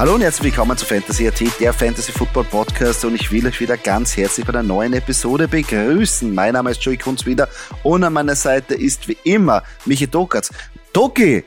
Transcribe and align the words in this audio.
Hallo 0.00 0.14
und 0.14 0.22
herzlich 0.22 0.44
willkommen 0.44 0.78
zu 0.78 0.86
Fantasy 0.86 1.28
AT, 1.28 1.42
der 1.60 1.74
Fantasy 1.74 2.10
Football 2.10 2.44
Podcast 2.44 3.04
und 3.04 3.16
ich 3.16 3.30
will 3.30 3.46
euch 3.46 3.60
wieder 3.60 3.76
ganz 3.76 4.16
herzlich 4.16 4.46
bei 4.46 4.54
einer 4.54 4.62
neuen 4.62 4.94
Episode 4.94 5.46
begrüßen. 5.46 6.34
Mein 6.34 6.54
Name 6.54 6.70
ist 6.70 6.82
Joey 6.82 6.96
Kunz 6.96 7.26
wieder 7.26 7.50
und 7.82 8.02
an 8.02 8.14
meiner 8.14 8.34
Seite 8.34 8.74
ist 8.74 9.08
wie 9.08 9.18
immer 9.24 9.62
Michi 9.84 10.06
Dokatz. 10.06 10.54
Doki, 10.94 11.44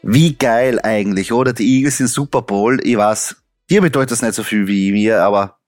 wie 0.00 0.32
geil 0.36 0.78
eigentlich, 0.78 1.32
oder? 1.32 1.52
Die 1.52 1.78
Eagles 1.78 1.96
sind 1.96 2.06
Super 2.06 2.42
Bowl, 2.42 2.78
ich 2.84 2.96
weiß, 2.96 3.34
dir 3.68 3.80
bedeutet 3.80 4.12
das 4.12 4.22
nicht 4.22 4.34
so 4.34 4.44
viel 4.44 4.68
wie 4.68 4.92
mir, 4.92 5.20
aber 5.20 5.58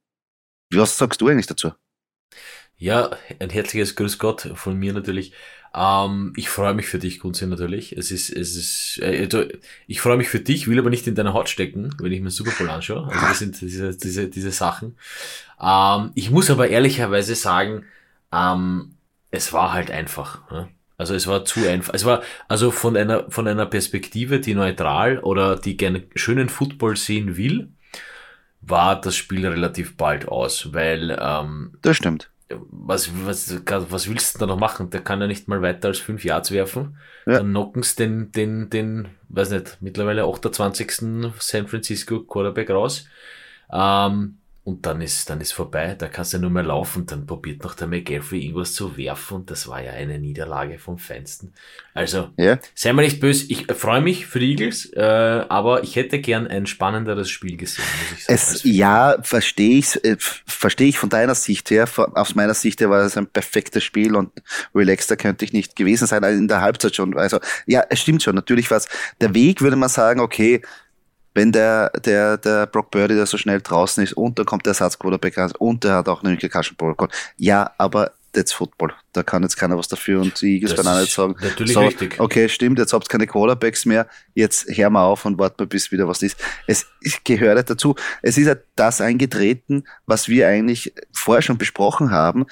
was 0.73 0.97
sagst 0.97 1.21
du 1.21 1.27
eigentlich 1.27 1.49
dazu? 1.49 1.73
Ja, 2.77 3.11
ein 3.41 3.51
herzliches 3.51 3.97
Grüß 3.97 4.21
Gott 4.21 4.53
von 4.55 4.79
mir 4.79 4.93
natürlich. 4.93 5.33
Ähm, 5.75 6.33
ich 6.37 6.49
freue 6.49 6.73
mich 6.73 6.87
für 6.87 6.99
dich, 6.99 7.19
Kunze, 7.19 7.47
natürlich. 7.47 7.97
Es 7.97 8.11
ist, 8.13 8.31
es 8.31 8.55
ist, 8.55 8.99
äh, 9.03 9.49
ich 9.89 10.01
freue 10.01 10.17
mich 10.17 10.29
für 10.29 10.39
dich, 10.39 10.69
will 10.69 10.79
aber 10.79 10.91
nicht 10.91 11.07
in 11.07 11.17
deiner 11.17 11.33
Haut 11.33 11.49
stecken, 11.49 11.91
wenn 11.99 12.13
ich 12.13 12.21
mir 12.21 12.31
Super 12.31 12.53
Bowl 12.53 12.71
anschaue. 12.71 13.09
Also 13.09 13.27
das 13.27 13.39
sind 13.41 13.61
diese, 13.61 13.97
diese, 13.97 14.29
diese 14.29 14.53
Sachen. 14.53 14.97
Ähm, 15.61 16.13
ich 16.15 16.31
muss 16.31 16.51
aber 16.51 16.69
ehrlicherweise 16.69 17.35
sagen, 17.35 17.85
ähm, 18.33 18.95
es 19.33 19.53
war 19.53 19.73
halt 19.73 19.91
einfach. 19.91 20.49
Ne? 20.51 20.69
Also 20.97 21.15
es 21.15 21.27
war 21.27 21.45
zu 21.45 21.69
einfach. 21.69 21.93
Es 21.93 22.05
war 22.05 22.23
also 22.47 22.71
von 22.71 22.97
einer, 22.97 23.29
von 23.31 23.49
einer 23.49 23.67
Perspektive, 23.67 24.39
die 24.39 24.55
neutral 24.55 25.19
oder 25.19 25.57
die 25.57 25.77
gerne 25.77 26.05
schönen 26.15 26.49
Football 26.49 26.97
sehen 26.97 27.37
will, 27.37 27.69
war 28.61 29.01
das 29.01 29.17
Spiel 29.17 29.45
relativ 29.47 29.97
bald 29.97 30.29
aus, 30.29 30.73
weil 30.73 31.19
ähm, 31.21 31.73
das 31.83 31.97
stimmt 31.97 32.31
was, 32.49 33.11
was, 33.25 33.63
was 33.67 34.09
willst 34.09 34.35
du 34.35 34.39
da 34.41 34.47
noch 34.47 34.59
machen? 34.59 34.91
Der 34.91 35.01
kann 35.01 35.21
ja 35.21 35.27
nicht 35.27 35.49
mal 35.49 35.63
weiter 35.63 35.89
als 35.89 35.99
fünf 35.99 36.25
Yards 36.25 36.51
werfen. 36.51 36.97
Ja. 37.27 37.39
Dann 37.39 37.51
knocken 37.51 37.83
sie 37.83 37.97
den, 37.97 38.33
den, 38.33 38.71
den, 38.71 39.09
weiß 39.29 39.51
nicht, 39.51 39.79
mittlerweile 39.81 40.25
28. 40.25 40.91
San 41.39 41.67
Francisco 41.69 42.21
Quarterback 42.21 42.71
raus. 42.71 43.07
Ähm, 43.73 44.39
und 44.65 44.87
dann 44.87 45.03
ist, 45.03 45.29
dann 45.29 45.43
ist 45.43 45.53
vorbei, 45.53 45.95
da 45.95 46.09
kannst 46.09 46.33
du 46.33 46.39
ja 46.39 46.41
nur 46.41 46.51
mehr 46.51 46.63
laufen, 46.63 47.05
dann 47.05 47.27
probiert 47.27 47.63
noch 47.63 47.75
der 47.75 47.87
McGaffrey 47.87 48.41
irgendwas 48.41 48.73
zu 48.73 48.97
werfen 48.97 49.35
und 49.35 49.51
das 49.51 49.69
war 49.69 49.83
ja 49.83 49.93
eine 49.93 50.19
Niederlage 50.19 50.79
vom 50.79 50.97
Feinsten. 50.97 51.53
Also, 51.93 52.31
ja. 52.39 52.59
sei 52.75 52.95
mal 52.95 53.03
nicht 53.03 53.21
böse, 53.21 53.45
ich 53.51 53.67
freue 53.77 54.01
mich 54.01 54.27
für 54.27 54.39
die 54.39 54.53
Eagles, 54.53 54.91
äh, 54.95 55.03
aber 55.03 55.83
ich 55.83 55.97
hätte 55.97 56.19
gern 56.19 56.47
ein 56.47 56.65
spannenderes 56.65 57.29
Spiel 57.29 57.59
gesehen, 57.59 57.85
muss 58.01 58.19
ich 58.19 58.25
sagen. 58.25 58.35
Es, 58.35 58.65
ja, 58.65 59.17
verstehe 59.21 59.79
ich, 59.79 60.03
äh, 60.03 60.17
verstehe 60.19 60.89
ich 60.89 60.99
von 60.99 61.11
deiner 61.11 61.35
Sicht 61.35 61.71
her, 61.71 61.87
aus 62.15 62.35
meiner 62.35 62.55
Sicht 62.55 62.81
her 62.81 62.89
war 62.89 63.03
es 63.03 63.19
ein 63.19 63.27
perfektes 63.27 63.85
Spiel 63.85 64.17
und 64.17 64.33
relaxter 64.75 65.19
könnte 65.19 65.45
ich 65.45 65.53
nicht 65.53 65.77
gewesen 65.77 66.07
sein, 66.07 66.25
also 66.25 66.39
in 66.39 66.49
der 66.49 66.63
Halbzeit 66.63 66.97
schon, 66.97 67.19
also, 67.19 67.39
ja, 67.67 67.85
es 67.91 68.01
stimmt 68.01 68.23
schon, 68.23 68.35
natürlich 68.35 68.71
war 68.71 68.79
es, 68.79 68.89
der 69.21 69.35
Weg 69.35 69.61
würde 69.61 69.77
man 69.77 69.91
sagen, 69.91 70.21
okay, 70.21 70.63
wenn 71.35 71.53
der, 71.53 71.91
der, 72.05 72.39
der 72.39 72.67
Brock 72.67 72.91
Birdie 72.91 73.17
da 73.17 73.27
so 73.27 73.37
schnell 73.37 73.61
draußen 73.61 74.03
ist 74.03 74.15
und 74.15 74.39
dann 74.39 74.47
kommt 74.47 74.67
der 74.67 74.71
Ersatzquarterback 74.71 75.37
raus 75.37 75.53
und 75.59 75.85
der 75.85 75.97
hat 75.97 76.09
auch 76.09 76.23
eine 76.23 76.37
Concussion 76.39 76.77
Protocol. 76.77 77.09
Ja, 77.37 77.73
aber 77.79 78.13
that's 78.33 78.53
Football. 78.53 78.93
Da 79.13 79.23
kann 79.23 79.43
jetzt 79.43 79.57
keiner 79.57 79.79
was 79.79 79.89
dafür 79.89 80.21
und 80.21 80.41
die 80.41 80.57
Eagles 80.57 80.77
werden 80.77 80.89
auch 80.89 81.01
nicht 81.01 81.13
sagen, 81.13 81.37
natürlich 81.41 81.73
so, 81.73 81.81
richtig. 81.81 82.21
okay, 82.21 82.49
stimmt, 82.49 82.79
jetzt 82.79 82.93
habt 82.93 83.07
ihr 83.07 83.09
keine 83.09 83.27
Quarterbacks 83.27 83.87
mehr, 83.87 84.07
jetzt 84.35 84.67
hör 84.69 84.91
mal 84.91 85.05
auf 85.05 85.25
und 85.25 85.39
wart 85.39 85.59
mal, 85.59 85.67
bis 85.67 85.91
wieder 85.93 86.09
was 86.09 86.23
ist. 86.23 86.37
Es 86.67 86.87
gehört 87.25 87.57
halt 87.57 87.71
dazu. 87.71 87.95
Es 88.23 88.37
ist 88.37 88.47
ja 88.47 88.57
das 88.77 89.01
eingetreten, 89.01 89.85
was 90.07 90.29
wir 90.29 90.49
eigentlich 90.49 90.93
vorher 91.13 91.43
schon 91.43 91.59
besprochen 91.59 92.11
haben, 92.11 92.47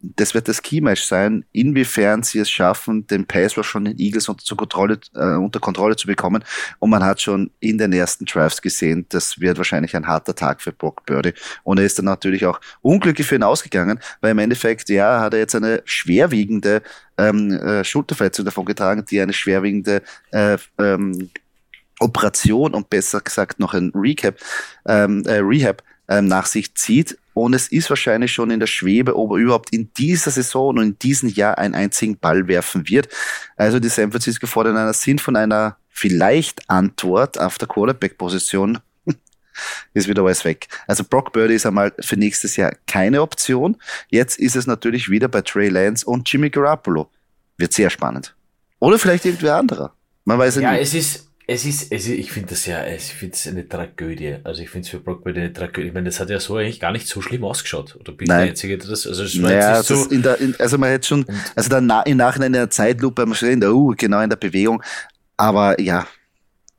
das 0.00 0.32
wird 0.32 0.46
das 0.46 0.62
Key-Match 0.62 1.02
sein, 1.02 1.44
inwiefern 1.52 2.22
sie 2.22 2.38
es 2.38 2.48
schaffen, 2.48 3.06
den 3.08 3.26
Pass 3.26 3.54
schon 3.66 3.84
den 3.84 3.98
Eagles 3.98 4.28
unter 4.28 4.54
Kontrolle, 4.54 5.00
äh, 5.14 5.34
unter 5.34 5.58
Kontrolle 5.58 5.96
zu 5.96 6.06
bekommen. 6.06 6.44
Und 6.78 6.90
man 6.90 7.04
hat 7.04 7.20
schon 7.20 7.50
in 7.58 7.78
den 7.78 7.92
ersten 7.92 8.24
Drafts 8.24 8.62
gesehen, 8.62 9.06
das 9.08 9.40
wird 9.40 9.58
wahrscheinlich 9.58 9.96
ein 9.96 10.06
harter 10.06 10.34
Tag 10.34 10.62
für 10.62 10.72
Brock 10.72 11.04
Birdie. 11.04 11.32
Und 11.64 11.78
er 11.78 11.84
ist 11.84 11.98
dann 11.98 12.04
natürlich 12.04 12.46
auch 12.46 12.60
unglücklich 12.80 13.26
für 13.26 13.34
ihn 13.34 13.42
ausgegangen, 13.42 13.98
weil 14.20 14.30
im 14.30 14.38
Endeffekt, 14.38 14.88
ja, 14.88 15.20
hat 15.20 15.34
er 15.34 15.40
jetzt 15.40 15.56
eine 15.56 15.82
schwerwiegende 15.84 16.82
ähm, 17.16 17.50
äh, 17.50 17.82
Schulterverletzung 17.82 18.44
davon 18.44 18.66
getragen, 18.66 19.04
die 19.04 19.20
eine 19.20 19.32
schwerwiegende 19.32 20.02
äh, 20.30 20.58
ähm, 20.78 21.30
Operation 21.98 22.74
und 22.74 22.88
besser 22.88 23.20
gesagt 23.20 23.58
noch 23.58 23.74
ein 23.74 23.90
Recap, 23.94 24.36
ähm, 24.86 25.24
äh, 25.26 25.38
Rehab 25.38 25.82
ähm, 26.08 26.26
nach 26.26 26.46
sich 26.46 26.74
zieht 26.74 27.18
und 27.44 27.54
es 27.54 27.68
ist 27.68 27.90
wahrscheinlich 27.90 28.32
schon 28.32 28.50
in 28.50 28.60
der 28.60 28.66
Schwebe, 28.66 29.16
ob 29.16 29.32
er 29.32 29.36
überhaupt 29.36 29.72
in 29.72 29.92
dieser 29.94 30.30
Saison 30.30 30.76
und 30.76 30.82
in 30.82 30.98
diesem 30.98 31.28
Jahr 31.28 31.58
einen 31.58 31.74
einzigen 31.74 32.18
Ball 32.18 32.48
werfen 32.48 32.88
wird. 32.88 33.08
Also 33.56 33.80
die 33.80 33.88
San 33.88 34.10
Francisco 34.10 34.46
49ers 34.46 34.94
sind 34.94 35.20
von 35.20 35.36
einer 35.36 35.76
vielleicht 35.88 36.68
Antwort 36.70 37.38
auf 37.38 37.58
der 37.58 37.68
Quarterback-Position 37.68 38.78
ist 39.94 40.08
wieder 40.08 40.22
alles 40.22 40.44
weg. 40.44 40.68
Also 40.86 41.04
Brock 41.04 41.32
Birdie 41.32 41.54
ist 41.54 41.66
einmal 41.66 41.92
für 42.00 42.16
nächstes 42.16 42.56
Jahr 42.56 42.72
keine 42.86 43.22
Option. 43.22 43.76
Jetzt 44.08 44.38
ist 44.38 44.56
es 44.56 44.66
natürlich 44.66 45.08
wieder 45.08 45.28
bei 45.28 45.42
Trey 45.42 45.68
Lance 45.68 46.06
und 46.06 46.30
Jimmy 46.30 46.50
Garoppolo. 46.50 47.10
Wird 47.56 47.72
sehr 47.72 47.90
spannend. 47.90 48.34
Oder 48.78 48.98
vielleicht 48.98 49.24
irgendwer 49.24 49.56
anderer. 49.56 49.92
Man 50.24 50.38
weiß 50.38 50.56
ja, 50.56 50.62
ja 50.62 50.72
nicht. 50.72 50.82
es 50.82 50.94
ist, 50.94 51.27
es 51.50 51.64
ist, 51.64 51.90
es 51.90 52.06
ist 52.06 52.18
ich 52.18 52.30
finde 52.30 52.50
das 52.50 52.66
ja, 52.66 52.86
ich 52.86 53.04
finde 53.04 53.34
es 53.34 53.46
eine 53.46 53.66
Tragödie. 53.66 54.36
Also 54.44 54.62
ich 54.62 54.68
finde 54.68 54.84
es 54.84 54.90
für 54.90 55.00
Brockwood 55.00 55.34
eine 55.34 55.50
Tragödie. 55.50 55.88
Ich 55.88 55.94
meine, 55.94 56.04
das 56.04 56.20
hat 56.20 56.28
ja 56.28 56.38
so 56.40 56.56
eigentlich 56.56 56.78
gar 56.78 56.92
nicht 56.92 57.08
so 57.08 57.22
schlimm 57.22 57.42
ausgeschaut. 57.42 57.96
Oder 57.96 58.12
bin 58.12 58.26
ich 58.26 58.28
der 58.28 58.36
Einzige, 58.36 58.76
der 58.76 58.90
das, 58.90 59.06
also 59.06 59.24
es 59.24 59.34
naja, 59.34 59.82
so. 59.82 60.04
In 60.10 60.22
der, 60.22 60.38
in, 60.40 60.54
also 60.58 60.76
man 60.76 60.90
hätte 60.90 61.08
schon, 61.08 61.24
also 61.56 61.70
dann 61.70 61.86
na, 61.86 62.02
im 62.02 62.18
Nachhinein 62.18 62.48
in 62.48 62.52
der 62.52 62.70
Zeitlupe, 62.70 63.24
man 63.24 63.34
steht 63.34 63.52
in 63.52 63.60
der, 63.60 63.72
uh, 63.72 63.94
genau 63.96 64.20
in 64.20 64.28
der 64.28 64.36
Bewegung. 64.36 64.82
Aber 65.38 65.80
ja, 65.80 66.06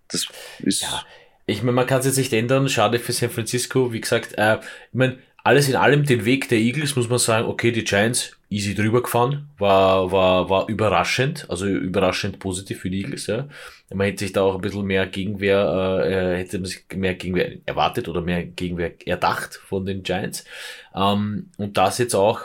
das 0.08 0.28
ist. 0.60 0.84
Ja. 0.84 1.04
Ich 1.48 1.64
meine, 1.64 1.72
man 1.72 1.88
kann 1.88 2.02
es 2.02 2.06
jetzt 2.06 2.18
nicht 2.18 2.32
ändern. 2.32 2.70
Schade 2.70 3.00
für 3.00 3.12
San 3.12 3.32
Francisco. 3.32 3.92
Wie 3.92 4.02
gesagt, 4.02 4.38
äh, 4.38 4.58
ich 4.58 4.94
meine, 4.94 5.18
alles 5.44 5.68
in 5.68 5.78
allem 5.78 6.06
den 6.06 6.26
Weg 6.26 6.48
der 6.50 6.60
Eagles 6.60 6.96
muss 6.96 7.10
man 7.10 7.18
sagen, 7.18 7.48
okay, 7.48 7.72
die 7.72 7.84
Giants 7.84 8.34
easy 8.50 8.74
drüber 8.74 9.04
gefahren, 9.04 9.50
war, 9.58 10.12
war, 10.12 10.50
war 10.50 10.68
überraschend, 10.68 11.46
also 11.50 11.68
überraschend 11.68 12.40
positiv 12.40 12.80
für 12.82 12.90
die 12.90 13.02
Eagles, 13.02 13.28
ja. 13.28 13.48
Man 13.94 14.08
hätte 14.08 14.26
sich 14.26 14.34
da 14.34 14.42
auch 14.42 14.56
ein 14.56 14.62
bisschen 14.62 14.86
mehr 14.86 15.06
Gegenwehr, 15.08 16.04
äh, 16.06 16.38
hätte 16.38 16.60
man 16.60 16.66
sich 16.66 16.84
mehr 16.96 17.16
Gegenwehr 17.16 17.58
erwartet 17.66 18.08
oder 18.08 18.22
mehr 18.22 18.44
Gegenwehr 18.44 18.92
erdacht 19.08 19.56
von 19.56 19.86
den 19.86 20.04
Giants. 20.04 20.46
Ähm, 20.96 21.50
und 21.58 21.78
das 21.78 21.98
jetzt 22.00 22.16
auch, 22.16 22.42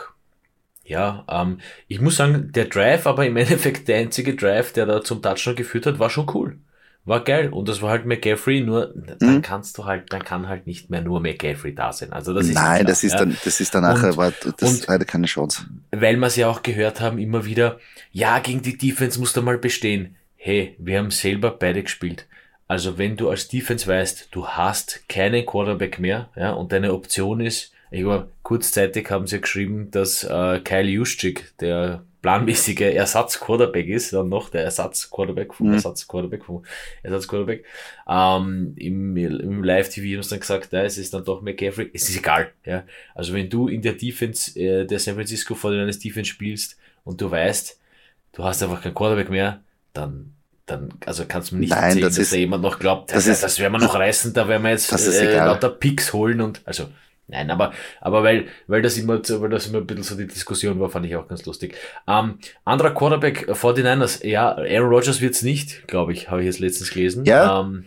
ja, 0.83 1.25
ähm, 1.29 1.59
ich 1.87 2.01
muss 2.01 2.17
sagen, 2.17 2.51
der 2.51 2.65
Drive, 2.65 3.07
aber 3.07 3.25
im 3.25 3.37
Endeffekt 3.37 3.87
der 3.87 3.97
einzige 3.97 4.35
Drive, 4.35 4.73
der 4.73 4.85
da 4.85 5.01
zum 5.03 5.21
Touchdown 5.21 5.55
geführt 5.55 5.85
hat, 5.87 5.99
war 5.99 6.09
schon 6.09 6.29
cool 6.33 6.59
war 7.05 7.23
geil. 7.23 7.49
Und 7.49 7.69
das 7.69 7.81
war 7.81 7.91
halt 7.91 8.05
McGaffrey, 8.05 8.61
nur 8.61 8.93
dann 9.19 9.35
mhm. 9.35 9.41
kannst 9.41 9.77
du 9.77 9.85
halt, 9.85 10.11
dann 10.11 10.23
kann 10.23 10.49
halt 10.49 10.67
nicht 10.67 10.89
mehr 10.89 11.01
nur 11.01 11.21
McGaffrey 11.21 11.73
da 11.73 11.93
sein. 11.93 12.11
Also 12.11 12.33
das 12.33 12.47
ist 12.47 12.55
Nein, 12.55 12.81
klar, 12.81 12.83
das 12.83 13.03
ist 13.03 13.13
dann, 13.13 13.37
das 13.43 13.59
ist 13.59 13.73
dann 13.73 13.83
nachher, 13.83 14.09
und, 14.09 14.17
war, 14.17 14.33
das 14.57 14.69
und 14.69 14.87
hatte 14.87 15.05
keine 15.05 15.27
Chance. 15.27 15.65
Weil 15.91 16.17
wir 16.17 16.27
es 16.27 16.35
ja 16.35 16.49
auch 16.49 16.63
gehört 16.63 16.99
haben, 16.99 17.19
immer 17.19 17.45
wieder, 17.45 17.79
ja, 18.11 18.39
gegen 18.39 18.61
die 18.61 18.77
Defense 18.77 19.19
musst 19.19 19.37
du 19.37 19.41
mal 19.41 19.57
bestehen. 19.57 20.15
Hey, 20.35 20.75
wir 20.79 20.99
haben 20.99 21.11
selber 21.11 21.51
beide 21.51 21.83
gespielt. 21.83 22.25
Also 22.67 22.97
wenn 22.97 23.15
du 23.15 23.29
als 23.29 23.47
Defense 23.47 23.85
weißt, 23.85 24.29
du 24.31 24.47
hast 24.47 25.07
keinen 25.07 25.45
Quarterback 25.45 25.99
mehr, 25.99 26.29
ja, 26.35 26.51
und 26.51 26.71
deine 26.71 26.93
Option 26.93 27.39
ist, 27.39 27.71
ich 27.91 28.01
glaube, 28.01 28.29
kurzzeitig 28.41 29.09
haben 29.11 29.27
sie 29.27 29.39
geschrieben, 29.39 29.91
dass 29.91 30.23
äh, 30.23 30.59
Kyle 30.63 30.89
Juszczyk, 30.89 31.53
der 31.59 32.03
planmäßige 32.25 32.81
Ersatz-Quarterback 32.95 33.87
ist, 33.87 34.11
dann 34.11 34.29
noch 34.29 34.49
der 34.49 34.63
Ersatz-Quarterback 34.63 35.53
vom 35.53 35.67
mhm. 35.67 35.73
Ersatz-Quarterback 35.73 36.43
vom 36.43 36.65
Ersatz-Quarterback. 37.03 37.65
Ähm, 38.09 38.73
Im, 38.77 39.15
im 39.15 39.63
Live-TV 39.63 40.15
haben 40.15 40.23
sie 40.23 40.29
dann 40.31 40.39
gesagt, 40.39 40.73
ja, 40.73 40.83
es 40.83 40.97
ist 40.97 41.13
dann 41.13 41.23
doch 41.23 41.43
McCaffrey. 41.43 41.91
Es 41.93 42.09
ist 42.09 42.17
egal. 42.17 42.51
Ja. 42.65 42.83
Also 43.13 43.33
wenn 43.33 43.47
du 43.47 43.67
in 43.67 43.83
der 43.83 43.93
Defense 43.93 44.59
äh, 44.59 44.87
der 44.87 44.97
San 44.97 45.13
Francisco 45.13 45.53
49ers 45.53 46.01
Defense 46.01 46.31
spielst 46.31 46.79
und 47.03 47.21
du 47.21 47.29
weißt, 47.29 47.79
du 48.33 48.43
hast 48.43 48.63
einfach 48.63 48.81
keinen 48.81 48.95
Quarterback 48.95 49.29
mehr, 49.29 49.61
dann 49.93 50.31
dann, 50.65 50.89
also 51.05 51.25
kannst 51.27 51.51
du 51.51 51.55
mir 51.55 51.61
nicht 51.61 51.69
Nein, 51.69 51.83
erzählen, 51.83 52.01
das 52.05 52.15
dass 52.15 52.23
ist, 52.23 52.33
da 52.33 52.37
jemand 52.37 52.63
noch 52.63 52.79
glaubt, 52.79 53.11
das, 53.11 53.25
das, 53.25 53.35
ist, 53.35 53.43
das 53.43 53.59
werden 53.59 53.73
wir 53.73 53.77
noch 53.77 53.93
reißen, 53.93 54.33
da 54.33 54.47
werden 54.47 54.63
wir 54.63 54.71
jetzt 54.71 54.91
äh, 54.91 55.37
lauter 55.37 55.69
Picks 55.69 56.11
holen 56.11 56.41
und, 56.41 56.63
also, 56.65 56.87
Nein, 57.27 57.49
aber, 57.49 57.73
aber 58.01 58.23
weil, 58.23 58.47
weil 58.67 58.83
das 58.83 58.97
immer, 58.97 59.19
weil 59.27 59.49
das 59.49 59.67
immer 59.67 59.79
ein 59.79 59.87
bisschen 59.87 60.03
so 60.03 60.15
die 60.15 60.27
Diskussion 60.27 60.79
war, 60.79 60.89
fand 60.89 61.07
ich 61.07 61.15
auch 61.15 61.27
ganz 61.27 61.45
lustig. 61.45 61.75
Ähm, 62.07 62.37
anderer 62.65 62.91
Quarterback, 62.91 63.49
49ers, 63.49 64.23
äh, 64.23 64.29
ja, 64.29 64.55
Aaron 64.55 64.89
Rodgers 64.89 65.21
wird's 65.21 65.41
nicht, 65.41 65.87
glaube 65.87 66.13
ich, 66.13 66.29
habe 66.29 66.41
ich 66.41 66.45
jetzt 66.45 66.59
letztens 66.59 66.91
gelesen. 66.91 67.25
Ja. 67.25 67.61
Ähm, 67.61 67.85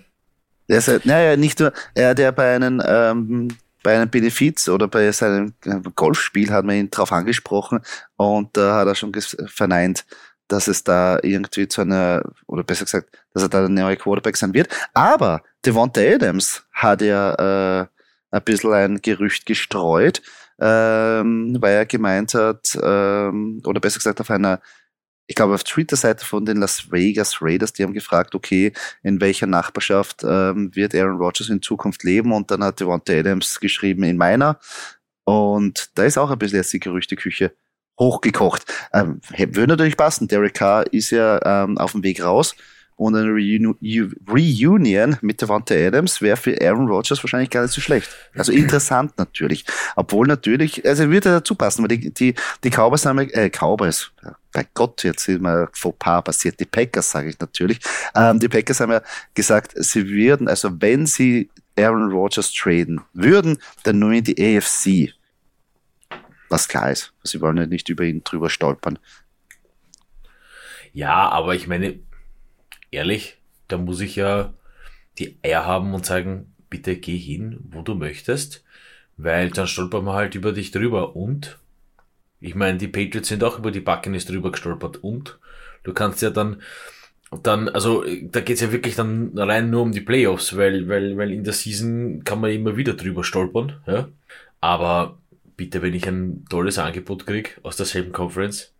der 0.68 0.78
ist, 0.78 1.06
naja, 1.06 1.36
nicht 1.36 1.60
nur, 1.60 1.72
er 1.94 2.10
hat 2.10 2.18
ja 2.18 2.30
bei 2.32 2.54
einem, 2.54 2.82
ähm, 2.84 3.48
bei 3.82 3.94
einem 3.94 4.10
Benefiz 4.10 4.68
oder 4.68 4.88
bei 4.88 5.10
seinem 5.12 5.54
Golfspiel 5.94 6.50
hat 6.50 6.64
man 6.64 6.76
ihn 6.76 6.90
drauf 6.90 7.12
angesprochen 7.12 7.80
und 8.16 8.56
da 8.56 8.74
hat 8.74 8.88
er 8.88 8.94
schon 8.96 9.12
verneint, 9.46 10.04
dass 10.48 10.66
es 10.66 10.82
da 10.82 11.18
irgendwie 11.22 11.68
zu 11.68 11.82
einer, 11.82 12.22
oder 12.46 12.64
besser 12.64 12.86
gesagt, 12.86 13.16
dass 13.32 13.44
er 13.44 13.48
da 13.48 13.60
der 13.60 13.68
neue 13.68 13.96
Quarterback 13.96 14.36
sein 14.36 14.52
wird. 14.52 14.68
Aber 14.94 15.42
Devonta 15.64 16.00
Adams 16.00 16.64
hat 16.72 17.02
ja, 17.02 17.82
äh, 17.82 17.86
ein 18.30 18.42
bisschen 18.42 18.72
ein 18.72 19.00
Gerücht 19.02 19.46
gestreut, 19.46 20.22
ähm, 20.60 21.56
weil 21.60 21.74
er 21.74 21.86
gemeint 21.86 22.34
hat, 22.34 22.78
ähm, 22.82 23.62
oder 23.64 23.80
besser 23.80 23.98
gesagt 23.98 24.20
auf 24.20 24.30
einer 24.30 24.60
ich 25.28 25.34
glaube, 25.34 25.54
auf 25.54 25.62
Twitter-Seite 25.62 26.24
von 26.24 26.46
den 26.46 26.56
Las 26.56 26.90
Vegas 26.90 27.42
Raiders, 27.42 27.74
die 27.74 27.82
haben 27.82 27.92
gefragt, 27.92 28.34
okay, 28.34 28.72
in 29.02 29.20
welcher 29.20 29.46
Nachbarschaft 29.46 30.24
ähm, 30.24 30.74
wird 30.74 30.94
Aaron 30.94 31.18
Rodgers 31.18 31.50
in 31.50 31.60
Zukunft 31.60 32.02
leben? 32.02 32.32
Und 32.32 32.50
dann 32.50 32.64
hat 32.64 32.80
Devonta 32.80 33.12
Adams 33.12 33.60
geschrieben, 33.60 34.04
in 34.04 34.16
meiner. 34.16 34.58
Und 35.24 35.90
da 35.94 36.04
ist 36.04 36.16
auch 36.16 36.30
ein 36.30 36.38
bisschen 36.38 36.56
jetzt 36.56 36.72
die 36.72 36.80
Gerüchteküche 36.80 37.52
hochgekocht. 38.00 38.64
Ähm, 38.94 39.20
würde 39.36 39.72
natürlich 39.72 39.98
passen. 39.98 40.28
Derek 40.28 40.54
Carr 40.54 40.90
ist 40.94 41.10
ja 41.10 41.40
ähm, 41.44 41.76
auf 41.76 41.92
dem 41.92 42.02
Weg 42.02 42.24
raus. 42.24 42.54
Und 42.98 43.14
eine 43.14 43.30
Reunion 43.30 45.16
mit 45.20 45.40
Devonta 45.40 45.72
Adams 45.72 46.20
wäre 46.20 46.36
für 46.36 46.60
Aaron 46.60 46.88
Rodgers 46.88 47.22
wahrscheinlich 47.22 47.48
gar 47.48 47.62
nicht 47.62 47.72
so 47.72 47.80
schlecht. 47.80 48.10
Also 48.34 48.50
interessant 48.50 49.12
natürlich. 49.18 49.64
Obwohl 49.94 50.26
natürlich, 50.26 50.84
also 50.84 51.08
würde 51.08 51.30
dazu 51.30 51.54
passen, 51.54 51.82
weil 51.82 51.96
die, 51.96 52.12
die, 52.12 52.34
die 52.64 52.70
Cowboys 52.70 53.06
haben, 53.06 53.20
äh, 53.20 53.50
Cowboys, 53.50 54.10
bei 54.52 54.66
Gott, 54.74 55.04
jetzt 55.04 55.28
ist 55.28 55.40
mal 55.40 55.68
Fauxpas 55.72 56.22
passiert, 56.22 56.58
die 56.58 56.64
Packers 56.64 57.12
sage 57.12 57.28
ich 57.28 57.38
natürlich. 57.38 57.78
Ähm, 58.16 58.40
die 58.40 58.48
Packers 58.48 58.80
haben 58.80 58.90
ja 58.90 59.02
gesagt, 59.32 59.74
sie 59.76 60.08
würden, 60.08 60.48
also 60.48 60.68
wenn 60.80 61.06
sie 61.06 61.50
Aaron 61.78 62.10
Rodgers 62.10 62.52
traden 62.52 63.00
würden, 63.12 63.58
dann 63.84 64.00
nur 64.00 64.10
in 64.10 64.24
die 64.24 64.58
AFC. 64.58 65.14
Was 66.48 66.66
klar 66.66 66.90
ist. 66.90 67.12
Sie 67.22 67.40
wollen 67.40 67.58
ja 67.58 67.66
nicht 67.66 67.88
über 67.90 68.02
ihn 68.02 68.24
drüber 68.24 68.50
stolpern. 68.50 68.98
Ja, 70.92 71.28
aber 71.28 71.54
ich 71.54 71.68
meine, 71.68 72.00
ehrlich, 72.90 73.38
da 73.68 73.78
muss 73.78 74.00
ich 74.00 74.16
ja 74.16 74.52
die 75.18 75.36
Eier 75.42 75.66
haben 75.66 75.94
und 75.94 76.06
sagen, 76.06 76.54
bitte 76.70 76.96
geh 76.96 77.16
hin, 77.16 77.58
wo 77.70 77.82
du 77.82 77.94
möchtest, 77.94 78.64
weil 79.16 79.50
dann 79.50 79.66
stolpern 79.66 80.04
wir 80.04 80.14
halt 80.14 80.34
über 80.34 80.52
dich 80.52 80.70
drüber 80.70 81.16
und 81.16 81.58
ich 82.40 82.54
meine, 82.54 82.78
die 82.78 82.88
Patriots 82.88 83.28
sind 83.28 83.42
auch 83.42 83.58
über 83.58 83.70
die 83.70 83.80
Buccaneers 83.80 84.26
drüber 84.26 84.52
gestolpert 84.52 84.98
und 85.02 85.38
du 85.82 85.92
kannst 85.92 86.22
ja 86.22 86.30
dann 86.30 86.62
dann, 87.42 87.68
also 87.68 88.04
da 88.22 88.40
geht's 88.40 88.60
ja 88.60 88.72
wirklich 88.72 88.96
dann 88.96 89.32
rein 89.36 89.70
nur 89.70 89.82
um 89.82 89.92
die 89.92 90.00
Playoffs, 90.00 90.56
weil, 90.56 90.88
weil, 90.88 91.16
weil 91.18 91.30
in 91.30 91.44
der 91.44 91.52
Season 91.52 92.24
kann 92.24 92.40
man 92.40 92.50
immer 92.50 92.76
wieder 92.76 92.94
drüber 92.94 93.22
stolpern, 93.22 93.80
ja. 93.86 94.08
Aber 94.60 95.18
bitte, 95.56 95.82
wenn 95.82 95.94
ich 95.94 96.08
ein 96.08 96.46
tolles 96.48 96.78
Angebot 96.78 97.26
krieg 97.26 97.60
aus 97.62 97.76
derselben 97.76 98.12
Conference, 98.12 98.72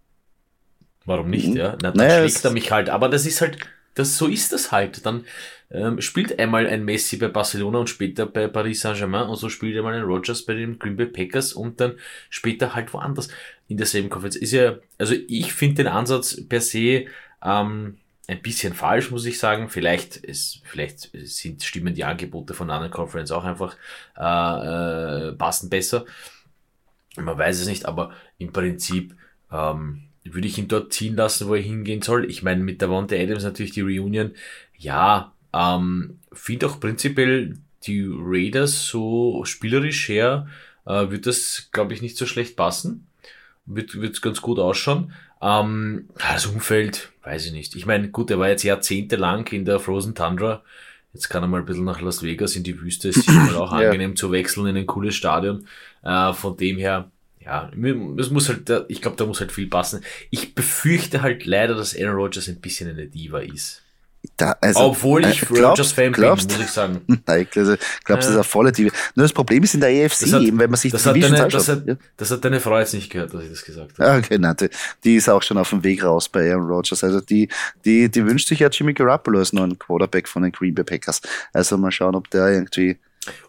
warum 1.05 1.29
nicht, 1.29 1.49
mhm. 1.49 1.57
ja? 1.57 1.73
Na, 1.83 1.91
dann 1.91 1.97
naja, 1.97 2.27
schlägt 2.27 2.45
er 2.45 2.53
mich 2.53 2.73
halt. 2.73 2.89
Aber 2.89 3.09
das 3.11 3.27
ist 3.27 3.41
halt, 3.43 3.59
das, 3.99 4.17
so 4.17 4.27
ist 4.27 4.53
das 4.53 4.73
halt. 4.73 5.05
Dann 5.05 5.25
ähm, 5.71 6.01
spielt 6.01 6.39
einmal 6.39 6.67
ein 6.67 6.85
Messi 6.85 7.17
bei 7.17 7.29
Barcelona 7.29 7.79
und 7.79 7.91
später 7.91 8.27
bei 8.27 8.49
Paris 8.49 8.81
Saint-Germain 8.81 9.29
und 9.29 9.37
so 9.37 9.49
spielt 9.49 9.77
einmal 9.77 9.95
ein 9.95 10.03
Rogers 10.03 10.45
bei 10.45 10.55
den 10.55 10.79
Green 10.79 10.97
Bay 10.97 11.07
Packers 11.07 11.53
und 11.53 11.81
dann 11.81 11.95
später 12.31 12.75
halt 12.75 12.93
woanders 12.95 13.29
in 13.69 13.77
derselben 13.77 14.09
Konferenz. 14.09 14.37
Ist 14.37 14.53
ja, 14.53 14.77
also 14.97 15.15
ich 15.29 15.53
finde 15.53 15.85
den 15.85 15.89
Ansatz 15.89 16.43
per 16.49 16.61
se 16.61 17.07
ähm, 17.45 17.99
ein 18.29 18.43
bisschen 18.43 18.75
falsch, 18.75 19.11
muss 19.11 19.27
ich 19.27 19.39
sagen. 19.39 19.69
Vielleicht, 19.69 20.17
ist, 20.17 20.61
vielleicht 20.65 21.11
sind, 21.27 21.63
stimmen 21.63 21.95
die 21.95 22.05
Angebote 22.05 22.55
von 22.55 22.71
anderen 22.71 22.93
Conference 22.93 23.31
auch 23.31 23.45
einfach 23.45 23.77
äh, 24.17 25.29
äh, 25.29 25.33
passen 25.33 25.71
besser. 25.71 26.05
Man 27.17 27.37
weiß 27.37 27.61
es 27.61 27.67
nicht, 27.67 27.87
aber 27.87 28.13
im 28.39 28.53
Prinzip 28.53 29.17
ähm, 29.51 30.08
würde 30.35 30.49
ich 30.49 30.59
ihn 30.59 30.69
dort 30.69 30.93
ziehen 30.93 31.17
lassen, 31.17 31.49
wo 31.49 31.55
er 31.55 31.63
hingehen 31.63 32.03
soll. 32.03 32.31
Ich 32.31 32.43
meine, 32.43 32.63
mit 32.63 32.81
der 32.81 32.91
Wante 32.91 33.19
Adams 33.19 33.45
natürlich 33.45 33.73
die 33.73 33.83
Reunion. 33.83 34.33
Ja, 34.77 35.33
ähm, 35.53 36.19
finde 36.33 36.67
auch 36.67 36.81
prinzipiell 36.81 37.57
die 37.87 38.07
Raiders 38.09 38.87
so 38.87 39.45
spielerisch 39.45 40.09
her, 40.09 40.49
äh, 40.87 41.11
wird 41.11 41.27
das, 41.27 41.69
glaube 41.73 41.95
ich, 41.95 42.03
nicht 42.03 42.17
so 42.17 42.27
schlecht 42.27 42.57
passen. 42.57 43.07
Wird, 43.67 44.01
wird 44.01 44.23
ganz 44.23 44.41
gut 44.41 44.59
ausschauen. 44.59 45.13
Ähm, 45.43 46.09
das 46.19 46.47
Umfeld, 46.47 47.13
weiß 47.23 47.47
ich 47.47 47.53
nicht. 47.53 47.77
Ich 47.77 47.87
meine, 47.87 48.09
gut, 48.09 48.31
er 48.31 48.39
war 48.39 48.49
jetzt 48.49 48.63
jahrzehntelang 48.63 49.47
in 49.49 49.65
der 49.65 49.79
Frozen 49.79 50.15
Tundra. 50.15 50.63
Jetzt 51.13 51.29
kann 51.29 51.43
er 51.43 51.49
mal 51.49 51.61
ein 51.61 51.67
bisschen 51.67 51.85
nach 51.85 52.01
Las 52.01 52.23
Vegas 52.23 52.57
in 52.57 52.63
die 52.63 52.81
Wüste. 52.81 53.11
Es 53.11 53.19
ist 53.19 53.29
auch 53.57 53.73
ja. 53.73 53.87
angenehm 53.87 54.17
zu 54.17 54.33
wechseln 54.33 54.67
in 54.67 54.77
ein 54.77 54.87
cooles 54.87 55.15
Stadion. 55.15 55.67
Äh, 56.03 56.33
von 56.33 56.57
dem 56.57 56.79
her, 56.79 57.11
ja, 57.49 57.71
es 58.19 58.31
muss 58.31 58.49
halt, 58.49 58.71
ich 58.89 59.01
glaube, 59.01 59.17
da 59.17 59.25
muss 59.25 59.41
halt 59.41 59.53
viel 59.53 59.69
passen. 59.69 60.05
Ich 60.31 60.55
befürchte 60.55 61.23
halt 61.23 61.47
leider, 61.47 61.75
dass 61.75 61.99
Aaron 61.99 62.17
Rodgers 62.17 62.47
ein 62.49 62.61
bisschen 62.61 62.91
eine 62.91 63.07
Diva 63.07 63.39
ist. 63.39 63.83
Da, 64.37 64.55
also, 64.61 64.81
Obwohl 64.81 65.25
ich 65.25 65.49
äh, 65.51 65.63
Rogers-Fan 65.63 66.13
bin, 66.13 66.29
muss 66.29 66.45
ich 66.45 66.67
sagen. 66.67 67.01
Nein, 67.27 67.43
ich 67.43 67.51
glaube, 67.51 67.79
glaub, 68.05 68.19
das 68.19 68.29
ist 68.29 68.35
eine 68.35 68.45
volle 68.45 68.71
Diva. 68.71 68.91
Nur 69.15 69.25
das 69.25 69.33
Problem 69.33 69.63
ist 69.63 69.75
in 69.75 69.81
der 69.81 69.91
EFC, 69.91 70.31
hat, 70.31 70.43
eben, 70.43 70.59
wenn 70.59 70.69
man 70.69 70.77
sich 70.77 70.93
das, 70.93 71.07
hat 71.07 71.17
deine, 71.17 71.49
das, 71.49 71.69
hat, 71.69 71.87
ja. 71.87 71.97
das 72.17 72.31
hat 72.31 72.45
deine 72.45 72.61
Frau 72.61 72.79
jetzt 72.79 72.93
nicht 72.93 73.11
gehört, 73.11 73.33
dass 73.33 73.45
ich 73.45 73.51
das 73.51 73.65
gesagt 73.65 73.99
habe. 73.99 74.11
Ah, 74.11 74.19
okay, 74.19 74.37
nein, 74.39 74.55
die, 74.61 74.69
die 75.05 75.17
ist 75.17 75.31
auch 75.31 75.43
schon 75.43 75.57
auf 75.57 75.71
dem 75.71 75.83
Weg 75.85 76.05
raus 76.05 76.29
bei 76.29 76.51
Aaron 76.51 76.67
Rodgers. 76.67 77.03
Also 77.03 77.21
die, 77.21 77.49
die, 77.87 78.11
die 78.11 78.27
wünscht 78.27 78.49
sich 78.49 78.59
ja 78.59 78.69
Jimmy 78.69 78.93
Garoppolo 78.93 79.39
als 79.39 79.55
neuen 79.55 79.79
Quarterback 79.79 80.29
von 80.29 80.43
den 80.43 80.53
Green 80.53 80.75
Bay 80.75 80.85
Packers. 80.85 81.23
Also 81.55 81.79
mal 81.79 81.91
schauen, 81.91 82.15
ob 82.15 82.29
der 82.29 82.49
irgendwie 82.49 82.99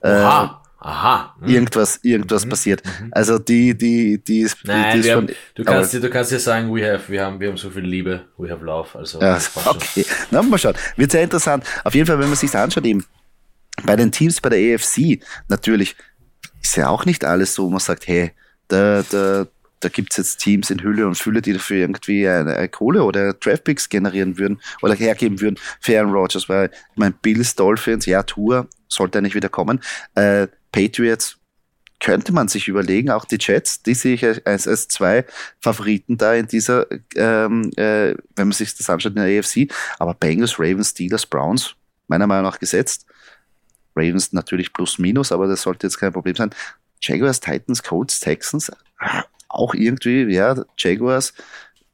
Oha. 0.02 0.59
Aha. 0.81 1.36
Hm. 1.40 1.50
Irgendwas, 1.50 2.00
irgendwas 2.04 2.46
mhm. 2.46 2.50
passiert. 2.50 2.84
Mhm. 2.86 3.10
Also 3.12 3.38
die, 3.38 3.78
die, 3.78 4.24
die 4.24 4.42
ist, 4.42 4.58
Nein, 4.64 4.94
die 5.02 5.08
ist 5.08 5.14
haben, 5.14 5.28
du 5.56 5.64
kannst 5.64 5.94
dir, 5.94 6.00
du 6.00 6.10
kannst 6.10 6.31
dir 6.31 6.40
sagen, 6.40 6.74
we 6.74 6.90
have, 6.90 7.12
wir 7.12 7.26
haben, 7.26 7.40
wir 7.40 7.50
haben 7.50 7.58
so 7.58 7.70
viel 7.70 7.84
Liebe, 7.84 8.26
we 8.38 8.50
have 8.50 8.64
love. 8.64 8.98
Also, 8.98 9.20
ja, 9.20 9.38
okay. 9.66 10.06
Na, 10.31 10.42
mal 10.42 10.58
schauen. 10.58 10.76
Wird 10.96 11.12
sehr 11.12 11.24
interessant. 11.24 11.66
Auf 11.84 11.94
jeden 11.94 12.08
Fall, 12.08 12.20
wenn 12.20 12.30
man 12.30 12.38
sich 12.38 12.56
anschaut, 12.56 12.86
eben 12.86 13.06
bei 13.84 13.96
den 13.96 14.12
Teams 14.12 14.40
bei 14.40 14.50
der 14.50 14.76
AFC, 14.76 15.20
natürlich 15.50 15.96
ist 16.62 16.78
ja 16.78 16.90
auch 16.90 17.06
nicht 17.06 17.26
alles 17.26 17.56
so, 17.56 17.66
wo 17.66 17.70
man 17.70 17.80
sagt, 17.80 18.08
hey, 18.08 18.31
da, 18.70 19.04
da, 19.10 19.48
da 19.81 19.90
gibt's 19.90 20.16
jetzt 20.16 20.38
Teams 20.38 20.70
in 20.70 20.81
Hülle 20.81 21.08
und 21.08 21.18
Fülle, 21.18 21.42
die 21.42 21.54
dafür 21.54 21.78
irgendwie 21.78 22.28
eine, 22.28 22.56
eine 22.56 22.70
Kohle 22.70 23.04
oder 23.04 23.34
Draftpicks 23.34 23.90
generieren 23.90 24.38
würden 24.38 24.62
oder 24.81 24.94
hergeben 24.94 25.42
würden 25.42 25.58
für 25.81 26.00
Aaron 26.00 26.14
Rodgers, 26.14 26.48
weil 26.48 26.70
ich 26.72 26.98
meine, 26.98 27.16
Bills, 27.22 27.56
Dolphins, 27.56 28.06
ja, 28.06 28.24
Tour 28.24 28.68
sollte 28.88 29.18
eigentlich 29.18 29.36
wieder 29.36 29.50
kommen. 29.50 29.81
Äh, 30.16 30.48
Patriots 30.71 31.39
könnte 32.00 32.31
man 32.31 32.48
sich 32.48 32.68
überlegen, 32.68 33.12
auch 33.12 33.25
die 33.25 33.38
Jets, 33.39 33.83
die 33.83 33.94
sehe 33.94 34.13
ich 34.13 34.25
als, 34.25 34.68
als 34.68 34.88
zwei 34.88 35.25
Favoriten 35.60 36.18
da 36.18 36.33
in 36.33 36.48
dieser, 36.48 36.88
ähm, 37.16 37.71
äh, 37.75 38.16
wenn 38.36 38.48
man 38.48 38.51
sich 38.54 38.75
das 38.75 38.89
anschaut 38.89 39.16
in 39.16 39.24
der 39.24 39.39
AFC, 39.39 39.71
aber 39.98 40.13
Bengals, 40.13 40.60
Ravens, 40.60 40.92
Steelers, 40.92 41.25
Browns, 41.25 41.75
meiner 42.07 42.27
Meinung 42.27 42.45
nach 42.45 42.60
gesetzt. 42.60 43.06
Ravens 43.95 44.31
natürlich 44.31 44.71
plus 44.71 44.98
minus, 44.98 45.31
aber 45.31 45.48
das 45.48 45.63
sollte 45.63 45.88
jetzt 45.88 45.98
kein 45.98 46.13
Problem 46.13 46.36
sein. 46.36 46.51
Jaguars, 47.01 47.42
Titans, 47.42 47.83
Colts, 47.83 48.19
Texans, 48.19 48.71
auch 49.50 49.74
irgendwie, 49.74 50.23
ja, 50.33 50.64
Jaguars 50.78 51.33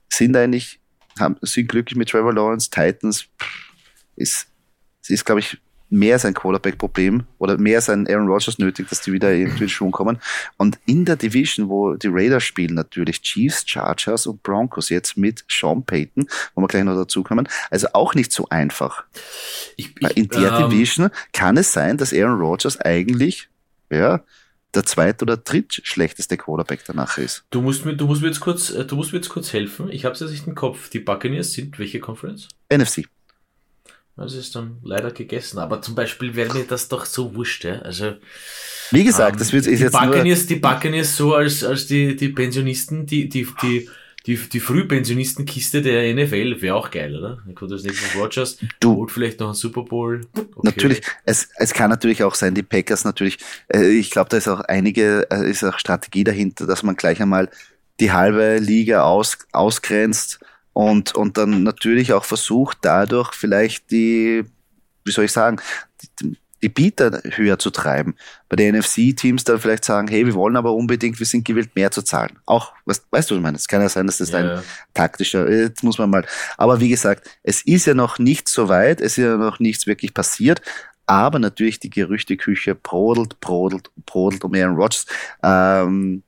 sind 0.10 0.36
eigentlich, 0.36 0.80
haben, 1.20 1.38
sind 1.42 1.68
glücklich 1.68 1.98
mit 1.98 2.10
Trevor 2.10 2.34
Lawrence, 2.34 2.70
Titans 2.70 3.26
ist, 4.16 4.48
ist 5.08 5.26
glaube 5.26 5.40
ich, 5.40 5.58
mehr 5.90 6.20
sein 6.20 6.34
Quarterback-Problem 6.34 7.24
oder 7.38 7.58
mehr 7.58 7.82
sein 7.82 8.08
Aaron 8.08 8.28
Rodgers 8.28 8.58
nötig, 8.58 8.90
dass 8.90 9.02
die 9.02 9.14
wieder 9.14 9.32
irgendwie 9.32 9.64
in 9.64 9.70
Schwung 9.70 9.92
kommen. 9.92 10.18
Und 10.58 10.80
in 10.86 11.06
der 11.06 11.16
Division, 11.16 11.70
wo 11.70 11.94
die 11.96 12.08
Raiders 12.10 12.44
spielen, 12.44 12.76
natürlich 12.76 13.22
Chiefs, 13.22 13.64
Chargers 13.66 14.28
und 14.28 14.42
Broncos, 14.44 14.90
jetzt 14.90 15.18
mit 15.18 15.46
Sean 15.48 15.84
Payton, 15.84 16.28
wo 16.56 16.62
wir 16.62 16.68
gleich 16.68 16.84
noch 16.84 16.96
dazu 16.96 17.24
kommen. 17.24 17.48
Also 17.70 17.88
auch 17.94 18.16
nicht 18.16 18.32
so 18.32 18.48
einfach. 18.50 19.04
Ich, 19.78 19.94
ich, 20.00 20.18
in 20.18 20.28
der 20.30 20.54
ähm, 20.54 20.70
Division 20.70 21.10
kann 21.34 21.58
es 21.58 21.72
sein, 21.72 21.98
dass 21.98 22.14
Aaron 22.14 22.40
Rodgers 22.40 22.80
eigentlich, 22.80 23.50
ja, 23.90 24.22
der 24.76 24.84
zweit- 24.84 25.22
oder 25.22 25.38
drittschlechteste 25.38 26.38
Quarterback 26.38 26.82
danach 26.86 27.18
ist. 27.18 27.46
Du 27.50 27.62
musst 27.62 27.86
mir, 27.86 27.96
du 27.96 28.08
musst 28.08 28.22
mir 28.22 28.28
jetzt 28.28 28.42
kurz, 28.42 28.70
äh, 28.72 28.86
du 28.86 28.96
musst 28.96 29.14
mir 29.14 29.20
jetzt 29.20 29.30
kurz 29.30 29.54
helfen. 29.54 29.90
Ich 29.90 30.06
habe 30.06 30.14
es 30.14 30.20
jetzt 30.20 30.32
nicht 30.32 30.48
im 30.48 30.56
Kopf. 30.56 30.90
Die 30.90 31.00
Buccaneers 31.00 31.54
sind 31.54 31.80
welche 31.80 32.00
Conference? 32.00 32.50
NFC. 32.70 33.06
Das 34.18 34.34
ist 34.34 34.56
dann 34.56 34.78
leider 34.84 35.12
gegessen. 35.12 35.60
Aber 35.60 35.82
zum 35.82 35.94
Beispiel 35.94 36.36
wäre 36.36 36.54
mir 36.54 36.64
das 36.64 36.88
doch 36.88 37.06
so 37.06 37.36
wurscht, 37.36 37.66
ja. 37.66 37.80
Also. 37.80 38.14
Wie 38.92 39.04
gesagt, 39.04 39.34
ähm, 39.34 39.40
das 39.40 39.52
wird 39.52 39.68
ist 39.68 39.80
die 39.80 39.84
jetzt 39.84 39.92
Buccaneers, 39.92 40.40
nur 40.40 40.48
die 40.48 40.56
Buccaneers 40.56 41.16
so 41.18 41.34
als, 41.34 41.64
als 41.64 41.88
die, 41.88 42.16
die 42.16 42.30
Pensionisten, 42.30 43.06
die, 43.06 43.28
die, 43.28 43.46
die, 43.62 43.90
die, 44.26 44.38
die 44.38 44.60
Frühpensionistenkiste 44.60 45.82
der 45.82 46.14
NFL 46.16 46.62
wäre 46.62 46.76
auch 46.76 46.92
geil, 46.92 47.16
oder? 47.16 47.40
Dann 47.46 47.56
kommt 47.56 47.72
als 47.72 47.84
nächstes 47.84 48.16
Rogers, 48.16 48.58
du 48.80 48.96
holt 48.96 49.12
vielleicht 49.12 49.40
noch 49.40 49.48
einen 49.48 49.56
Super 49.56 49.84
Bowl. 49.84 50.22
Okay. 50.34 50.50
Natürlich, 50.64 51.02
es, 51.26 51.50
es 51.58 51.74
kann 51.74 51.90
natürlich 51.90 52.24
auch 52.24 52.36
sein, 52.36 52.56
die 52.56 52.64
Packers 52.64 53.04
natürlich, 53.04 53.38
äh, 53.68 53.88
ich 53.88 54.12
glaube, 54.12 54.30
da 54.30 54.38
ist 54.38 54.48
auch 54.48 54.62
einige, 54.62 55.28
äh, 55.30 55.50
ist 55.50 55.64
auch 55.64 55.78
Strategie 55.78 56.24
dahinter, 56.24 56.66
dass 56.66 56.84
man 56.84 56.96
gleich 56.96 57.22
einmal 57.22 57.50
die 58.00 58.12
halbe 58.12 58.58
Liga 58.58 59.04
aus, 59.04 59.38
ausgrenzt 59.52 60.40
und, 60.76 61.16
und 61.16 61.38
dann 61.38 61.64
natürlich 61.64 62.12
auch 62.12 62.26
versucht, 62.26 62.80
dadurch 62.82 63.34
vielleicht 63.34 63.92
die, 63.92 64.44
wie 65.06 65.12
soll 65.12 65.24
ich 65.24 65.32
sagen, 65.32 65.62
die, 66.20 66.36
die 66.62 66.68
Bieter 66.68 67.22
höher 67.24 67.58
zu 67.58 67.70
treiben. 67.70 68.16
Bei 68.50 68.58
den 68.58 68.76
NFC-Teams 68.76 69.46
dann 69.46 69.60
vielleicht 69.60 69.86
sagen, 69.86 70.10
hey, 70.10 70.26
wir 70.26 70.34
wollen 70.34 70.58
aber 70.58 70.74
unbedingt, 70.74 71.18
wir 71.18 71.26
sind 71.26 71.46
gewillt, 71.46 71.74
mehr 71.78 71.92
zu 71.92 72.02
zahlen. 72.02 72.40
Auch, 72.46 72.74
weißt, 72.84 73.06
weißt 73.10 73.32
du, 73.32 73.36
ich 73.36 73.42
meine, 73.42 73.56
es 73.56 73.70
kann 73.70 73.82
ja 73.82 73.88
sein, 73.88 74.06
dass 74.06 74.18
das 74.18 74.32
ja, 74.32 74.40
ein 74.40 74.46
ja. 74.48 74.64
taktischer, 74.94 75.50
jetzt 75.50 75.82
muss 75.82 75.98
man 75.98 76.10
mal, 76.10 76.26
aber 76.58 76.82
wie 76.82 76.90
gesagt, 76.90 77.26
es 77.44 77.62
ist 77.62 77.86
ja 77.86 77.94
noch 77.94 78.20
nicht 78.20 78.50
so 78.50 78.68
weit, 78.68 79.00
es 79.00 79.18
ist 79.18 79.24
ja 79.24 79.38
noch 79.38 79.60
nichts 79.60 79.88
wirklich 79.88 80.14
passiert, 80.14 80.62
aber 81.06 81.40
natürlich 81.40 81.80
die 81.80 81.90
Gerüchteküche 81.90 82.76
brodelt, 82.76 83.40
brodelt, 83.40 83.92
brodelt 84.06 84.44
um 84.44 84.54
Aaron 84.54 84.76
Rodgers. 84.76 85.06
Ähm, 85.42 86.22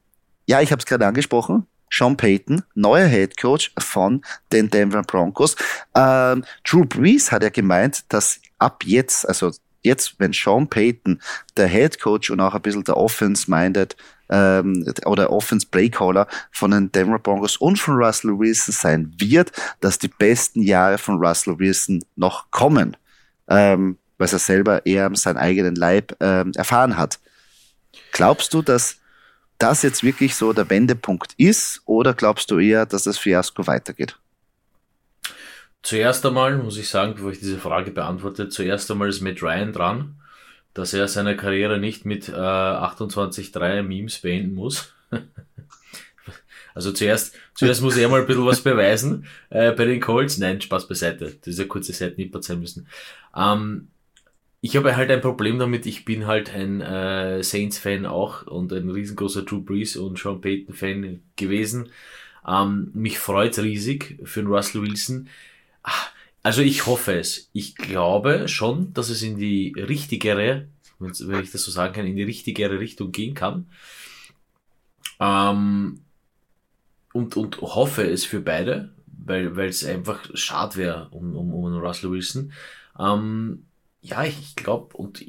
ja, 0.46 0.62
ich 0.62 0.72
habe 0.72 0.80
es 0.80 0.86
gerade 0.86 1.06
angesprochen, 1.06 1.68
Sean 1.90 2.18
Payton, 2.18 2.64
neuer 2.76 3.08
Head 3.08 3.38
Coach 3.38 3.72
von 3.80 4.22
den 4.52 4.70
Denver 4.70 5.04
Broncos. 5.04 5.56
Ähm, 5.96 6.44
Drew 6.64 6.86
Brees 6.86 7.32
hat 7.32 7.44
ja 7.44 7.50
gemeint, 7.50 8.04
dass 8.10 8.40
ab 8.58 8.84
jetzt, 8.86 9.28
also 9.28 9.52
jetzt, 9.84 10.16
wenn 10.20 10.34
Sean 10.34 10.68
Payton, 10.68 11.22
der 11.56 11.68
Head 11.68 12.00
Coach 12.00 12.30
und 12.30 12.40
auch 12.40 12.54
ein 12.54 12.62
bisschen 12.62 12.84
der 12.84 12.98
Offense-minded 12.98 13.96
ähm, 14.30 14.86
oder 15.06 15.32
Offense-Playcaller 15.32 16.28
von 16.52 16.72
den 16.72 16.92
Denver 16.92 17.20
Broncos 17.20 17.58
und 17.58 17.78
von 17.80 17.96
Russell 17.96 18.38
Wilson 18.38 18.74
sein 18.74 19.14
wird, 19.18 19.52
dass 19.80 20.00
die 20.00 20.10
besten 20.10 20.62
Jahre 20.62 20.98
von 20.98 21.18
Russell 21.18 21.58
Wilson 21.60 22.04
noch 22.16 22.52
kommen, 22.52 22.98
ähm, 23.48 23.98
weil 24.18 24.30
er 24.30 24.40
selber 24.40 24.86
eher 24.86 25.10
seinen 25.16 25.38
eigenen 25.38 25.76
Leib 25.76 26.16
ähm, 26.20 26.52
erfahren 26.56 26.98
hat. 26.98 27.20
Glaubst 28.12 28.54
du, 28.54 28.62
dass 28.62 28.98
das 29.58 29.82
jetzt 29.82 30.04
wirklich 30.04 30.36
so 30.36 30.54
der 30.54 30.70
Wendepunkt 30.70 31.34
ist 31.38 31.82
oder 31.86 32.14
glaubst 32.14 32.52
du 32.52 32.60
eher, 32.60 32.86
dass 32.86 33.04
das 33.04 33.18
Fiasko 33.18 33.68
weitergeht? 33.68 34.18
Zuerst 35.84 36.26
einmal 36.26 36.58
muss 36.58 36.78
ich 36.78 36.90
sagen, 36.90 37.16
bevor 37.16 37.32
ich 37.32 37.40
diese 37.40 37.58
Frage 37.58 37.92
beantworte, 37.92 38.50
zuerst 38.50 38.92
einmal 38.92 39.10
ist 39.10 39.22
Matt 39.22 39.42
Ryan 39.42 39.74
dran, 39.74 40.16
dass 40.74 40.94
er 40.94 41.08
seine 41.08 41.38
Karriere 41.38 41.80
nicht 41.80 42.06
mit 42.06 42.30
äh, 42.30 42.34
28-3 42.34 43.84
Memes 43.84 44.20
beenden 44.20 44.56
muss. 44.56 44.94
also 46.76 46.92
zuerst, 46.92 47.36
zuerst 47.54 47.82
muss 47.82 47.98
er 47.98 48.10
mal 48.10 48.22
ein 48.22 48.28
bisschen 48.28 48.46
was 48.46 48.62
beweisen 48.62 49.28
äh, 49.50 49.72
bei 49.72 49.86
den 49.86 50.02
Colts. 50.02 50.38
Nein, 50.38 50.60
Spaß 50.62 50.88
beiseite. 50.88 51.38
Eine 51.46 51.68
kurze 51.68 51.94
Seitenhieb 51.94 52.36
sein 52.42 52.60
müssen. 52.60 52.88
Ähm, 53.36 53.88
ich 54.62 54.76
habe 54.76 54.96
halt 54.96 55.12
ein 55.12 55.22
Problem 55.22 55.60
damit, 55.60 55.86
ich 55.86 56.04
bin 56.06 56.26
halt 56.26 56.54
ein 56.54 56.82
äh, 56.82 57.44
Saints-Fan 57.44 58.06
auch 58.06 58.48
und 58.48 58.74
ein 58.74 58.90
riesengroßer 58.90 59.44
Drew 59.44 59.62
Brees 59.62 59.96
und 59.96 60.18
Sean 60.18 60.42
Payton-Fan 60.42 61.22
gewesen. 61.36 61.90
Ähm, 62.48 62.90
mich 62.94 63.20
freut 63.20 63.58
riesig 63.60 64.20
für 64.24 64.42
den 64.42 64.48
Russell 64.48 64.82
Wilson. 64.82 65.30
Ach, 65.84 66.12
also 66.42 66.62
ich 66.62 66.86
hoffe 66.88 67.20
es. 67.20 67.50
Ich 67.54 67.76
glaube 67.76 68.48
schon, 68.48 68.94
dass 68.94 69.10
es 69.10 69.22
in 69.22 69.38
die 69.38 69.74
richtigere, 69.78 70.68
wenn 71.00 71.44
ich 71.44 71.52
das 71.52 71.64
so 71.64 71.72
sagen 71.72 71.94
kann, 71.94 72.08
in 72.08 72.16
die 72.16 72.24
richtigere 72.24 72.80
Richtung 72.80 73.12
gehen 73.12 73.36
kann. 73.36 73.68
Ähm, 75.20 76.02
und, 77.14 77.38
und 77.38 77.62
hoffe 77.62 78.10
es 78.10 78.26
für 78.26 78.40
beide, 78.40 78.92
weil 79.06 79.60
es 79.60 79.86
einfach 79.86 80.30
schade 80.34 80.78
wäre 80.78 81.10
um, 81.12 81.36
um, 81.36 81.54
um 81.54 81.74
Russell 81.78 82.12
Wilson. 82.12 82.54
Ähm, 82.98 83.66
ja, 84.08 84.24
ich 84.24 84.56
glaube, 84.56 84.96
und 84.98 85.26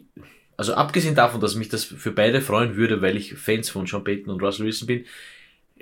also 0.56 0.75
abgesehen 0.75 1.14
davon, 1.14 1.40
dass 1.40 1.54
mich 1.54 1.68
das 1.68 1.85
für 1.85 2.12
beide 2.12 2.40
freuen 2.40 2.76
würde, 2.76 3.00
weil 3.00 3.16
ich 3.16 3.35
Fans 3.35 3.70
von 3.70 3.87
Sean 3.87 4.04
Payton 4.04 4.32
und 4.32 4.42
Russell 4.42 4.66
Wilson 4.66 4.87
bin, 4.87 5.04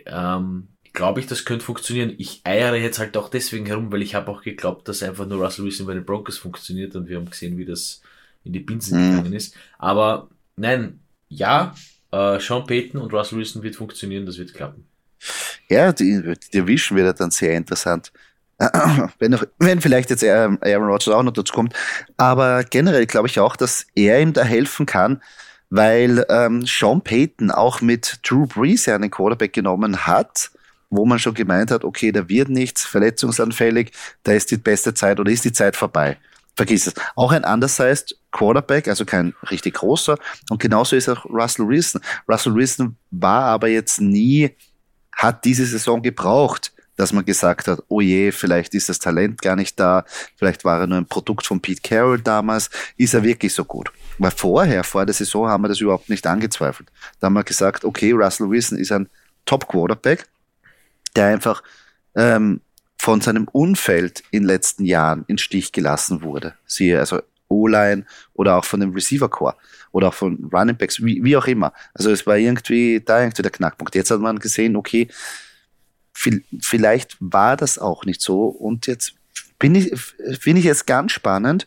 ähm, 0.04 0.68
glaube 0.92 1.20
ich, 1.20 1.26
das 1.26 1.44
könnte 1.44 1.64
funktionieren. 1.64 2.14
Ich 2.18 2.40
eiere 2.44 2.78
jetzt 2.78 2.98
halt 2.98 3.16
auch 3.16 3.28
deswegen 3.28 3.66
herum, 3.66 3.92
weil 3.92 4.02
ich 4.02 4.14
habe 4.14 4.30
auch 4.30 4.42
geglaubt, 4.42 4.88
dass 4.88 5.02
einfach 5.02 5.26
nur 5.26 5.42
Russell 5.42 5.64
Wilson 5.64 5.86
bei 5.86 5.94
den 5.94 6.04
Broncos 6.04 6.38
funktioniert 6.38 6.94
und 6.96 7.08
wir 7.08 7.16
haben 7.16 7.30
gesehen, 7.30 7.58
wie 7.58 7.64
das 7.64 8.02
in 8.44 8.52
die 8.52 8.60
Binsen 8.60 8.98
mhm. 8.98 9.10
gegangen 9.10 9.32
ist. 9.32 9.54
Aber 9.78 10.28
nein, 10.56 11.00
ja, 11.28 11.74
äh, 12.12 12.38
Sean 12.38 12.66
Payton 12.66 13.00
und 13.00 13.12
Russell 13.12 13.38
Wilson 13.38 13.62
wird 13.62 13.76
funktionieren, 13.76 14.26
das 14.26 14.38
wird 14.38 14.54
klappen. 14.54 14.86
Ja, 15.68 15.92
die, 15.92 16.22
die 16.22 16.50
Division 16.50 16.98
wird 16.98 17.18
dann 17.18 17.30
sehr 17.30 17.56
interessant. 17.56 18.12
wenn, 19.18 19.32
noch, 19.32 19.44
wenn 19.58 19.80
vielleicht 19.80 20.10
jetzt 20.10 20.24
Aaron 20.24 20.58
Rodgers 20.62 21.08
auch 21.08 21.22
noch 21.22 21.32
dazu 21.32 21.52
kommt. 21.52 21.74
Aber 22.16 22.64
generell 22.64 23.06
glaube 23.06 23.28
ich 23.28 23.38
auch, 23.38 23.56
dass 23.56 23.86
er 23.94 24.20
ihm 24.20 24.32
da 24.32 24.42
helfen 24.42 24.86
kann, 24.86 25.22
weil 25.68 26.24
ähm, 26.28 26.64
Sean 26.66 27.02
Payton 27.02 27.50
auch 27.50 27.80
mit 27.80 28.20
Drew 28.22 28.46
Brees 28.46 28.88
einen 28.88 29.10
Quarterback 29.10 29.52
genommen 29.52 30.06
hat, 30.06 30.50
wo 30.88 31.04
man 31.04 31.18
schon 31.18 31.34
gemeint 31.34 31.70
hat, 31.70 31.84
okay, 31.84 32.12
da 32.12 32.28
wird 32.28 32.48
nichts, 32.48 32.84
verletzungsanfällig, 32.86 33.92
da 34.22 34.32
ist 34.32 34.50
die 34.50 34.56
beste 34.56 34.94
Zeit 34.94 35.20
oder 35.20 35.30
ist 35.30 35.44
die 35.44 35.52
Zeit 35.52 35.76
vorbei. 35.76 36.16
Vergiss 36.54 36.86
es. 36.86 36.94
Auch 37.16 37.32
ein 37.32 37.44
undersized 37.44 38.18
Quarterback, 38.30 38.88
also 38.88 39.04
kein 39.04 39.34
richtig 39.50 39.74
großer. 39.74 40.16
Und 40.48 40.62
genauso 40.62 40.96
ist 40.96 41.08
auch 41.08 41.26
Russell 41.26 41.68
Wilson. 41.68 42.00
Russell 42.26 42.54
Wilson 42.54 42.96
war 43.10 43.42
aber 43.44 43.68
jetzt 43.68 44.00
nie, 44.00 44.56
hat 45.12 45.44
diese 45.44 45.66
Saison 45.66 46.00
gebraucht 46.00 46.72
dass 46.96 47.12
man 47.12 47.24
gesagt 47.24 47.68
hat, 47.68 47.82
oh 47.88 48.00
je, 48.00 48.32
vielleicht 48.32 48.74
ist 48.74 48.88
das 48.88 48.98
Talent 48.98 49.42
gar 49.42 49.56
nicht 49.56 49.78
da, 49.78 50.04
vielleicht 50.36 50.64
war 50.64 50.80
er 50.80 50.86
nur 50.86 50.98
ein 50.98 51.06
Produkt 51.06 51.46
von 51.46 51.60
Pete 51.60 51.82
Carroll 51.82 52.20
damals, 52.20 52.70
ist 52.96 53.14
er 53.14 53.22
wirklich 53.22 53.52
so 53.52 53.64
gut? 53.64 53.92
Weil 54.18 54.30
vorher, 54.30 54.82
vor 54.82 55.04
der 55.04 55.14
Saison, 55.14 55.48
haben 55.48 55.64
wir 55.64 55.68
das 55.68 55.80
überhaupt 55.80 56.08
nicht 56.08 56.26
angezweifelt. 56.26 56.88
Da 57.20 57.26
haben 57.26 57.34
wir 57.34 57.44
gesagt, 57.44 57.84
okay, 57.84 58.12
Russell 58.12 58.50
Wilson 58.50 58.78
ist 58.78 58.92
ein 58.92 59.08
Top-Quarterback, 59.44 60.26
der 61.14 61.26
einfach 61.26 61.62
ähm, 62.14 62.60
von 62.98 63.20
seinem 63.20 63.46
Umfeld 63.48 64.22
in 64.30 64.42
den 64.42 64.48
letzten 64.48 64.84
Jahren 64.84 65.24
in 65.28 65.38
Stich 65.38 65.72
gelassen 65.72 66.22
wurde. 66.22 66.54
Siehe, 66.66 66.98
also 66.98 67.20
O-Line 67.48 68.04
oder 68.34 68.56
auch 68.56 68.64
von 68.64 68.80
dem 68.80 68.92
Receiver-Core 68.92 69.54
oder 69.92 70.08
auch 70.08 70.14
von 70.14 70.50
Running 70.52 70.76
Backs, 70.76 71.02
wie, 71.02 71.22
wie 71.22 71.36
auch 71.36 71.46
immer. 71.46 71.72
Also 71.94 72.10
es 72.10 72.26
war 72.26 72.36
irgendwie 72.36 73.00
da 73.04 73.20
irgendwie 73.20 73.42
der 73.42 73.52
Knackpunkt. 73.52 73.94
Jetzt 73.94 74.10
hat 74.10 74.20
man 74.20 74.38
gesehen, 74.38 74.76
okay, 74.76 75.08
vielleicht 76.60 77.16
war 77.20 77.56
das 77.56 77.78
auch 77.78 78.04
nicht 78.04 78.20
so. 78.20 78.46
Und 78.46 78.86
jetzt 78.86 79.14
bin 79.58 79.74
ich, 79.74 79.92
finde 80.40 80.60
ich 80.60 80.64
jetzt 80.64 80.86
ganz 80.86 81.12
spannend, 81.12 81.66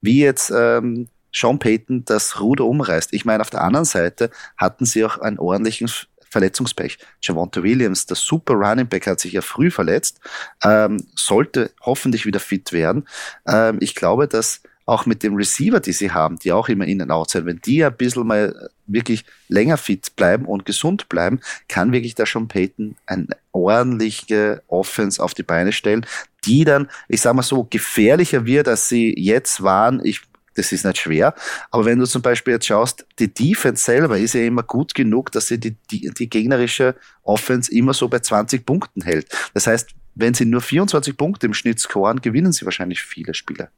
wie 0.00 0.20
jetzt 0.20 0.50
ähm, 0.54 1.08
Sean 1.32 1.58
Payton 1.58 2.04
das 2.04 2.40
Ruder 2.40 2.64
umreißt. 2.64 3.12
Ich 3.12 3.24
meine, 3.24 3.42
auf 3.42 3.50
der 3.50 3.62
anderen 3.62 3.84
Seite 3.84 4.30
hatten 4.56 4.84
sie 4.84 5.04
auch 5.04 5.18
einen 5.18 5.38
ordentlichen 5.38 5.90
Verletzungspech. 6.30 6.98
Javonte 7.22 7.62
Williams, 7.62 8.06
der 8.06 8.16
super 8.16 8.54
Running 8.54 8.86
Back, 8.86 9.06
hat 9.06 9.20
sich 9.20 9.32
ja 9.32 9.42
früh 9.42 9.70
verletzt, 9.70 10.20
ähm, 10.62 11.04
sollte 11.14 11.72
hoffentlich 11.80 12.24
wieder 12.24 12.40
fit 12.40 12.72
werden. 12.72 13.06
Ähm, 13.46 13.78
ich 13.80 13.94
glaube, 13.94 14.28
dass 14.28 14.62
auch 14.86 15.06
mit 15.06 15.22
dem 15.22 15.36
Receiver, 15.36 15.80
die 15.80 15.92
sie 15.92 16.10
haben, 16.10 16.38
die 16.38 16.52
auch 16.52 16.68
immer 16.68 16.86
in 16.86 17.00
und 17.00 17.10
out 17.10 17.30
sind, 17.30 17.46
wenn 17.46 17.60
die 17.60 17.84
ein 17.84 17.96
bisschen 17.96 18.26
mal 18.26 18.70
wirklich 18.86 19.24
länger 19.48 19.76
fit 19.76 20.16
bleiben 20.16 20.46
und 20.46 20.64
gesund 20.64 21.08
bleiben, 21.08 21.40
kann 21.68 21.92
wirklich 21.92 22.14
da 22.14 22.26
schon 22.26 22.48
Peyton 22.48 22.96
eine 23.06 23.28
ordentliche 23.52 24.62
Offense 24.68 25.22
auf 25.22 25.34
die 25.34 25.42
Beine 25.42 25.72
stellen, 25.72 26.06
die 26.44 26.64
dann, 26.64 26.88
ich 27.08 27.20
sag 27.20 27.34
mal 27.34 27.42
so, 27.42 27.64
gefährlicher 27.64 28.46
wird, 28.46 28.66
als 28.66 28.88
sie 28.88 29.14
jetzt 29.16 29.62
waren. 29.62 30.04
Ich 30.04 30.22
das 30.54 30.72
ist 30.72 30.84
nicht 30.84 30.98
schwer. 30.98 31.34
Aber 31.70 31.84
wenn 31.84 31.98
du 31.98 32.06
zum 32.06 32.22
Beispiel 32.22 32.54
jetzt 32.54 32.66
schaust, 32.66 33.06
die 33.18 33.32
Defense 33.32 33.84
selber 33.84 34.18
ist 34.18 34.34
ja 34.34 34.42
immer 34.42 34.62
gut 34.62 34.94
genug, 34.94 35.30
dass 35.32 35.46
sie 35.46 35.58
die, 35.58 35.76
die, 35.90 36.10
die 36.10 36.28
gegnerische 36.28 36.96
Offense 37.22 37.72
immer 37.72 37.94
so 37.94 38.08
bei 38.08 38.18
20 38.18 38.66
Punkten 38.66 39.02
hält. 39.02 39.28
Das 39.54 39.66
heißt, 39.66 39.90
wenn 40.16 40.34
sie 40.34 40.44
nur 40.44 40.60
24 40.60 41.16
Punkte 41.16 41.46
im 41.46 41.54
Schnitt 41.54 41.78
scoren, 41.78 42.20
gewinnen 42.20 42.52
sie 42.52 42.64
wahrscheinlich 42.64 43.00
viele 43.00 43.32
Spiele. 43.32 43.70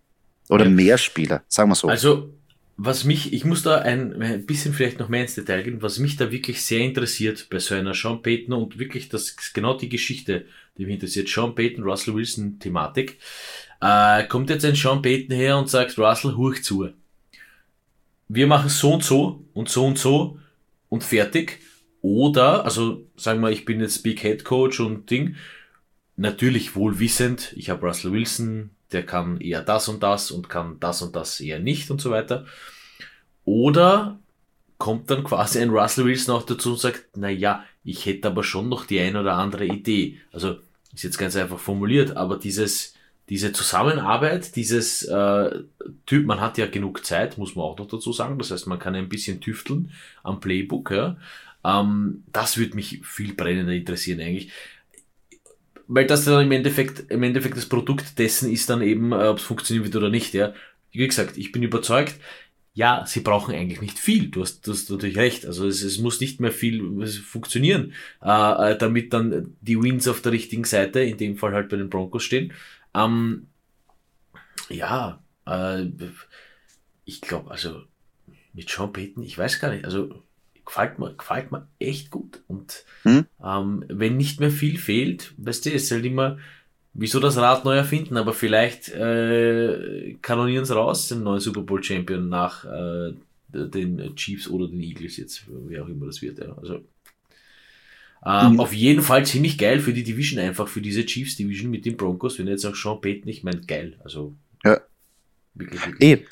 Oder 0.52 0.64
ja. 0.64 0.71
mehr 0.71 0.99
Spieler, 0.99 1.42
sagen 1.49 1.71
wir 1.71 1.75
so. 1.75 1.88
Also, 1.88 2.35
was 2.76 3.04
mich, 3.04 3.32
ich 3.32 3.44
muss 3.44 3.62
da 3.62 3.78
ein, 3.78 4.21
ein 4.21 4.44
bisschen 4.44 4.75
vielleicht 4.75 4.99
noch 4.99 5.09
mehr 5.09 5.23
ins 5.23 5.35
Detail 5.35 5.62
gehen, 5.62 5.80
was 5.80 5.99
mich 5.99 6.16
da 6.16 6.30
wirklich 6.30 6.62
sehr 6.62 6.80
interessiert 6.80 7.47
bei 7.49 7.59
so 7.59 7.75
einer 7.75 7.94
Sean 7.94 8.23
Payton 8.23 8.52
und 8.52 8.78
wirklich 8.78 9.09
das 9.09 9.37
genau 9.54 9.78
die 9.78 9.88
Geschichte, 9.88 10.44
die 10.76 10.85
mich 10.85 10.94
interessiert, 10.94 11.28
Sean 11.28 11.54
Payton, 11.54 11.85
Russell 11.85 12.14
Wilson 12.14 12.59
Thematik. 12.59 13.18
Äh, 13.80 14.25
kommt 14.25 14.50
jetzt 14.50 14.64
ein 14.64 14.75
Sean 14.75 15.00
Payton 15.00 15.35
her 15.35 15.56
und 15.56 15.71
sagt, 15.71 15.99
Russell, 15.99 16.35
huch 16.35 16.61
zu. 16.61 16.90
Wir 18.28 18.47
machen 18.47 18.68
so 18.68 18.92
und 18.94 19.04
so 19.04 19.44
und 19.54 19.68
so 19.68 19.87
und 19.87 19.99
so 19.99 20.38
und 20.90 21.02
fertig. 21.02 21.61
Oder, 22.02 22.64
also 22.64 23.06
sagen 23.16 23.40
wir, 23.40 23.50
ich 23.50 23.64
bin 23.64 23.80
jetzt 23.80 24.02
Big 24.02 24.21
Head 24.21 24.44
Coach 24.44 24.80
und 24.80 25.09
Ding, 25.11 25.37
natürlich 26.16 26.75
wohlwissend, 26.75 27.54
ich 27.56 27.71
habe 27.71 27.87
Russell 27.87 28.12
Wilson, 28.12 28.71
der 28.92 29.04
kann 29.04 29.40
eher 29.40 29.62
das 29.62 29.88
und 29.88 30.02
das 30.02 30.30
und 30.30 30.49
kann 30.49 30.78
das 30.80 31.02
und 31.02 31.16
das 31.16 31.40
eher 31.40 31.58
nicht 31.58 31.90
und 31.90 32.00
so 32.00 32.11
weiter. 32.11 32.46
Oder 33.44 34.18
kommt 34.78 35.11
dann 35.11 35.25
quasi 35.25 35.61
ein 35.61 35.70
Russell 35.70 36.04
Wilson 36.06 36.34
auch 36.34 36.44
dazu 36.44 36.70
und 36.72 36.80
sagt, 36.80 37.04
na 37.16 37.30
ja, 37.30 37.64
ich 37.84 38.06
hätte 38.06 38.28
aber 38.28 38.44
schon 38.44 38.68
noch 38.68 38.87
die 38.87 39.00
ein 39.00 39.16
oder 39.16 39.34
andere 39.34 39.66
Idee. 39.66 40.20
Also 40.32 40.58
ist 40.94 41.04
jetzt 41.04 41.18
ganz 41.18 41.37
einfach 41.37 41.58
formuliert, 41.58 42.16
aber 42.16 42.37
dieses 42.37 42.94
diese 43.28 43.52
Zusammenarbeit, 43.52 44.56
dieses 44.56 45.04
äh, 45.04 45.61
Typ, 46.06 46.26
man 46.26 46.40
hat 46.40 46.58
ja 46.58 46.66
genug 46.66 47.06
Zeit, 47.06 47.38
muss 47.38 47.54
man 47.54 47.64
auch 47.64 47.78
noch 47.78 47.88
dazu 47.88 48.12
sagen. 48.12 48.38
Das 48.38 48.50
heißt, 48.50 48.66
man 48.66 48.78
kann 48.78 48.94
ein 48.94 49.08
bisschen 49.08 49.40
tüfteln 49.40 49.90
am 50.22 50.40
Playbook. 50.40 50.90
Ja. 50.90 51.16
Ähm, 51.64 52.25
das 52.32 52.58
würde 52.58 52.75
mich 52.75 53.00
viel 53.04 53.34
brennender 53.34 53.72
interessieren 53.72 54.20
eigentlich 54.20 54.50
weil 55.88 56.06
das 56.06 56.24
dann 56.24 56.44
im 56.44 56.52
Endeffekt, 56.52 57.10
im 57.10 57.22
Endeffekt 57.22 57.56
das 57.56 57.66
Produkt 57.66 58.18
dessen 58.18 58.50
ist 58.50 58.70
dann 58.70 58.82
eben, 58.82 59.12
äh, 59.12 59.28
ob 59.28 59.38
es 59.38 59.44
funktionieren 59.44 59.84
wird 59.84 59.96
oder 59.96 60.10
nicht, 60.10 60.34
ja. 60.34 60.54
Wie 60.90 61.06
gesagt, 61.06 61.38
ich 61.38 61.52
bin 61.52 61.62
überzeugt, 61.62 62.16
ja, 62.74 63.04
sie 63.06 63.20
brauchen 63.20 63.54
eigentlich 63.54 63.80
nicht 63.80 63.98
viel. 63.98 64.28
Du 64.28 64.42
hast, 64.42 64.66
du 64.66 64.72
hast 64.72 64.90
natürlich 64.90 65.16
recht. 65.16 65.46
Also 65.46 65.66
es, 65.66 65.82
es 65.82 65.98
muss 65.98 66.20
nicht 66.20 66.40
mehr 66.40 66.52
viel 66.52 67.06
funktionieren, 67.06 67.92
äh, 68.22 68.72
äh, 68.72 68.78
damit 68.78 69.12
dann 69.12 69.56
die 69.60 69.80
Wins 69.80 70.08
auf 70.08 70.22
der 70.22 70.32
richtigen 70.32 70.64
Seite, 70.64 71.00
in 71.00 71.18
dem 71.18 71.36
Fall 71.36 71.52
halt 71.52 71.68
bei 71.68 71.76
den 71.76 71.90
Broncos 71.90 72.24
stehen. 72.24 72.52
Ähm, 72.94 73.48
ja, 74.68 75.22
äh, 75.46 75.84
ich 77.04 77.20
glaube, 77.20 77.50
also 77.50 77.82
mit 78.54 78.70
Sean 78.70 78.92
Payton, 78.92 79.22
ich 79.22 79.36
weiß 79.36 79.60
gar 79.60 79.72
nicht, 79.72 79.84
also 79.84 80.22
gefällt 80.64 80.99
mir, 80.99 81.14
gefällt 81.14 81.52
mir 81.52 81.66
echt 81.78 82.11
gut. 82.11 82.42
Und 82.49 82.85
Hm? 83.02 83.26
Ähm, 83.45 83.85
wenn 83.88 84.16
nicht 84.16 84.40
mehr 84.40 84.50
viel 84.50 84.78
fehlt, 84.78 85.35
weißt 85.37 85.66
du, 85.66 85.71
es 85.71 85.85
ist 85.85 85.90
halt 85.90 86.04
immer, 86.04 86.38
wieso 86.95 87.21
das 87.21 87.37
Rad 87.37 87.64
neu 87.64 87.76
erfinden, 87.76 88.16
aber 88.16 88.33
vielleicht 88.33 88.88
äh, 88.90 90.14
kanonieren 90.23 90.64
sie 90.64 90.75
raus, 90.75 91.09
den 91.09 91.23
neuen 91.23 91.40
Super 91.40 91.62
Bowl 91.62 91.83
Champion 91.83 92.28
nach 92.28 92.64
äh, 92.64 93.14
den 93.49 94.14
Chiefs 94.16 94.49
oder 94.49 94.69
den 94.69 94.81
Eagles 94.81 95.16
jetzt, 95.16 95.45
wer 95.49 95.85
auch 95.85 95.88
immer 95.88 96.07
das 96.07 96.23
wird. 96.23 96.38
Ja. 96.38 96.57
Also 96.57 96.81
ähm, 98.25 98.52
mhm. 98.52 98.61
Auf 98.61 98.73
jeden 98.73 99.02
Fall 99.02 99.26
ziemlich 99.26 99.59
geil 99.59 99.81
für 99.81 99.92
die 99.92 100.04
Division, 100.04 100.38
einfach 100.38 100.69
für 100.69 100.81
diese 100.81 101.04
Chiefs 101.04 101.37
Division 101.37 101.71
mit 101.71 101.85
den 101.85 101.97
Broncos, 101.97 102.38
wenn 102.38 102.47
jetzt 102.47 102.64
auch 102.64 102.76
Sean 102.76 103.00
Payton, 103.00 103.28
ich 103.28 103.42
meine, 103.42 103.61
geil. 103.62 103.99
Also 104.04 104.35
ja. 104.64 104.81
wirklich, 105.54 105.85
wirklich. 105.85 106.21
Eh, 106.21 106.25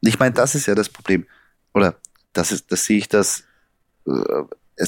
ich 0.00 0.18
meine, 0.18 0.34
das 0.34 0.56
ist 0.56 0.66
ja 0.66 0.74
das 0.74 0.88
Problem. 0.88 1.24
Oder 1.72 1.96
das 2.32 2.50
ist, 2.50 2.70
das 2.72 2.84
sehe 2.84 2.98
ich 2.98 3.08
das, 3.08 3.45
äh, 4.06 4.44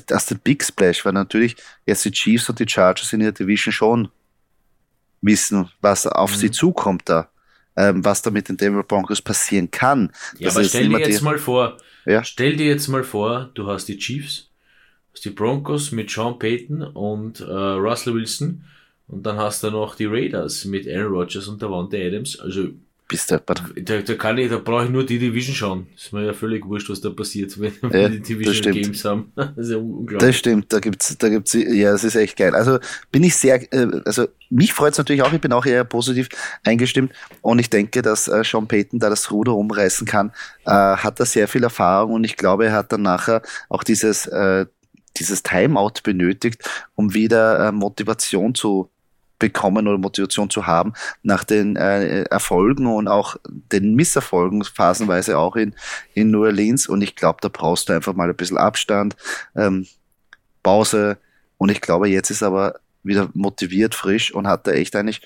das 0.07 0.27
der 0.27 0.37
Big 0.37 0.63
Splash, 0.63 1.05
weil 1.05 1.13
natürlich 1.13 1.57
jetzt 1.87 2.05
die 2.05 2.11
Chiefs 2.11 2.49
und 2.49 2.59
die 2.59 2.69
Chargers 2.69 3.13
in 3.13 3.21
der 3.21 3.33
Division 3.33 3.73
schon 3.73 4.09
wissen, 5.23 5.69
was 5.81 6.07
auf 6.07 6.33
mhm. 6.33 6.37
sie 6.37 6.51
zukommt 6.51 7.09
da, 7.09 7.31
ähm, 7.77 8.05
was 8.05 8.23
da 8.23 8.31
mit 8.31 8.49
den 8.49 8.57
Denver 8.57 8.83
Broncos 8.83 9.23
passieren 9.23 9.71
kann. 9.71 10.13
Ja, 10.39 10.47
das 10.47 10.57
aber 10.57 10.65
stell 10.65 10.89
dir 10.89 10.99
jetzt 10.99 11.23
mal 11.23 11.39
vor, 11.39 11.79
ja? 12.05 12.23
stell 12.23 12.57
dir 12.57 12.67
jetzt 12.67 12.89
mal 12.89 13.05
vor, 13.05 13.51
du 13.55 13.67
hast 13.67 13.87
die 13.87 13.99
Chiefs, 13.99 14.51
hast 15.13 15.25
die 15.25 15.31
Broncos 15.31 15.91
mit 15.91 16.11
Sean 16.11 16.39
Payton 16.39 16.83
und 16.83 17.41
äh, 17.41 17.45
Russell 17.45 18.15
Wilson 18.15 18.65
und 19.07 19.25
dann 19.25 19.39
hast 19.39 19.63
du 19.63 19.71
noch 19.71 19.95
die 19.95 20.07
Raiders 20.07 20.67
mit 20.67 20.87
Aaron 20.87 21.13
Rodgers 21.13 21.49
und 21.49 21.63
Davante 21.63 21.97
Adams. 21.97 22.39
Also 22.39 22.69
bist 23.09 23.31
da, 23.31 23.39
da, 23.39 24.15
kann 24.15 24.37
ich, 24.37 24.51
da 24.51 24.59
brauche 24.59 24.85
ich 24.85 24.91
nur 24.91 25.05
die 25.05 25.19
Division 25.19 25.55
schauen. 25.55 25.87
Ist 25.97 26.13
mir 26.13 26.27
ja 26.27 26.35
völlig 26.35 26.67
wurscht, 26.67 26.91
was 26.91 27.01
da 27.01 27.09
passiert, 27.09 27.59
wenn 27.61 27.73
ja, 27.83 27.91
wir 27.91 28.09
die 28.11 28.21
Division 28.21 28.75
Games 28.75 29.05
haben. 29.05 29.33
Das 29.37 29.57
ist 29.57 29.71
ja 29.71 29.79
unglaublich. 29.79 30.29
Das 30.29 30.37
stimmt, 30.37 30.73
da 30.73 30.79
gibt's, 30.79 31.17
da 31.17 31.29
gibt's, 31.31 31.55
ja, 31.55 31.91
das 31.91 32.05
ist 32.05 32.17
echt 32.17 32.37
geil. 32.37 32.55
Also 32.55 32.79
bin 33.11 33.25
ich 33.25 33.35
sehr, 33.35 33.61
äh, 33.73 34.03
also 34.05 34.29
mich 34.51 34.75
freut's 34.75 34.99
natürlich 34.99 35.23
auch, 35.23 35.33
ich 35.33 35.41
bin 35.41 35.53
auch 35.53 35.65
eher 35.65 35.85
positiv 35.85 36.29
eingestimmt 36.65 37.13
und 37.41 37.59
ich 37.59 37.71
denke, 37.71 38.03
dass 38.03 38.29
äh, 38.29 38.45
Sean 38.45 38.69
Payton 38.69 39.01
da 39.01 39.09
das 39.09 39.31
Ruder 39.31 39.55
umreißen 39.55 40.07
kann, 40.07 40.33
äh, 40.67 40.71
hat 40.71 41.19
da 41.19 41.25
sehr 41.25 41.49
viel 41.49 41.63
Erfahrung 41.63 42.13
und 42.13 42.25
ich 42.25 42.37
glaube, 42.37 42.67
er 42.67 42.73
hat 42.73 42.93
dann 42.93 43.03
nachher 43.03 43.43
auch 43.71 43.85
dieses, 43.85 44.27
äh, 44.27 44.67
dieses 45.17 45.43
Timeout 45.43 46.03
benötigt, 46.05 46.63
um 46.95 47.15
wieder 47.15 47.69
äh, 47.69 47.73
Motivation 47.73 48.55
zu 48.55 48.91
bekommen 49.39 49.87
oder 49.87 49.99
Motivation 49.99 50.51
zu 50.51 50.67
haben 50.67 50.93
nach 51.23 51.45
den 51.45 51.77
äh, 51.77 52.23
Erfolgen 52.25 52.87
und 52.87 53.09
auch 53.09 53.37
den 53.47 53.95
Misserfolgen, 53.95 54.65
phasenweise 54.65 55.39
auch 55.39 55.57
in, 55.57 55.75
in 56.15 56.31
New 56.31 56.45
Orleans. 56.45 56.89
Und 56.89 57.03
ich 57.03 57.17
glaube, 57.17 57.39
da 57.41 57.49
brauchst 57.49 57.89
du 57.89 57.93
einfach 57.93 58.15
mal 58.15 58.29
ein 58.29 58.37
bisschen 58.37 58.59
Abstand, 58.59 59.17
ähm, 59.55 59.87
Pause. 60.63 61.19
Und 61.57 61.71
ich 61.71 61.81
glaube, 61.81 62.09
jetzt 62.09 62.31
ist 62.31 62.43
aber 62.43 62.81
wieder 63.03 63.31
motiviert, 63.35 63.95
frisch 63.95 64.35
und 64.35 64.47
hat 64.49 64.67
da 64.67 64.73
echt 64.73 64.97
eigentlich 64.97 65.23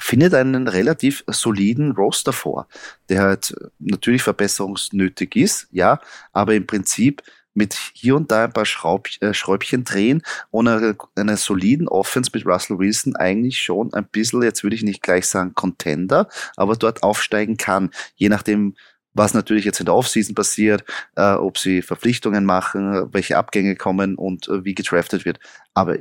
findet 0.00 0.34
einen 0.34 0.66
relativ 0.66 1.24
soliden 1.28 1.92
Roster 1.92 2.32
vor, 2.32 2.66
der 3.08 3.22
halt 3.22 3.54
natürlich 3.78 4.22
verbesserungsnötig 4.22 5.36
ist, 5.36 5.68
ja, 5.70 6.00
aber 6.32 6.54
im 6.54 6.66
Prinzip 6.66 7.22
mit 7.54 7.74
hier 7.94 8.16
und 8.16 8.30
da 8.30 8.44
ein 8.44 8.52
paar 8.52 8.66
Schraub, 8.66 9.08
äh, 9.20 9.32
Schräubchen 9.32 9.84
drehen 9.84 10.22
und 10.50 10.68
einer, 10.68 10.94
einer 11.16 11.36
soliden 11.36 11.88
Offense 11.88 12.30
mit 12.34 12.44
Russell 12.44 12.78
Wilson 12.78 13.16
eigentlich 13.16 13.60
schon 13.60 13.94
ein 13.94 14.04
bisschen, 14.06 14.42
jetzt 14.42 14.62
würde 14.62 14.76
ich 14.76 14.82
nicht 14.82 15.02
gleich 15.02 15.26
sagen 15.26 15.54
Contender, 15.54 16.28
aber 16.56 16.76
dort 16.76 17.02
aufsteigen 17.02 17.56
kann, 17.56 17.90
je 18.16 18.28
nachdem, 18.28 18.74
was 19.14 19.32
natürlich 19.32 19.64
jetzt 19.64 19.78
in 19.78 19.86
der 19.86 19.94
Offseason 19.94 20.34
passiert, 20.34 20.84
äh, 21.16 21.34
ob 21.34 21.56
sie 21.56 21.82
Verpflichtungen 21.82 22.44
machen, 22.44 23.12
welche 23.12 23.38
Abgänge 23.38 23.76
kommen 23.76 24.16
und 24.16 24.48
äh, 24.48 24.64
wie 24.64 24.74
gedraftet 24.74 25.24
wird. 25.24 25.38
Aber 25.72 25.96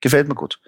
gefällt 0.00 0.28
mir 0.28 0.34
gut. 0.34 0.60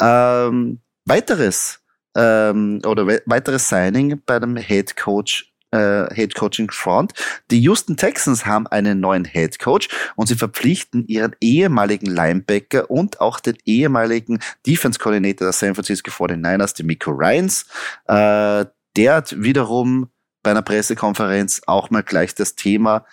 Ähm, 0.00 0.80
weiteres 1.04 1.80
ähm, 2.16 2.80
oder 2.86 3.06
we 3.06 3.22
weiteres 3.26 3.68
Signing 3.68 4.20
bei 4.24 4.38
dem 4.38 4.56
Head 4.56 4.96
Coach 4.96 5.52
äh, 5.70 6.12
Head 6.14 6.34
Coaching 6.34 6.70
Front. 6.70 7.12
Die 7.50 7.60
Houston 7.60 7.96
Texans 7.96 8.46
haben 8.46 8.66
einen 8.66 9.00
neuen 9.00 9.24
Head 9.24 9.58
Coach 9.58 9.88
und 10.14 10.26
sie 10.26 10.36
verpflichten 10.36 11.06
ihren 11.06 11.34
ehemaligen 11.40 12.06
Linebacker 12.06 12.90
und 12.90 13.20
auch 13.20 13.40
den 13.40 13.56
ehemaligen 13.64 14.40
Defense 14.66 14.98
Coordinator 14.98 15.46
der 15.46 15.52
San 15.52 15.74
Francisco 15.74 16.10
49ers, 16.10 16.76
den 16.76 16.86
Miko 16.86 17.10
Ryans. 17.10 17.66
Äh, 18.06 18.66
der 18.96 19.14
hat 19.14 19.42
wiederum 19.42 20.08
bei 20.42 20.52
einer 20.52 20.62
Pressekonferenz 20.62 21.62
auch 21.66 21.90
mal 21.90 22.02
gleich 22.02 22.34
das 22.34 22.54
Thema 22.54 23.04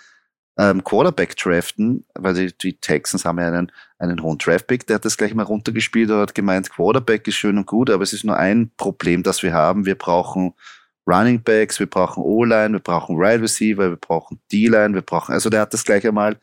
ähm, 0.56 0.84
Quarterback 0.84 1.36
draften, 1.36 2.04
weil 2.14 2.34
die, 2.34 2.56
die 2.56 2.78
Texans 2.78 3.24
haben 3.24 3.38
ja 3.38 3.48
einen, 3.48 3.72
einen 3.98 4.22
hohen 4.22 4.38
Draftpick, 4.38 4.86
der 4.86 4.96
hat 4.96 5.04
das 5.04 5.16
gleich 5.16 5.34
mal 5.34 5.42
runtergespielt 5.42 6.10
und 6.10 6.20
hat 6.20 6.34
gemeint, 6.34 6.70
Quarterback 6.70 7.26
ist 7.26 7.34
schön 7.34 7.58
und 7.58 7.66
gut, 7.66 7.90
aber 7.90 8.02
es 8.02 8.12
ist 8.12 8.24
nur 8.24 8.36
ein 8.36 8.70
Problem, 8.76 9.22
das 9.22 9.42
wir 9.42 9.52
haben. 9.52 9.84
Wir 9.84 9.96
brauchen 9.96 10.54
Running 11.06 11.42
Backs, 11.42 11.78
wir 11.78 11.86
brauchen 11.86 12.22
O-Line, 12.22 12.74
wir 12.74 12.80
brauchen 12.80 13.18
Wide 13.18 13.42
Receiver, 13.42 13.90
wir 13.90 13.96
brauchen 13.96 14.40
D-Line, 14.50 14.94
wir 14.94 15.02
brauchen, 15.02 15.32
also 15.32 15.50
der 15.50 15.60
hat 15.60 15.74
das 15.74 15.84
gleich 15.84 16.06
einmal 16.06 16.38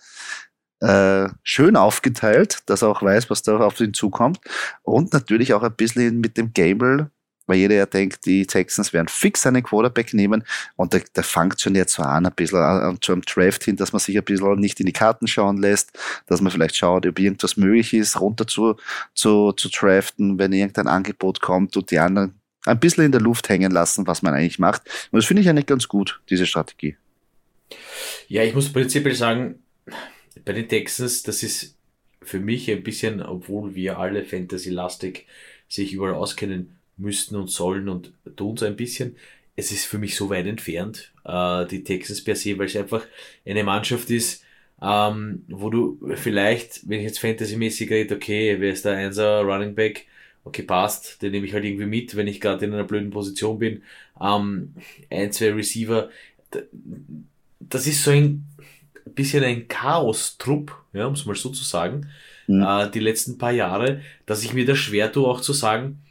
äh, 0.81 1.29
schön 1.43 1.75
aufgeteilt, 1.75 2.59
dass 2.65 2.81
er 2.81 2.89
auch 2.89 3.01
weiß, 3.01 3.29
was 3.29 3.43
da 3.43 3.57
auf 3.57 3.79
ihn 3.79 3.93
zukommt. 3.93 4.39
Und 4.83 5.13
natürlich 5.13 5.53
auch 5.53 5.63
ein 5.63 5.75
bisschen 5.75 6.19
mit 6.19 6.37
dem 6.37 6.53
Gable, 6.53 7.11
weil 7.47 7.57
jeder 7.57 7.75
ja 7.75 7.85
denkt, 7.85 8.25
die 8.25 8.45
Texans 8.45 8.93
werden 8.93 9.07
fix 9.07 9.45
einen 9.45 9.63
Quarterback 9.63 10.13
nehmen 10.13 10.43
und 10.75 10.93
der, 10.93 11.01
der 11.15 11.23
fängt 11.23 11.59
schon 11.59 11.75
jetzt 11.75 11.93
so 11.93 12.03
an, 12.03 12.25
ein 12.25 12.33
bisschen 12.33 12.59
an, 12.59 12.97
zum 13.01 13.21
Draft 13.21 13.63
hin, 13.63 13.75
dass 13.75 13.93
man 13.93 13.99
sich 13.99 14.17
ein 14.17 14.23
bisschen 14.23 14.59
nicht 14.59 14.79
in 14.79 14.85
die 14.85 14.93
Karten 14.93 15.27
schauen 15.27 15.57
lässt, 15.57 15.91
dass 16.27 16.41
man 16.41 16.51
vielleicht 16.51 16.75
schaut, 16.75 17.05
ob 17.05 17.19
irgendwas 17.19 17.57
möglich 17.57 17.93
ist, 17.93 18.19
runter 18.19 18.47
zu, 18.47 18.75
zu, 19.13 19.51
zu 19.53 19.69
draften, 19.69 20.39
wenn 20.39 20.53
irgendein 20.53 20.87
Angebot 20.87 21.41
kommt 21.41 21.75
und 21.77 21.91
die 21.91 21.99
anderen 21.99 22.40
ein 22.65 22.79
bisschen 22.79 23.05
in 23.05 23.11
der 23.11 23.21
Luft 23.21 23.49
hängen 23.49 23.71
lassen, 23.71 24.07
was 24.07 24.21
man 24.21 24.33
eigentlich 24.33 24.59
macht. 24.59 24.83
Und 25.11 25.17
das 25.17 25.25
finde 25.25 25.41
ich 25.41 25.49
eigentlich 25.49 25.65
ganz 25.65 25.87
gut, 25.87 26.21
diese 26.29 26.45
Strategie. 26.45 26.95
Ja, 28.27 28.43
ich 28.43 28.53
muss 28.53 28.71
prinzipiell 28.71 29.15
sagen, 29.15 29.59
bei 30.45 30.53
den 30.53 30.67
Texans, 30.67 31.23
das 31.23 31.43
ist 31.43 31.75
für 32.21 32.39
mich 32.39 32.69
ein 32.69 32.83
bisschen, 32.83 33.21
obwohl 33.21 33.75
wir 33.75 33.97
alle 33.97 34.23
Fantasy-lastig 34.23 35.25
sich 35.67 35.93
überall 35.93 36.13
auskennen 36.13 36.77
müssten 36.97 37.35
und 37.35 37.49
sollen 37.49 37.89
und 37.89 38.13
tun 38.35 38.57
so 38.57 38.65
ein 38.65 38.75
bisschen, 38.75 39.15
es 39.55 39.71
ist 39.71 39.85
für 39.85 39.97
mich 39.97 40.15
so 40.15 40.29
weit 40.29 40.45
entfernt, 40.45 41.11
äh, 41.25 41.65
die 41.65 41.83
Texans 41.83 42.23
per 42.23 42.35
se, 42.35 42.57
weil 42.57 42.67
es 42.67 42.75
einfach 42.75 43.05
eine 43.45 43.63
Mannschaft 43.63 44.09
ist, 44.09 44.43
ähm, 44.81 45.45
wo 45.47 45.69
du 45.69 45.99
vielleicht, 46.15 46.87
wenn 46.89 46.99
ich 46.99 47.05
jetzt 47.05 47.19
fantasymäßig 47.19 47.89
rede, 47.89 48.15
okay, 48.15 48.55
wer 48.59 48.71
ist 48.71 48.85
der 48.85 48.97
Einser 48.97 49.41
Running 49.41 49.75
Back, 49.75 50.05
okay, 50.43 50.63
passt, 50.63 51.21
den 51.21 51.31
nehme 51.31 51.45
ich 51.45 51.53
halt 51.53 51.65
irgendwie 51.65 51.85
mit, 51.85 52.15
wenn 52.15 52.27
ich 52.27 52.41
gerade 52.41 52.65
in 52.65 52.73
einer 52.73 52.83
blöden 52.83 53.11
Position 53.11 53.59
bin. 53.59 53.83
Ähm, 54.19 54.73
ein, 55.09 55.31
zwei 55.31 55.53
Receiver, 55.53 56.09
das 57.59 57.87
ist 57.87 58.03
so 58.03 58.11
ein 58.11 58.45
bisschen 59.05 59.43
ein 59.43 59.67
Chaos-Trupp, 59.67 60.75
ja, 60.93 61.05
um 61.05 61.13
es 61.13 61.25
mal 61.25 61.35
so 61.35 61.49
zu 61.49 61.63
sagen, 61.63 62.07
mhm. 62.47 62.63
äh, 62.63 62.89
die 62.89 62.99
letzten 62.99 63.37
paar 63.37 63.51
Jahre, 63.51 64.01
dass 64.25 64.43
ich 64.43 64.53
mir 64.53 64.65
das 64.65 64.77
schwer 64.77 65.11
tue, 65.11 65.27
auch 65.27 65.41
zu 65.41 65.53
sagen, 65.53 66.01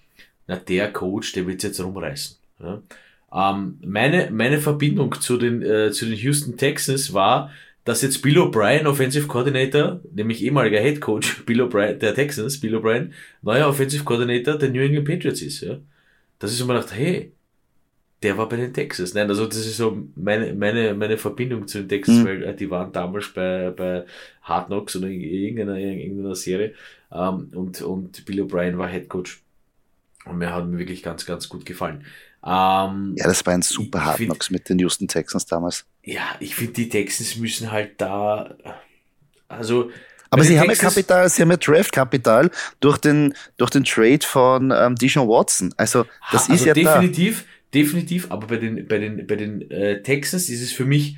na, 0.46 0.56
der 0.56 0.92
Coach, 0.92 1.32
der 1.32 1.46
wird 1.46 1.62
jetzt 1.62 1.80
rumreißen. 1.80 2.36
Ja. 2.60 2.82
Ähm, 3.32 3.78
meine, 3.84 4.30
meine 4.30 4.58
Verbindung 4.58 5.20
zu 5.20 5.36
den, 5.36 5.62
äh, 5.62 5.92
zu 5.92 6.06
den 6.06 6.16
Houston 6.16 6.56
Texans 6.56 7.12
war, 7.12 7.50
dass 7.90 8.02
jetzt 8.02 8.22
Bill 8.22 8.38
O'Brien, 8.38 8.86
Offensive 8.86 9.26
Coordinator, 9.26 10.00
nämlich 10.12 10.44
ehemaliger 10.44 10.78
Head 10.78 11.00
Coach 11.00 11.44
Bill 11.44 11.60
O'Brien, 11.62 11.94
der 11.94 12.14
Texans, 12.14 12.60
Bill 12.60 12.76
O'Brien, 12.76 13.10
neuer 13.42 13.68
Offensive 13.68 14.04
Coordinator 14.04 14.56
der 14.56 14.70
New 14.70 14.80
England 14.80 15.08
Patriots 15.08 15.42
ist, 15.42 15.62
ja. 15.62 15.78
Das 16.38 16.52
ist 16.52 16.64
man 16.64 16.76
gedacht, 16.76 16.94
hey, 16.94 17.32
der 18.22 18.38
war 18.38 18.48
bei 18.48 18.56
den 18.56 18.72
Texans. 18.72 19.12
Nein, 19.14 19.28
also 19.28 19.44
das 19.44 19.58
ist 19.58 19.76
so 19.76 20.06
meine, 20.14 20.54
meine, 20.54 20.94
meine 20.94 21.18
Verbindung 21.18 21.66
zu 21.66 21.78
den 21.78 21.88
Texans, 21.88 22.18
mhm. 22.18 22.26
weil 22.26 22.42
äh, 22.44 22.54
die 22.54 22.70
waren 22.70 22.92
damals 22.92 23.28
bei, 23.34 23.70
bei 23.70 24.04
Hard 24.42 24.68
Knocks 24.68 24.94
oder 24.94 25.08
irgendeiner, 25.08 25.76
irgendeiner 25.76 26.36
Serie, 26.36 26.74
ähm, 27.10 27.50
und, 27.52 27.82
und 27.82 28.24
Bill 28.24 28.42
O'Brien 28.42 28.78
war 28.78 28.88
Head 28.88 29.08
Coach. 29.08 29.42
Und 30.26 30.38
mir 30.38 30.54
hat 30.54 30.68
mir 30.68 30.78
wirklich 30.78 31.02
ganz, 31.02 31.26
ganz 31.26 31.48
gut 31.48 31.66
gefallen. 31.66 32.04
Ähm, 32.44 33.14
ja, 33.16 33.26
das 33.26 33.44
war 33.44 33.52
ein 33.52 33.62
super 33.62 34.04
Hard 34.04 34.18
Knocks 34.18 34.50
mit 34.50 34.68
den 34.68 34.78
Houston 34.78 35.08
Texans 35.08 35.44
damals. 35.46 35.86
Ja, 36.02 36.36
ich 36.40 36.54
finde, 36.54 36.72
die 36.72 36.88
Texans 36.88 37.36
müssen 37.36 37.70
halt 37.70 38.00
da, 38.00 38.54
also. 39.48 39.90
Aber 40.30 40.44
sie 40.44 40.58
haben 40.58 40.70
ja 40.70 40.76
Kapital, 40.76 41.28
sie 41.28 41.42
haben 41.42 41.50
ja 41.50 41.56
Draft-Kapital 41.56 42.50
durch 42.78 42.98
den, 42.98 43.34
durch 43.56 43.70
den 43.70 43.84
Trade 43.84 44.24
von 44.24 44.72
ähm, 44.74 44.94
Dijon 44.94 45.28
Watson. 45.28 45.74
Also, 45.76 46.06
das 46.30 46.48
ha, 46.48 46.52
also 46.52 46.54
ist 46.54 46.64
ja 46.66 46.74
definitiv, 46.74 47.44
da. 47.44 47.78
definitiv, 47.80 48.30
aber 48.30 48.46
bei 48.46 48.56
den, 48.56 48.86
bei 48.86 48.98
den, 48.98 49.26
bei 49.26 49.36
den 49.36 49.70
äh, 49.70 50.02
Texans 50.02 50.48
ist 50.48 50.62
es 50.62 50.72
für 50.72 50.84
mich, 50.84 51.16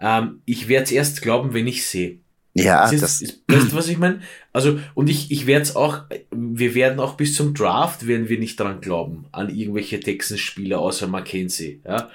ähm, 0.00 0.40
ich 0.46 0.68
werde 0.68 0.84
es 0.84 0.92
erst 0.92 1.22
glauben, 1.22 1.52
wenn 1.52 1.66
ich 1.66 1.86
sehe. 1.86 2.18
Ja, 2.54 2.90
das, 2.90 3.00
das 3.00 3.20
ist, 3.20 3.42
weißt 3.48 3.72
du, 3.72 3.76
was 3.76 3.88
ich 3.88 3.98
meine? 3.98 4.20
Also, 4.52 4.78
und 4.94 5.10
ich, 5.10 5.30
ich 5.30 5.46
werde 5.46 5.62
es 5.62 5.76
auch, 5.76 6.04
wir 6.30 6.74
werden 6.74 7.00
auch 7.00 7.16
bis 7.16 7.34
zum 7.34 7.52
Draft, 7.52 8.06
werden 8.06 8.28
wir 8.28 8.38
nicht 8.38 8.58
dran 8.58 8.80
glauben, 8.80 9.26
an 9.32 9.54
irgendwelche 9.54 10.00
Texans-Spieler 10.00 10.78
außer 10.78 11.06
Mackenzie, 11.06 11.80
ja. 11.84 12.10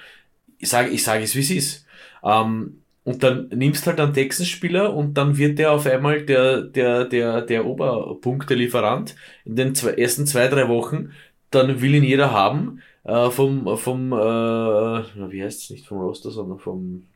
Ich 0.58 0.68
sage, 0.68 0.90
ich 0.90 1.02
sage 1.02 1.24
es, 1.24 1.34
wie 1.34 1.40
es 1.40 1.50
ist. 1.50 1.86
Ähm, 2.24 2.82
und 3.04 3.22
dann 3.22 3.48
nimmst 3.48 3.86
halt 3.86 3.98
einen 3.98 4.12
Texans-Spieler 4.12 4.94
und 4.94 5.14
dann 5.14 5.38
wird 5.38 5.58
der 5.58 5.72
auf 5.72 5.86
einmal 5.86 6.22
der, 6.22 6.62
der, 6.62 7.06
der, 7.06 7.42
der 7.42 7.66
Oberpunktelieferant 7.66 9.16
in 9.44 9.56
den 9.56 9.74
zwei, 9.74 9.92
ersten 9.92 10.26
zwei, 10.26 10.48
drei 10.48 10.68
Wochen. 10.68 11.12
Dann 11.50 11.80
will 11.80 11.94
ihn 11.94 12.04
jeder 12.04 12.30
haben. 12.32 12.82
Äh, 13.04 13.30
vom, 13.30 13.78
vom, 13.78 14.12
äh, 14.12 14.16
wie 14.16 15.42
heißt 15.42 15.62
es 15.62 15.70
nicht 15.70 15.86
vom 15.86 15.98
Roster, 15.98 16.30
sondern 16.30 16.58
vom 16.58 17.06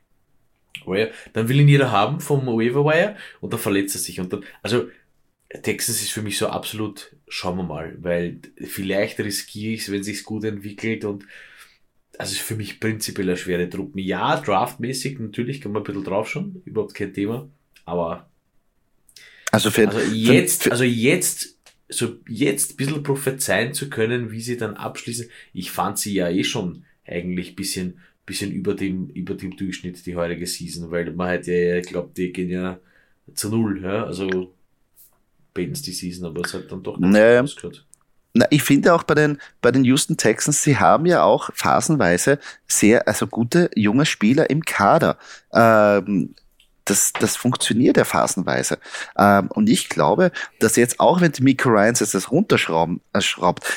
Wire. 0.85 1.11
Dann 1.33 1.47
will 1.47 1.59
ihn 1.59 1.67
jeder 1.67 1.91
haben 1.91 2.19
vom 2.19 2.47
Waiver 2.47 2.83
Wire 2.83 3.15
und 3.39 3.53
dann 3.53 3.59
verletzt 3.59 3.95
er 3.95 3.99
sich. 3.99 4.19
Und 4.19 4.33
dann, 4.33 4.43
also, 4.63 4.87
Texas 5.61 6.01
ist 6.01 6.11
für 6.11 6.21
mich 6.21 6.37
so 6.37 6.47
absolut, 6.47 7.15
schauen 7.27 7.57
wir 7.57 7.63
mal, 7.63 7.95
weil 8.01 8.39
vielleicht 8.57 9.19
riskiere 9.19 9.73
ich 9.73 9.81
es, 9.81 9.91
wenn 9.91 10.03
sich's 10.03 10.23
gut 10.23 10.43
entwickelt 10.43 11.05
und 11.05 11.25
also 12.19 12.33
ist 12.33 12.41
für 12.41 12.55
mich 12.55 12.79
prinzipiell 12.79 13.29
eine 13.29 13.37
schwere 13.37 13.69
Truppe. 13.69 14.01
Ja, 14.01 14.39
draftmäßig 14.39 15.19
natürlich 15.19 15.61
kann 15.61 15.71
man 15.71 15.81
ein 15.81 15.85
bisschen 15.85 16.03
drauf 16.03 16.29
schon, 16.29 16.61
überhaupt 16.65 16.93
kein 16.93 17.13
Thema, 17.13 17.49
aber 17.85 18.29
also, 19.51 19.71
für, 19.71 19.87
also 19.87 19.99
jetzt, 20.13 20.63
für, 20.63 20.71
also 20.71 20.83
jetzt, 20.83 21.57
so 21.87 22.17
jetzt 22.27 22.73
ein 22.73 22.77
bisschen 22.77 23.03
prophezeien 23.03 23.73
zu 23.73 23.89
können, 23.89 24.31
wie 24.31 24.41
sie 24.41 24.57
dann 24.57 24.75
abschließen. 24.75 25.29
Ich 25.53 25.71
fand 25.71 25.97
sie 25.97 26.13
ja 26.13 26.29
eh 26.29 26.43
schon 26.43 26.83
eigentlich 27.05 27.55
bisschen, 27.55 27.99
bisschen 28.25 28.51
über 28.51 28.73
dem, 28.73 29.09
über 29.09 29.35
dem 29.35 29.55
Durchschnitt 29.55 30.05
die 30.05 30.15
heurige 30.15 30.47
Season, 30.47 30.91
weil 30.91 31.11
man 31.13 31.27
halt 31.27 31.47
ja 31.47 31.79
glaubt, 31.81 32.17
die 32.17 32.33
gehen 32.33 32.49
ja 32.49 32.79
zu 33.33 33.49
null, 33.49 33.81
ja, 33.81 34.05
also 34.05 34.53
Benz 35.53 35.81
die 35.81 35.93
Season, 35.93 36.25
aber 36.25 36.41
es 36.41 36.53
hat 36.53 36.71
dann 36.71 36.83
doch 36.83 36.99
naja. 36.99 37.45
Na, 38.37 38.45
ich 38.49 38.63
finde 38.63 38.93
auch 38.93 39.03
bei 39.03 39.15
den, 39.15 39.39
bei 39.61 39.71
den 39.71 39.85
Houston 39.85 40.17
Texans, 40.17 40.61
sie 40.61 40.77
haben 40.77 41.05
ja 41.05 41.23
auch 41.23 41.49
phasenweise 41.53 42.37
sehr, 42.67 43.07
also 43.07 43.27
gute 43.27 43.69
junge 43.75 44.05
Spieler 44.05 44.49
im 44.49 44.65
Kader. 44.65 45.17
Ähm, 45.53 46.35
das, 46.83 47.13
das 47.13 47.37
funktioniert 47.37 47.95
ja 47.95 48.03
phasenweise. 48.03 48.77
Ähm, 49.17 49.47
und 49.51 49.69
ich 49.69 49.87
glaube, 49.87 50.33
dass 50.59 50.75
jetzt, 50.75 50.99
auch 50.99 51.21
wenn 51.21 51.31
Miko 51.39 51.69
Ryans 51.69 52.01
jetzt 52.01 52.13
das 52.13 52.29
runterschraubt, 52.29 52.99
äh, 53.13 53.21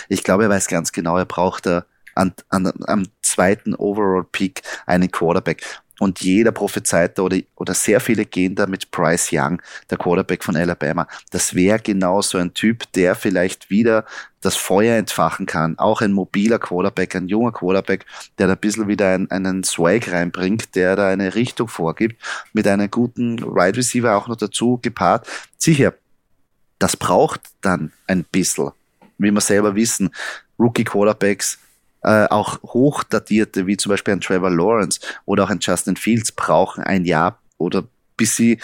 ich 0.09 0.25
glaube, 0.25 0.43
er 0.43 0.51
weiß 0.51 0.67
ganz 0.67 0.91
genau, 0.91 1.17
er 1.17 1.25
braucht 1.25 1.67
da 1.67 1.85
an, 2.17 2.35
an, 2.49 2.73
am 2.89 3.07
zweiten 3.23 3.77
Overall 3.77 4.25
Peak 4.25 4.63
einen 4.87 5.09
Quarterback. 5.09 5.63
Und 5.99 6.21
jeder 6.21 6.53
prophezeit 6.53 7.19
da 7.19 7.23
oder, 7.23 7.39
oder 7.57 7.75
sehr 7.75 8.01
viele 8.01 8.25
gehen 8.25 8.55
da 8.55 8.67
mit 8.67 8.91
Bryce 8.91 9.31
Young, 9.33 9.61
der 9.91 9.99
Quarterback 9.99 10.45
von 10.45 10.57
Alabama. 10.57 11.09
Das 11.31 11.55
wäre 11.55 11.81
genau 11.81 12.23
so 12.23 12.39
ein 12.39 12.55
Typ, 12.55 12.91
der 12.93 13.15
vielleicht 13.15 13.69
wieder 13.71 14.05
das 14.41 14.57
Feuer 14.57 14.97
entfachen 14.97 15.47
kann. 15.47 15.79
Auch 15.79 16.01
ein 16.01 16.13
mobiler 16.13 16.59
Quarterback, 16.59 17.17
ein 17.17 17.29
junger 17.29 17.53
Quarterback, 17.53 18.07
der 18.39 18.47
da 18.47 18.53
ein 18.53 18.59
bisschen 18.59 18.87
wieder 18.87 19.13
einen, 19.13 19.31
einen 19.31 19.65
Swag 19.65 20.11
reinbringt, 20.11 20.75
der 20.77 20.95
da 20.95 21.09
eine 21.09 21.35
Richtung 21.35 21.69
vorgibt, 21.69 22.23
mit 22.53 22.67
einem 22.69 22.91
guten 22.91 23.41
Wide 23.41 23.51
right 23.55 23.77
Receiver 23.77 24.17
auch 24.17 24.29
noch 24.29 24.37
dazu 24.37 24.79
gepaart. 24.81 25.27
Sicher, 25.57 25.95
das 26.79 26.97
braucht 26.97 27.41
dann 27.61 27.93
ein 28.07 28.25
bisschen, 28.25 28.71
wie 29.19 29.33
wir 29.33 29.41
selber 29.41 29.75
wissen. 29.75 30.11
Rookie 30.59 30.85
Quarterbacks 30.85 31.59
äh, 32.03 32.27
auch 32.27 32.63
hochdatierte, 32.63 33.67
wie 33.67 33.77
zum 33.77 33.91
Beispiel 33.91 34.15
ein 34.15 34.21
Trevor 34.21 34.51
Lawrence 34.51 35.01
oder 35.25 35.45
auch 35.45 35.51
ein 35.51 35.59
Justin 35.61 35.97
Fields, 35.97 36.33
brauchen 36.33 36.85
ein 36.85 37.05
Jahr 37.05 37.39
oder 37.59 37.85
bis 38.17 38.37
sie, 38.37 38.59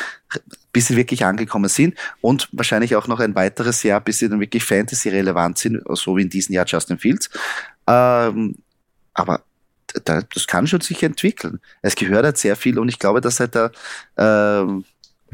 bis 0.73 0.89
sie 0.89 0.97
wirklich 0.97 1.25
angekommen 1.25 1.69
sind 1.69 1.97
und 2.21 2.49
wahrscheinlich 2.53 2.97
auch 2.97 3.07
noch 3.07 3.21
ein 3.21 3.35
weiteres 3.35 3.83
Jahr, 3.83 4.01
bis 4.01 4.19
sie 4.19 4.29
dann 4.29 4.41
wirklich 4.41 4.65
Fantasy-relevant 4.65 5.59
sind, 5.59 5.83
so 5.91 6.17
wie 6.17 6.23
in 6.23 6.29
diesem 6.29 6.55
Jahr 6.55 6.67
Justin 6.67 6.99
Fields. 6.99 7.31
Ähm, 7.87 8.57
aber 9.15 9.43
das 10.05 10.47
kann 10.47 10.67
schon 10.67 10.81
sich 10.81 11.03
entwickeln. 11.03 11.61
Es 11.83 11.95
gehört 11.95 12.25
halt 12.25 12.37
sehr 12.39 12.57
viel 12.57 12.79
und 12.79 12.89
ich 12.89 12.99
glaube, 12.99 13.21
dass 13.21 13.39
halt 13.41 13.55
da 13.55 13.71
ähm, 14.17 14.85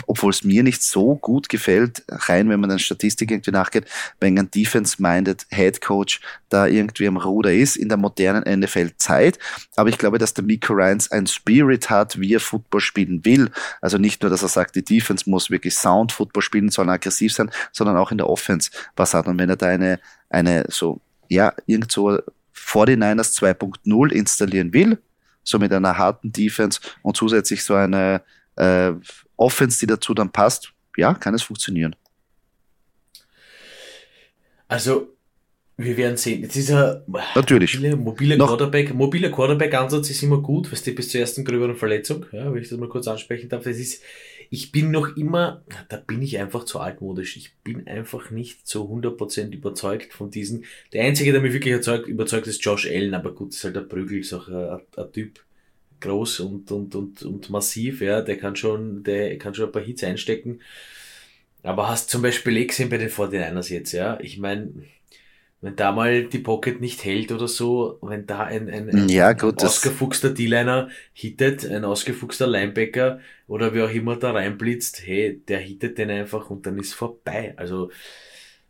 obwohl 0.06 0.30
es 0.30 0.44
mir 0.44 0.62
nicht 0.62 0.82
so 0.82 1.16
gut 1.16 1.48
gefällt, 1.48 2.02
rein 2.08 2.48
wenn 2.48 2.60
man 2.60 2.70
den 2.70 2.78
Statistik 2.78 3.30
irgendwie 3.30 3.50
nachgeht, 3.50 3.86
wenn 4.20 4.38
ein 4.38 4.50
Defense-minded 4.50 5.46
Head 5.50 5.80
Coach 5.80 6.20
da 6.48 6.66
irgendwie 6.66 7.06
am 7.06 7.16
Ruder 7.16 7.52
ist 7.52 7.76
in 7.76 7.88
der 7.88 7.98
modernen 7.98 8.60
NFL-Zeit. 8.60 9.38
Aber 9.76 9.88
ich 9.88 9.98
glaube, 9.98 10.18
dass 10.18 10.34
der 10.34 10.44
Miko 10.44 10.72
Ryans 10.72 11.10
ein 11.10 11.26
Spirit 11.26 11.90
hat, 11.90 12.18
wie 12.20 12.34
er 12.34 12.40
Football 12.40 12.80
spielen 12.80 13.24
will. 13.24 13.50
Also 13.80 13.98
nicht 13.98 14.22
nur, 14.22 14.30
dass 14.30 14.42
er 14.42 14.48
sagt, 14.48 14.76
die 14.76 14.84
Defense 14.84 15.28
muss 15.28 15.50
wirklich 15.50 15.74
Sound 15.74 16.12
Football 16.12 16.42
spielen, 16.42 16.70
sondern 16.70 16.94
aggressiv 16.94 17.32
sein, 17.32 17.50
sondern 17.72 17.96
auch 17.96 18.10
in 18.10 18.18
der 18.18 18.28
Offense 18.28 18.70
was 18.96 19.14
hat. 19.14 19.26
Und 19.26 19.38
wenn 19.38 19.48
er 19.48 19.56
da 19.56 19.66
eine, 19.66 20.00
eine 20.28 20.64
so, 20.68 21.00
ja, 21.28 21.52
irgend 21.66 21.92
so 21.92 22.18
49ers 22.54 23.38
2.0 23.38 24.12
installieren 24.12 24.72
will, 24.72 24.98
so 25.42 25.58
mit 25.58 25.72
einer 25.72 25.96
harten 25.98 26.32
Defense 26.32 26.80
und 27.02 27.16
zusätzlich 27.16 27.64
so 27.64 27.74
eine 27.74 28.22
äh, 28.56 28.92
Offense, 29.40 29.80
die 29.80 29.86
dazu 29.86 30.14
dann 30.14 30.30
passt, 30.30 30.72
ja, 30.96 31.14
kann 31.14 31.34
es 31.34 31.42
funktionieren. 31.42 31.96
Also, 34.68 35.16
wir 35.76 35.96
werden 35.96 36.16
sehen. 36.16 36.42
Jetzt 36.42 36.56
ist 36.56 36.70
er 36.70 37.04
Natürlich. 37.34 37.74
Mobile, 37.74 37.96
mobile 37.96 38.36
Quarterback, 38.38 38.94
mobiler 38.94 39.30
Quarterback-Ansatz 39.30 40.10
ist 40.10 40.22
immer 40.22 40.38
gut, 40.38 40.70
was 40.70 40.82
die 40.82 40.92
bis 40.92 41.08
zur 41.08 41.20
ersten 41.20 41.44
gröberen 41.44 41.74
Verletzung, 41.74 42.26
ja, 42.32 42.52
wenn 42.52 42.62
ich 42.62 42.68
das 42.68 42.78
mal 42.78 42.88
kurz 42.88 43.08
ansprechen 43.08 43.48
darf. 43.48 43.64
Das 43.64 43.78
ist, 43.78 44.02
ich 44.50 44.72
bin 44.72 44.90
noch 44.90 45.16
immer, 45.16 45.64
da 45.88 45.96
bin 45.96 46.20
ich 46.20 46.38
einfach 46.38 46.64
zu 46.64 46.80
altmodisch. 46.80 47.36
Ich 47.36 47.54
bin 47.64 47.86
einfach 47.86 48.30
nicht 48.30 48.68
so 48.68 48.84
100% 48.84 49.52
überzeugt 49.52 50.12
von 50.12 50.30
diesen. 50.30 50.64
Der 50.92 51.04
einzige, 51.04 51.32
der 51.32 51.40
mich 51.40 51.54
wirklich 51.54 51.72
überzeugt, 51.72 52.06
überzeugt 52.06 52.46
ist 52.46 52.62
Josh 52.64 52.86
Allen, 52.86 53.14
aber 53.14 53.34
gut, 53.34 53.54
ist 53.54 53.64
halt 53.64 53.76
der 53.76 53.80
Prügel, 53.80 54.18
ist 54.20 54.34
auch 54.34 54.48
ein, 54.48 54.80
ein 54.96 55.12
Typ 55.12 55.40
groß 56.00 56.40
und, 56.40 56.70
und, 56.72 56.94
und, 56.94 57.22
und 57.22 57.50
massiv, 57.50 58.00
ja, 58.00 58.20
der 58.22 58.38
kann 58.38 58.56
schon, 58.56 59.02
der 59.02 59.38
kann 59.38 59.54
schon 59.54 59.66
ein 59.66 59.72
paar 59.72 59.82
Hits 59.82 60.04
einstecken. 60.04 60.60
Aber 61.62 61.88
hast 61.88 62.10
zum 62.10 62.22
Beispiel 62.22 62.56
eh 62.56 62.66
gesehen 62.66 62.88
bei 62.88 62.98
den 62.98 63.10
49ers 63.10 63.70
jetzt, 63.72 63.92
ja, 63.92 64.18
ich 64.20 64.38
meine, 64.38 64.72
wenn 65.60 65.76
da 65.76 65.92
mal 65.92 66.24
die 66.24 66.38
Pocket 66.38 66.80
nicht 66.80 67.04
hält 67.04 67.32
oder 67.32 67.46
so, 67.46 67.98
wenn 68.00 68.26
da 68.26 68.44
ein, 68.44 68.70
ein, 68.70 68.88
ein, 68.88 69.08
ja, 69.10 69.34
gut, 69.34 69.60
ein 69.60 69.66
ausgefuchster 69.66 70.30
D-Liner 70.30 70.88
hittet, 71.12 71.66
ein 71.66 71.84
ausgefuchster 71.84 72.46
Linebacker 72.46 73.20
oder 73.46 73.74
wie 73.74 73.82
auch 73.82 73.90
immer 73.90 74.16
da 74.16 74.32
reinblitzt, 74.32 75.06
hey, 75.06 75.42
der 75.46 75.58
hittet 75.58 75.98
den 75.98 76.10
einfach 76.10 76.48
und 76.48 76.64
dann 76.64 76.78
ist 76.78 76.94
vorbei. 76.94 77.52
Also, 77.56 77.90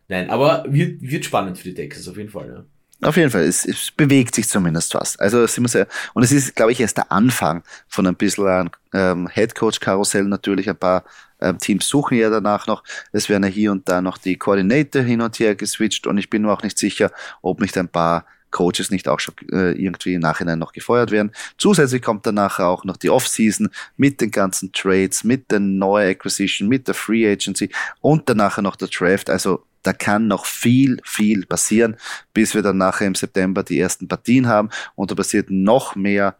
nein, 0.08 0.30
aber 0.30 0.64
wird, 0.68 1.00
wird 1.00 1.24
spannend 1.24 1.58
für 1.58 1.68
die 1.68 1.74
Texas 1.74 2.08
auf 2.08 2.16
jeden 2.16 2.30
Fall, 2.30 2.48
ja. 2.48 2.64
Auf 3.02 3.16
jeden 3.16 3.30
Fall, 3.30 3.44
es, 3.44 3.64
es 3.64 3.90
bewegt 3.90 4.34
sich 4.34 4.48
zumindest 4.48 4.94
was. 4.94 5.18
Also 5.18 5.46
sind 5.46 5.64
wir 5.64 5.68
sehr, 5.68 5.86
und 6.12 6.22
es 6.22 6.32
ist, 6.32 6.54
glaube 6.54 6.72
ich, 6.72 6.80
erst 6.80 6.98
der 6.98 7.10
Anfang 7.10 7.62
von 7.88 8.06
ein 8.06 8.14
bisschen 8.14 8.46
ein 8.46 8.70
ähm, 8.92 9.28
Headcoach-Karussell 9.28 10.24
natürlich. 10.24 10.68
Ein 10.68 10.76
paar 10.76 11.04
ähm, 11.40 11.58
Teams 11.58 11.88
suchen 11.88 12.18
ja 12.18 12.28
danach 12.28 12.66
noch. 12.66 12.84
Es 13.12 13.28
werden 13.28 13.44
ja 13.44 13.48
hier 13.48 13.72
und 13.72 13.88
da 13.88 14.02
noch 14.02 14.18
die 14.18 14.36
Koordinator 14.36 15.02
hin 15.02 15.22
und 15.22 15.38
her 15.38 15.54
geswitcht 15.54 16.06
und 16.06 16.18
ich 16.18 16.28
bin 16.28 16.42
mir 16.42 16.52
auch 16.52 16.62
nicht 16.62 16.78
sicher, 16.78 17.10
ob 17.40 17.60
nicht 17.60 17.78
ein 17.78 17.88
paar 17.88 18.26
Coaches 18.50 18.90
nicht 18.90 19.08
auch 19.08 19.20
schon 19.20 19.34
äh, 19.52 19.72
irgendwie 19.72 20.14
im 20.14 20.20
Nachhinein 20.20 20.58
noch 20.58 20.72
gefeuert 20.72 21.10
werden. 21.10 21.32
Zusätzlich 21.56 22.02
kommt 22.02 22.26
danach 22.26 22.58
auch 22.58 22.84
noch 22.84 22.96
die 22.96 23.10
Offseason 23.10 23.70
mit 23.96 24.20
den 24.20 24.30
ganzen 24.30 24.72
Trades, 24.72 25.24
mit 25.24 25.50
der 25.50 25.60
neuen 25.60 26.10
Acquisition, 26.10 26.68
mit 26.68 26.88
der 26.88 26.94
Free 26.94 27.30
Agency 27.30 27.70
und 28.00 28.28
danach 28.28 28.58
noch 28.58 28.76
der 28.76 28.88
Draft. 28.88 29.30
Also 29.30 29.64
da 29.82 29.92
kann 29.92 30.26
noch 30.26 30.44
viel, 30.44 30.98
viel 31.04 31.46
passieren, 31.46 31.96
bis 32.34 32.54
wir 32.54 32.62
dann 32.62 32.78
nachher 32.78 33.06
im 33.06 33.14
September 33.14 33.62
die 33.62 33.80
ersten 33.80 34.08
Partien 34.08 34.46
haben 34.46 34.70
und 34.94 35.10
da 35.10 35.14
passiert 35.14 35.50
noch 35.50 35.96
mehr, 35.96 36.36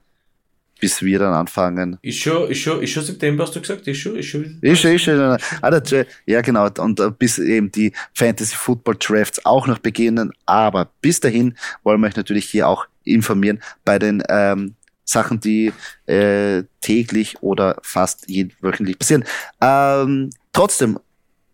bis 0.81 1.03
wir 1.03 1.19
dann 1.19 1.35
anfangen. 1.35 1.99
Ist 2.03 2.19
schon, 2.19 2.51
ist 2.51 2.59
schon, 2.59 2.83
ist 2.83 2.91
schon 2.91 3.05
September, 3.05 3.45
hast 3.45 3.55
du 3.55 3.61
gesagt? 3.61 3.87
Ist 3.87 3.99
schon, 3.99 4.17
ist 4.17 4.27
schon. 4.27 4.59
Ist 4.63 4.81
schon, 4.81 4.93
ist 4.93 5.03
schon. 5.03 5.21
Ah, 5.61 5.81
ja, 6.27 6.41
genau. 6.41 6.69
Und 6.79 6.99
äh, 7.01 7.11
bis 7.11 7.39
eben 7.39 7.71
die 7.71 7.93
Fantasy 8.15 8.57
Football 8.57 8.97
Drafts 8.99 9.45
auch 9.45 9.67
noch 9.67 9.79
beginnen. 9.79 10.33
Aber 10.47 10.91
bis 11.03 11.21
dahin 11.21 11.55
wollen 11.83 12.01
wir 12.01 12.09
euch 12.09 12.17
natürlich 12.17 12.47
hier 12.47 12.67
auch 12.67 12.87
informieren 13.05 13.61
bei 13.85 13.99
den 13.99 14.23
ähm, 14.29 14.75
Sachen, 15.05 15.41
die 15.41 15.73
äh, 16.07 16.63
täglich 16.81 17.43
oder 17.43 17.77
fast 17.83 18.27
wöchentlich 18.29 18.99
passieren. 18.99 19.25
Ähm, 19.61 20.31
trotzdem 20.53 20.99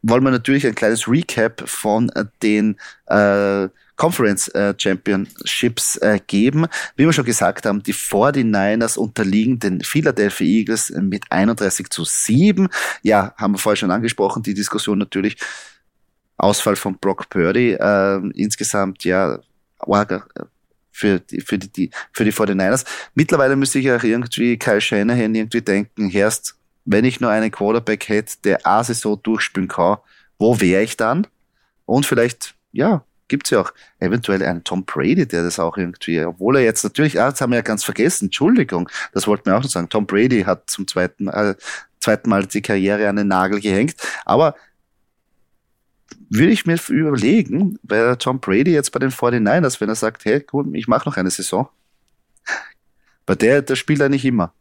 wollen 0.08 0.24
wir 0.24 0.30
natürlich 0.30 0.66
ein 0.66 0.74
kleines 0.74 1.08
Recap 1.08 1.68
von 1.68 2.10
äh, 2.10 2.24
den 2.42 2.76
äh, 3.06 3.68
Conference 3.96 4.48
äh, 4.48 4.74
Championships 4.76 5.96
äh, 5.96 6.20
geben. 6.26 6.66
Wie 6.96 7.04
wir 7.04 7.12
schon 7.12 7.24
gesagt 7.24 7.66
haben, 7.66 7.82
die 7.82 7.94
49ers 7.94 8.98
unterliegen 8.98 9.58
den 9.58 9.80
Philadelphia 9.80 10.46
Eagles 10.46 10.90
mit 10.90 11.24
31 11.30 11.88
zu 11.90 12.04
7. 12.04 12.68
Ja, 13.02 13.34
haben 13.36 13.54
wir 13.54 13.58
vorher 13.58 13.76
schon 13.76 13.90
angesprochen, 13.90 14.42
die 14.42 14.54
Diskussion 14.54 14.98
natürlich. 14.98 15.36
Ausfall 16.38 16.76
von 16.76 16.98
Brock 16.98 17.30
Purdy. 17.30 17.72
Äh, 17.72 18.20
insgesamt, 18.34 19.04
ja, 19.04 19.38
für 20.92 21.20
die, 21.20 21.40
für 21.40 21.58
die, 21.58 21.90
für 22.12 22.24
die 22.24 22.32
49ers. 22.32 22.84
Mittlerweile 23.14 23.56
müsste 23.56 23.78
ich 23.78 23.90
auch 23.90 24.02
irgendwie 24.02 24.58
Kyle 24.58 24.80
Shanahan 24.80 25.34
irgendwie 25.34 25.62
denken, 25.62 26.08
Herst, 26.08 26.56
wenn 26.86 27.04
ich 27.04 27.20
nur 27.20 27.30
einen 27.30 27.50
Quarterback 27.50 28.08
hätte, 28.08 28.36
der 28.44 28.66
Asi 28.66 28.94
so 28.94 29.16
durchspielen 29.16 29.68
kann, 29.68 29.98
wo 30.38 30.60
wäre 30.60 30.82
ich 30.82 30.96
dann? 30.96 31.26
Und 31.84 32.06
vielleicht, 32.06 32.54
ja, 32.72 33.04
gibt 33.28 33.46
es 33.46 33.50
ja 33.50 33.60
auch 33.60 33.72
eventuell 33.98 34.42
einen 34.42 34.64
Tom 34.64 34.84
Brady, 34.84 35.26
der 35.26 35.42
das 35.42 35.58
auch 35.58 35.76
irgendwie, 35.76 36.24
obwohl 36.24 36.56
er 36.56 36.62
jetzt 36.62 36.84
natürlich, 36.84 37.20
ah, 37.20 37.30
das 37.30 37.40
haben 37.40 37.50
wir 37.50 37.56
ja 37.56 37.62
ganz 37.62 37.84
vergessen, 37.84 38.26
Entschuldigung, 38.26 38.88
das 39.12 39.26
wollten 39.26 39.46
wir 39.46 39.56
auch 39.56 39.62
noch 39.62 39.68
sagen. 39.68 39.88
Tom 39.88 40.06
Brady 40.06 40.42
hat 40.42 40.70
zum 40.70 40.86
zweiten, 40.86 41.28
äh, 41.28 41.56
zweiten 42.00 42.30
Mal 42.30 42.46
die 42.46 42.62
Karriere 42.62 43.08
an 43.08 43.16
den 43.16 43.28
Nagel 43.28 43.60
gehängt, 43.60 43.96
aber 44.24 44.54
würde 46.28 46.52
ich 46.52 46.66
mir 46.66 46.78
überlegen, 46.88 47.78
bei 47.82 48.14
Tom 48.16 48.40
Brady 48.40 48.72
jetzt 48.72 48.90
bei 48.92 49.00
den 49.00 49.10
49ers, 49.10 49.80
wenn 49.80 49.88
er 49.88 49.94
sagt, 49.94 50.24
hey, 50.24 50.44
cool, 50.52 50.66
ich 50.76 50.88
mache 50.88 51.08
noch 51.08 51.16
eine 51.16 51.30
Saison. 51.30 51.68
Bei 53.26 53.34
der, 53.34 53.62
der 53.62 53.76
spielt 53.76 54.00
er 54.00 54.08
nicht 54.08 54.24
immer. 54.24 54.52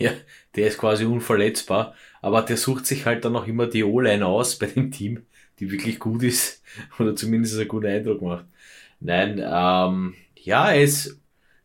Ja, 0.00 0.12
der 0.56 0.68
ist 0.68 0.78
quasi 0.78 1.04
unverletzbar, 1.04 1.94
aber 2.22 2.40
der 2.40 2.56
sucht 2.56 2.86
sich 2.86 3.04
halt 3.04 3.24
dann 3.24 3.36
auch 3.36 3.46
immer 3.46 3.66
die 3.66 3.84
O-Line 3.84 4.24
aus 4.24 4.58
bei 4.58 4.66
dem 4.66 4.90
Team, 4.90 5.26
die 5.58 5.70
wirklich 5.70 5.98
gut 5.98 6.22
ist 6.22 6.62
oder 6.98 7.14
zumindest 7.14 7.58
einen 7.58 7.68
guten 7.68 7.86
Eindruck 7.86 8.22
macht. 8.22 8.46
Nein, 9.00 9.42
ähm, 9.44 10.14
ja, 10.36 10.70
er 10.70 10.82
ist, 10.82 11.18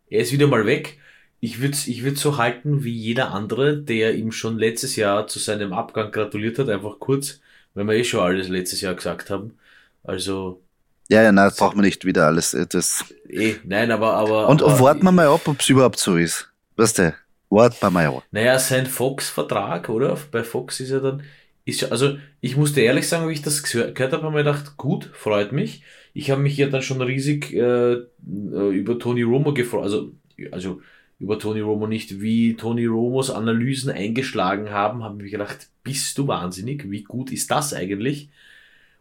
er 0.10 0.20
ist 0.20 0.34
wieder 0.34 0.48
mal 0.48 0.66
weg. 0.66 1.00
Ich 1.40 1.62
würde 1.62 1.78
ich 1.86 2.04
würd 2.04 2.18
so 2.18 2.38
halten 2.38 2.84
wie 2.84 2.94
jeder 2.94 3.32
andere, 3.32 3.78
der 3.78 4.16
ihm 4.16 4.34
schon 4.34 4.58
letztes 4.58 4.98
Jahr 4.98 5.28
zu 5.28 5.40
seinem 5.40 5.72
Abgang 5.72 6.12
gratuliert 6.12 6.60
hat, 6.60 6.70
einfach 6.70 7.00
kurz, 7.00 7.40
wenn 7.74 7.88
wir 7.88 7.96
eh 7.96 8.04
schon 8.04 8.20
alles 8.20 8.50
letztes 8.50 8.82
Jahr 8.82 8.96
gesagt 8.96 9.30
haben. 9.30 9.58
Also. 10.04 10.62
Ja, 11.08 11.22
ja, 11.22 11.32
nein, 11.32 11.52
braucht 11.56 11.76
man 11.76 11.86
nicht 11.86 12.04
wieder 12.04 12.26
alles. 12.26 12.54
Äh, 12.54 12.68
das 12.68 13.06
eh, 13.30 13.56
nein, 13.64 13.92
aber, 13.92 14.14
aber. 14.16 14.50
Und, 14.50 14.62
aber, 14.62 14.74
und 14.74 14.80
warten 14.82 15.04
wir 15.04 15.12
mal 15.14 15.28
ab, 15.28 15.48
ob 15.48 15.62
es 15.62 15.70
überhaupt 15.70 16.00
so 16.00 16.18
ist. 16.18 16.50
Weißt 16.76 17.00
du? 17.00 17.16
Wir 17.50 17.72
mal 17.92 18.06
ab. 18.08 18.24
Naja, 18.32 18.60
sein 18.60 18.86
Fox-Vertrag, 18.86 19.90
oder? 19.90 20.18
Bei 20.32 20.44
Fox 20.44 20.80
ist 20.80 20.92
er 20.92 21.00
dann, 21.00 21.24
ist 21.64 21.92
also 21.92 22.18
ich 22.42 22.58
musste 22.58 22.82
ehrlich 22.82 23.08
sagen, 23.08 23.28
wie 23.30 23.34
ich 23.34 23.42
das 23.42 23.64
gehört 23.64 24.00
habe, 24.00 24.24
habe 24.24 24.32
mir 24.32 24.44
gedacht, 24.44 24.78
gut, 24.78 25.10
freut 25.14 25.52
mich. 25.52 25.84
Ich 26.14 26.32
habe 26.32 26.42
mich 26.42 26.58
ja 26.58 26.68
dann 26.68 26.82
schon 26.82 27.02
riesig 27.02 27.54
äh, 27.54 27.94
äh 27.94 28.70
über 28.72 29.00
Tony 29.00 29.24
Romo 29.24 29.54
gefreut, 29.54 29.84
also, 29.84 30.12
also 30.52 30.82
über 31.20 31.40
Tony 31.40 31.62
Romo 31.62 31.88
nicht, 31.88 32.22
wie 32.22 32.56
Tony 32.56 32.86
Romos 32.86 33.30
Analysen 33.30 33.92
eingeschlagen 33.92 34.70
haben, 34.72 35.04
habe 35.04 35.24
ich 35.26 35.32
gedacht, 35.32 35.70
bist 35.84 36.18
du 36.18 36.28
wahnsinnig? 36.28 36.90
Wie 36.90 37.04
gut 37.04 37.32
ist 37.32 37.52
das 37.52 37.74
eigentlich? 37.74 38.30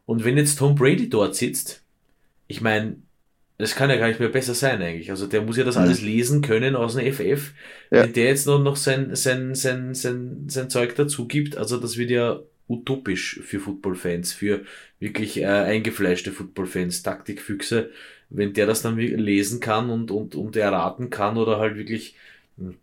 Und 0.07 0.24
wenn 0.24 0.37
jetzt 0.37 0.59
Tom 0.59 0.74
Brady 0.74 1.09
dort 1.09 1.35
sitzt, 1.35 1.83
ich 2.46 2.61
meine, 2.61 2.96
das 3.59 3.77
kann 3.77 3.90
ja 3.90 3.97
gar 3.97 4.09
nicht 4.09 4.21
mehr 4.21 4.29
besser 4.29 4.55
sein 4.55 4.83
eigentlich. 4.83 5.11
Also 5.11 5.27
der 5.27 5.43
muss 5.43 5.57
ja 5.57 5.64
das 5.64 5.77
alles 5.77 6.01
lesen 6.01 6.43
können 6.43 6.75
aus 6.75 6.97
dem 6.97 7.12
FF. 7.12 7.53
Ja. 7.90 8.03
Wenn 8.03 8.12
der 8.12 8.25
jetzt 8.25 8.47
noch, 8.47 8.59
noch 8.59 8.77
sein, 8.77 9.14
sein, 9.14 9.55
sein, 9.55 9.95
sein, 9.95 10.47
sein 10.49 10.71
Zeug 10.71 10.97
dazu 10.97 11.29
gibt, 11.29 11.57
also 11.57 11.79
das 11.79 11.97
wird 11.97 12.11
ja 12.11 12.40
utopisch 12.67 13.40
für 13.45 13.61
Footballfans, 13.61 14.33
für 14.33 14.64
wirklich 14.99 15.40
äh, 15.40 15.47
eingefleischte 15.47 16.33
Footballfans, 16.33 17.03
Taktikfüchse, 17.03 17.90
wenn 18.31 18.55
der 18.55 18.67
das 18.67 18.83
dann 18.83 18.97
lesen 18.97 19.61
kann 19.61 19.90
und, 19.90 20.11
und, 20.11 20.35
und 20.35 20.57
erraten 20.57 21.11
kann 21.11 21.37
oder 21.37 21.59
halt 21.59 21.77
wirklich 21.77 22.17
hm, 22.57 22.77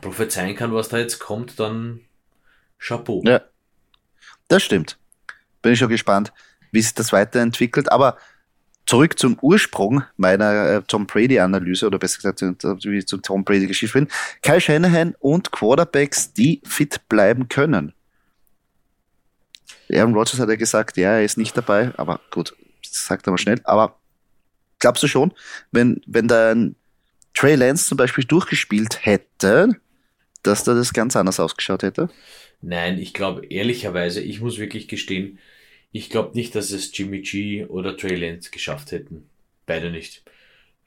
prophezeien 0.00 0.54
kann, 0.54 0.72
was 0.72 0.88
da 0.88 0.98
jetzt 0.98 1.18
kommt, 1.18 1.58
dann 1.58 2.00
Chapeau. 2.78 3.22
Ja, 3.24 3.42
das 4.48 4.62
stimmt. 4.62 4.98
Bin 5.62 5.72
ich 5.72 5.78
schon 5.78 5.88
gespannt, 5.88 6.32
wie 6.70 6.82
sich 6.82 6.94
das 6.94 7.12
weiterentwickelt. 7.12 7.90
Aber 7.90 8.18
zurück 8.92 9.18
zum 9.18 9.38
Ursprung 9.40 10.04
meiner 10.18 10.68
äh, 10.68 10.82
Tom 10.86 11.06
Brady-Analyse 11.06 11.86
oder 11.86 11.98
besser 11.98 12.18
gesagt, 12.18 12.42
wie 12.84 12.98
ich 12.98 13.06
zum 13.06 13.22
Tom 13.22 13.42
Brady-Geschichte 13.42 13.98
bin. 13.98 14.08
Kyle 14.42 14.60
Shanahan 14.60 15.14
und 15.18 15.50
Quarterbacks, 15.50 16.34
die 16.34 16.60
fit 16.62 17.00
bleiben 17.08 17.48
können. 17.48 17.94
Aaron 19.90 20.12
Rodgers 20.12 20.38
hat 20.38 20.50
ja 20.50 20.56
gesagt, 20.56 20.98
ja, 20.98 21.12
er 21.12 21.24
ist 21.24 21.38
nicht 21.38 21.56
dabei, 21.56 21.90
aber 21.96 22.20
gut, 22.30 22.54
sagt 22.82 23.26
er 23.26 23.30
mal 23.30 23.38
schnell. 23.38 23.62
Aber 23.64 23.98
glaubst 24.78 25.02
du 25.02 25.08
schon, 25.08 25.32
wenn, 25.70 26.02
wenn 26.04 26.28
da 26.28 26.50
ein 26.50 26.76
Trey 27.32 27.54
Lance 27.54 27.86
zum 27.86 27.96
Beispiel 27.96 28.24
durchgespielt 28.24 29.06
hätte, 29.06 29.70
dass 30.42 30.64
da 30.64 30.74
das 30.74 30.92
ganz 30.92 31.16
anders 31.16 31.40
ausgeschaut 31.40 31.82
hätte? 31.82 32.10
Nein, 32.60 32.98
ich 32.98 33.14
glaube 33.14 33.46
ehrlicherweise, 33.46 34.20
ich 34.20 34.42
muss 34.42 34.58
wirklich 34.58 34.86
gestehen, 34.86 35.38
ich 35.92 36.10
glaube 36.10 36.34
nicht, 36.34 36.54
dass 36.54 36.70
es 36.70 36.96
Jimmy 36.96 37.20
G 37.20 37.66
oder 37.66 37.96
Trey 37.96 38.16
Lance 38.16 38.50
geschafft 38.50 38.92
hätten. 38.92 39.28
Beide 39.66 39.90
nicht. 39.90 40.22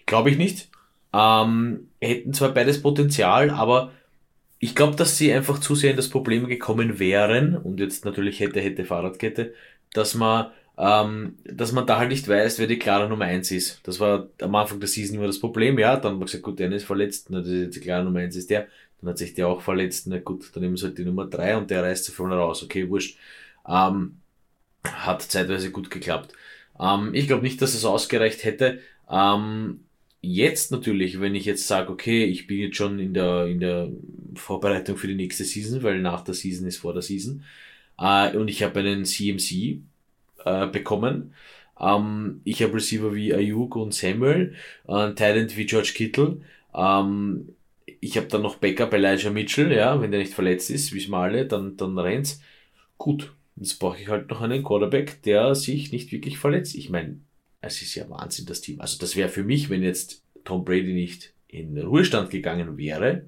Glaube 0.06 0.32
ich 0.32 0.38
nicht. 0.38 0.70
Ähm, 1.14 1.88
hätten 2.02 2.34
zwar 2.34 2.54
beides 2.54 2.82
Potenzial, 2.82 3.52
aber 3.52 3.92
ich 4.60 4.76
glaube, 4.76 4.96
dass 4.96 5.18
sie 5.18 5.32
einfach 5.32 5.60
zu 5.60 5.76
sehr 5.76 5.92
in 5.92 5.98
das 5.98 6.10
Problem 6.10 6.48
gekommen 6.48 7.00
wären, 7.00 7.56
und 7.56 7.80
jetzt 7.80 8.04
natürlich 8.04 8.40
hätte, 8.40 8.60
hätte 8.60 8.84
Fahrradkette, 8.84 9.54
dass 9.94 10.16
man, 10.16 10.52
ähm, 10.78 11.38
dass 11.46 11.72
man 11.72 11.86
da 11.86 12.00
halt 12.00 12.10
nicht 12.10 12.28
weiß, 12.28 12.60
wer 12.60 12.68
die 12.68 12.80
klare 12.80 13.08
Nummer 13.08 13.26
eins 13.26 13.52
ist. 13.52 13.80
Das 13.84 14.00
war 14.00 14.28
am 14.42 14.56
Anfang 14.56 14.80
der 14.80 14.90
Season 14.90 15.18
immer 15.18 15.28
das 15.28 15.40
Problem, 15.40 15.78
ja, 15.80 15.96
dann 15.96 16.14
haben 16.14 16.20
wir 16.20 16.26
gesagt, 16.26 16.44
gut, 16.44 16.60
der 16.60 16.72
ist 16.72 16.86
verletzt, 16.86 17.28
na, 17.30 17.42
die 17.42 17.70
klare 17.80 18.04
Nummer 18.04 18.20
eins 18.20 18.36
ist 18.36 18.50
der, 18.50 18.68
dann 19.00 19.12
hat 19.12 19.18
sich 19.18 19.34
der 19.36 19.48
auch 19.48 19.62
verletzt, 19.62 20.08
na 20.08 20.20
gut, 20.20 20.50
dann 20.54 20.64
nehmen 20.64 20.78
sie 20.78 20.88
halt 20.88 20.98
die 20.98 21.06
Nummer 21.06 21.28
drei 21.28 21.56
und 21.56 21.70
der 21.70 21.84
reißt 21.84 22.06
sie 22.06 22.12
vorne 22.12 22.36
raus, 22.36 22.64
okay, 22.64 22.90
wurscht. 22.90 23.18
Ähm, 23.68 24.18
hat 24.86 25.22
zeitweise 25.22 25.72
gut 25.72 25.90
geklappt. 25.90 26.34
Ähm, 26.80 27.14
ich 27.14 27.28
glaube 27.28 27.44
nicht, 27.44 27.62
dass 27.62 27.74
es 27.74 27.86
ausgereicht 27.86 28.44
hätte. 28.44 28.80
Ähm, 29.10 29.82
jetzt 30.22 30.72
natürlich, 30.72 31.20
wenn 31.22 31.36
ich 31.36 31.46
jetzt 31.46 31.68
sage, 31.68 31.92
okay, 31.92 32.26
ich 32.26 32.48
bin 32.48 32.60
jetzt 32.60 32.78
schon 32.78 33.00
in 33.00 33.14
der, 33.14 33.46
in 33.48 33.60
der 33.60 33.90
Vorbereitung 34.36 34.98
für 34.98 35.08
die 35.08 35.16
nächste 35.16 35.44
Season, 35.44 35.84
weil 35.84 36.02
nach 36.02 36.22
der 36.22 36.34
Season 36.34 36.68
ist 36.68 36.78
vor 36.78 36.94
der 36.94 37.02
Season, 37.02 37.44
äh, 38.00 38.36
und 38.36 38.48
ich 38.50 38.64
habe 38.64 38.80
einen 38.80 39.06
CMC 39.06 39.80
äh, 40.46 40.68
bekommen. 40.68 41.34
Ähm, 41.80 42.42
ich 42.44 42.62
habe 42.64 42.76
Receiver 42.76 43.14
wie 43.14 43.34
Ayuk 43.34 43.76
und 43.76 43.94
Samuel, 43.94 44.56
äh, 44.88 45.12
Talent 45.14 45.58
wie 45.58 45.66
George 45.66 45.94
Kittle. 45.96 46.42
Ähm, 46.74 47.50
ich 48.02 48.18
habe 48.18 48.28
dann 48.28 48.42
noch 48.42 48.58
Backup 48.58 48.94
Elijah 48.94 49.32
Mitchell, 49.32 49.72
ja, 49.72 50.00
wenn 50.02 50.12
der 50.12 50.20
nicht 50.20 50.34
verletzt 50.34 50.70
ist, 50.70 50.94
wie 50.94 51.08
wir 51.08 51.18
alle, 51.18 51.46
dann, 51.46 51.78
dann 51.78 51.98
rennt's. 51.98 52.42
Gut, 52.98 53.34
Jetzt 53.58 53.80
brauche 53.80 54.00
ich 54.00 54.08
halt 54.08 54.30
noch 54.30 54.42
einen 54.42 54.64
Quarterback, 54.64 55.22
der 55.24 55.56
sich 55.56 55.92
nicht 55.92 56.12
wirklich 56.12 56.38
verletzt. 56.38 56.76
Ich 56.76 56.90
meine, 56.90 57.20
es 57.62 57.82
ist 57.82 57.96
ja 57.96 58.10
Wahnsinn, 58.10 58.46
das 58.46 58.62
Team. 58.62 58.82
Also 58.82 58.98
das 59.00 59.16
wäre 59.16 59.30
für 59.30 59.44
mich, 59.44 59.70
wenn 59.70 59.82
jetzt 59.82 60.24
Tom 60.44 60.66
Brady 60.66 60.94
nicht 60.94 61.34
in 61.48 61.76
den 61.76 61.86
Ruhestand 61.86 62.30
gegangen 62.30 62.78
wäre, 62.78 63.28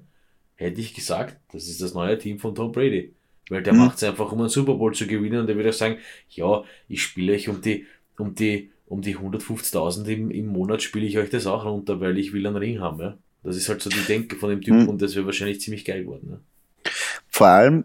hätte 0.54 0.80
ich 0.80 0.94
gesagt, 0.94 1.38
das 1.52 1.68
ist 1.68 1.80
das 1.80 1.94
neue 1.94 2.18
Team 2.18 2.38
von 2.38 2.54
Tom 2.54 2.72
Brady. 2.72 3.14
Weil 3.48 3.62
der 3.62 3.72
mhm. 3.72 3.80
macht 3.80 3.96
es 3.96 4.04
einfach, 4.04 4.30
um 4.32 4.40
einen 4.40 4.48
Super 4.48 4.74
Bowl 4.74 4.94
zu 4.94 5.06
gewinnen 5.06 5.40
und 5.40 5.46
der 5.46 5.56
würde 5.56 5.70
auch 5.70 5.74
sagen, 5.74 5.98
ja, 6.28 6.62
ich 6.88 7.02
spiele 7.02 7.32
euch 7.32 7.48
um 7.48 7.62
die, 7.62 7.86
um 8.18 8.34
die, 8.34 8.70
um 8.86 9.00
die 9.00 9.16
150.000 9.16 10.06
im, 10.08 10.30
im 10.30 10.46
Monat 10.46 10.82
spiele 10.82 11.06
ich 11.06 11.18
euch 11.18 11.30
das 11.30 11.46
auch 11.46 11.64
runter, 11.64 12.00
weil 12.00 12.18
ich 12.18 12.32
will 12.32 12.46
einen 12.46 12.56
Ring 12.56 12.80
haben, 12.80 13.00
ja. 13.00 13.18
Das 13.44 13.56
ist 13.56 13.68
halt 13.68 13.80
so 13.80 13.88
die 13.88 14.04
Denke 14.06 14.36
von 14.36 14.50
dem 14.50 14.60
Typ 14.60 14.74
mhm. 14.74 14.88
und 14.88 15.00
das 15.00 15.14
wäre 15.14 15.24
wahrscheinlich 15.24 15.60
ziemlich 15.60 15.84
geil 15.84 16.02
geworden, 16.02 16.28
ja. 16.32 16.92
Vor 17.28 17.46
allem, 17.46 17.84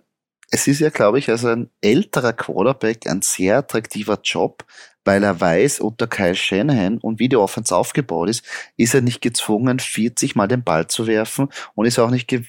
es 0.54 0.68
ist 0.68 0.82
ja, 0.82 0.92
glaube 0.92 1.18
ich, 1.18 1.32
als 1.32 1.44
ein 1.46 1.72
älterer 1.82 2.32
Quarterback 2.32 3.08
ein 3.08 3.24
sehr 3.24 3.58
attraktiver 3.58 4.20
Job, 4.24 4.63
weil 5.04 5.24
er 5.24 5.42
weiß, 5.42 5.80
unter 5.80 6.06
Kyle 6.06 6.36
Shanahan 6.36 7.00
und 7.00 7.18
wie 7.18 7.28
die 7.28 7.38
Offense 7.38 7.76
aufgebaut 7.76 8.30
ist, 8.30 8.46
ist 8.78 8.94
er 8.94 9.02
nicht 9.02 9.20
gezwungen, 9.20 9.80
40 9.80 10.36
Mal 10.36 10.48
den 10.48 10.63
Ball 10.63 10.86
zu 10.86 11.08
werfen 11.08 11.50
und 11.74 11.88
ist 11.88 11.98
auch 11.98 12.12
nicht 12.12 12.28
ge 12.28 12.44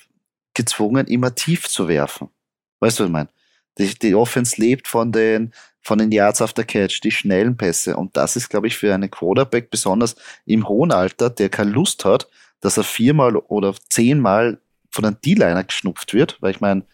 gezwungen, 0.53 1.07
immer 1.07 1.35
tief 1.35 1.67
zu 1.67 1.89
werfen. 1.89 2.29
Weißt 2.81 2.99
du, 2.99 3.05
was 3.05 3.09
ich 3.09 3.13
meine? 3.13 3.29
Die, 3.79 3.99
die 3.99 4.15
Offense 4.15 4.61
lebt 4.61 4.87
von 4.87 5.11
den, 5.11 5.55
von 5.81 5.99
den 5.99 6.13
Yards 6.13 6.43
after 6.43 6.63
Catch, 6.63 7.01
die 7.03 7.11
schnellen 7.11 7.57
Pässe. 7.57 7.97
Und 7.97 8.17
das 8.19 8.37
ist, 8.37 8.51
glaube 8.51 8.67
ich, 8.67 8.77
für 8.77 8.95
einen 8.95 9.11
Quarterback 9.11 9.71
besonders 9.71 10.15
im 10.45 10.69
hohen 10.69 10.93
Alter, 10.93 11.31
der 11.31 11.49
keine 11.49 11.71
Lust 11.71 12.05
hat, 12.05 12.29
dass 12.61 12.77
er 12.77 12.85
viermal 12.85 13.37
oder 13.37 13.75
zehnmal 13.89 14.61
von 14.91 15.07
einem 15.07 15.17
D-Liner 15.25 15.65
geschnupft 15.65 16.13
wird, 16.13 16.37
weil 16.41 16.53
ich 16.53 16.61
meine, 16.61 16.85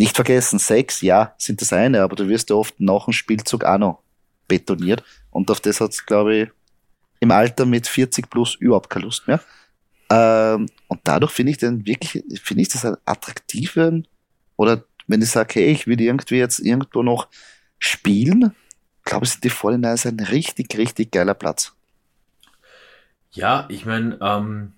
nicht 0.00 0.16
vergessen, 0.16 0.58
Sex, 0.58 1.00
ja, 1.02 1.34
sind 1.38 1.60
das 1.60 1.72
eine, 1.72 2.02
aber 2.02 2.16
du 2.16 2.28
wirst 2.28 2.50
ja 2.50 2.56
oft 2.56 2.80
nach 2.80 3.04
dem 3.04 3.12
Spielzug 3.12 3.64
auch 3.64 3.78
noch 3.78 4.02
betoniert. 4.48 5.04
Und 5.30 5.50
auf 5.50 5.60
das 5.60 5.80
hat 5.80 5.92
es, 5.92 6.04
glaube 6.04 6.36
ich, 6.36 6.48
im 7.20 7.30
Alter 7.30 7.66
mit 7.66 7.86
40 7.86 8.28
plus 8.28 8.54
überhaupt 8.56 8.90
keine 8.90 9.04
Lust 9.04 9.28
mehr. 9.28 9.40
Ähm, 10.10 10.66
und 10.88 11.00
dadurch 11.04 11.32
finde 11.32 11.52
ich 11.52 11.58
den 11.58 11.86
wirklich, 11.86 12.24
finde 12.42 12.62
ich 12.62 12.68
das 12.68 12.84
einen 12.84 12.96
attraktiven, 13.04 14.08
oder 14.56 14.84
wenn 15.06 15.22
ich 15.22 15.30
sage, 15.30 15.54
hey, 15.54 15.72
ich 15.72 15.86
will 15.86 16.00
irgendwie 16.00 16.36
jetzt 16.36 16.58
irgendwo 16.58 17.02
noch 17.02 17.28
spielen, 17.78 18.54
glaube 19.04 19.24
ich, 19.24 19.32
sind 19.32 19.44
die 19.44 19.50
Vorhinein 19.50 19.98
ein 20.04 20.20
richtig, 20.20 20.76
richtig 20.76 21.12
geiler 21.12 21.34
Platz. 21.34 21.72
Ja, 23.32 23.66
ich 23.68 23.86
meine, 23.86 24.18
ähm, 24.20 24.72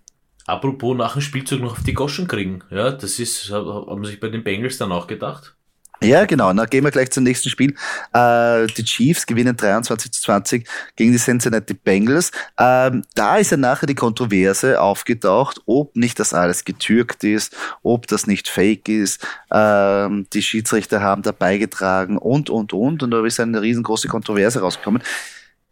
Apropos 0.47 0.97
nach 0.97 1.13
dem 1.13 1.23
Spielzug 1.23 1.61
noch 1.61 1.73
auf 1.73 1.83
die 1.85 1.95
Goschen 1.95 2.27
kriegen. 2.27 2.63
Ja, 2.71 2.91
das 2.91 3.19
ist, 3.19 3.51
haben 3.51 4.05
sich 4.05 4.21
bei 4.21 4.29
den 4.29 4.45
Bengals 4.45 4.79
dann 4.79 4.93
auch 4.93 5.07
gedacht. 5.07 5.55
Ja, 6.03 6.25
genau. 6.25 6.53
Dann 6.53 6.69
gehen 6.69 6.83
wir 6.83 6.91
gleich 6.91 7.11
zum 7.11 7.23
nächsten 7.23 7.49
Spiel. 7.49 7.75
Äh, 8.13 8.67
die 8.67 8.85
Chiefs 8.85 9.27
gewinnen 9.27 9.57
23 9.57 10.11
zu 10.13 10.23
20 10.23 10.69
gegen 10.97 11.13
die 11.13 11.19
Cincinnati 11.19 11.75
Bengals. 11.75 12.33
Ähm, 12.59 13.05
da 13.15 13.37
ist 13.37 13.53
ja 13.53 13.57
nachher 13.57 13.87
die 13.87 13.95
Kontroverse 13.95 14.81
aufgetaucht, 14.81 15.61
ob 15.67 15.95
nicht 15.95 16.19
das 16.19 16.35
alles 16.35 16.65
getürkt 16.65 17.23
ist, 17.25 17.57
ob 17.83 18.09
das 18.09 18.27
nicht 18.27 18.49
fake 18.49 18.89
ist. 18.89 19.25
Ähm, 19.53 20.27
die 20.33 20.43
Schiedsrichter 20.43 21.01
haben 21.01 21.23
da 21.23 21.31
beigetragen 21.31 22.19
und, 22.19 22.51
und, 22.51 22.73
und. 22.73 23.03
Und 23.03 23.11
da 23.11 23.25
ist 23.25 23.39
eine 23.39 23.63
riesengroße 23.63 24.09
Kontroverse 24.09 24.61
rausgekommen. 24.61 25.03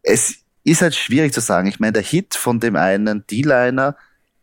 es 0.02 0.36
ist 0.62 0.82
halt 0.82 0.94
schwierig 0.94 1.32
zu 1.32 1.40
sagen. 1.40 1.68
Ich 1.68 1.80
meine, 1.80 1.92
der 1.92 2.02
Hit 2.02 2.34
von 2.34 2.60
dem 2.60 2.76
einen 2.76 3.26
D-Liner, 3.26 3.96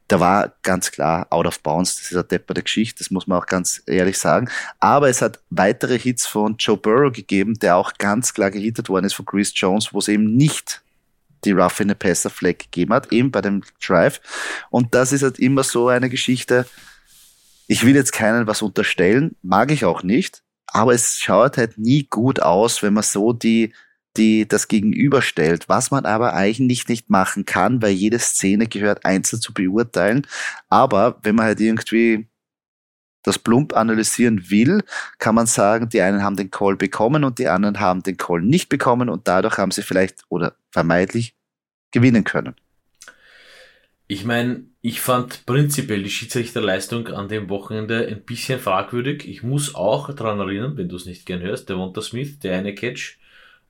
der 0.09 0.19
war 0.19 0.53
ganz 0.63 0.91
klar 0.91 1.27
out 1.29 1.45
of 1.45 1.59
bounds. 1.61 1.97
Das 1.97 2.05
ist 2.11 2.13
eine 2.13 2.23
depperte 2.23 2.63
Geschichte, 2.63 2.99
das 2.99 3.11
muss 3.11 3.27
man 3.27 3.39
auch 3.39 3.45
ganz 3.45 3.81
ehrlich 3.85 4.17
sagen. 4.17 4.49
Aber 4.79 5.09
es 5.09 5.21
hat 5.21 5.39
weitere 5.49 5.99
Hits 5.99 6.25
von 6.25 6.55
Joe 6.57 6.77
Burrow 6.77 7.11
gegeben, 7.11 7.59
der 7.59 7.75
auch 7.75 7.93
ganz 7.97 8.33
klar 8.33 8.51
gehittet 8.51 8.89
worden 8.89 9.05
ist 9.05 9.13
von 9.13 9.25
Chris 9.25 9.51
Jones, 9.55 9.93
wo 9.93 9.99
es 9.99 10.07
eben 10.07 10.35
nicht 10.35 10.81
die 11.45 11.51
Rough 11.51 11.79
in 11.79 11.89
the 11.89 11.95
Passer 11.95 12.29
Flag 12.29 12.57
gegeben 12.57 12.93
hat, 12.93 13.11
eben 13.11 13.31
bei 13.31 13.41
dem 13.41 13.63
Drive. 13.85 14.21
Und 14.69 14.95
das 14.95 15.11
ist 15.11 15.23
halt 15.23 15.39
immer 15.39 15.63
so 15.63 15.87
eine 15.87 16.09
Geschichte. 16.09 16.65
Ich 17.67 17.85
will 17.85 17.95
jetzt 17.95 18.13
keinen 18.13 18.47
was 18.47 18.61
unterstellen, 18.61 19.35
mag 19.41 19.71
ich 19.71 19.85
auch 19.85 20.03
nicht, 20.03 20.41
aber 20.67 20.93
es 20.93 21.19
schaut 21.19 21.57
halt 21.57 21.77
nie 21.77 22.07
gut 22.09 22.41
aus, 22.41 22.81
wenn 22.81 22.93
man 22.93 23.03
so 23.03 23.33
die 23.33 23.73
die 24.17 24.47
das 24.47 24.67
gegenüberstellt, 24.67 25.69
was 25.69 25.91
man 25.91 26.05
aber 26.05 26.33
eigentlich 26.33 26.87
nicht 26.87 27.09
machen 27.09 27.45
kann, 27.45 27.81
weil 27.81 27.91
jede 27.91 28.19
Szene 28.19 28.67
gehört 28.67 29.05
einzeln 29.05 29.41
zu 29.41 29.53
beurteilen. 29.53 30.25
Aber 30.69 31.19
wenn 31.23 31.35
man 31.35 31.45
halt 31.45 31.59
irgendwie 31.59 32.27
das 33.23 33.37
plump 33.37 33.75
analysieren 33.75 34.49
will, 34.49 34.83
kann 35.19 35.35
man 35.35 35.47
sagen, 35.47 35.89
die 35.89 36.01
einen 36.01 36.23
haben 36.23 36.37
den 36.37 36.49
Call 36.49 36.77
bekommen 36.77 37.23
und 37.23 37.39
die 37.39 37.47
anderen 37.47 37.79
haben 37.79 38.01
den 38.01 38.17
Call 38.17 38.41
nicht 38.41 38.69
bekommen 38.69 39.09
und 39.09 39.27
dadurch 39.27 39.57
haben 39.57 39.71
sie 39.71 39.81
vielleicht 39.81 40.23
oder 40.29 40.55
vermeintlich 40.71 41.35
gewinnen 41.91 42.23
können. 42.23 42.55
Ich 44.09 44.23
meine, 44.23 44.63
ich 44.81 45.01
fand 45.01 45.45
prinzipiell 45.45 46.01
die 46.01 46.09
Schiedsrichterleistung 46.09 47.09
an 47.09 47.27
dem 47.27 47.49
Wochenende 47.49 48.07
ein 48.07 48.23
bisschen 48.23 48.59
fragwürdig. 48.59 49.27
Ich 49.27 49.43
muss 49.43 49.75
auch 49.75 50.13
daran 50.13 50.39
erinnern, 50.39 50.77
wenn 50.77 50.87
du 50.87 50.95
es 50.95 51.05
nicht 51.05 51.25
gern 51.25 51.41
hörst, 51.41 51.67
der 51.67 51.77
Wonter 51.77 52.01
Smith, 52.01 52.39
der 52.39 52.57
eine 52.57 52.73
Catch, 52.73 53.17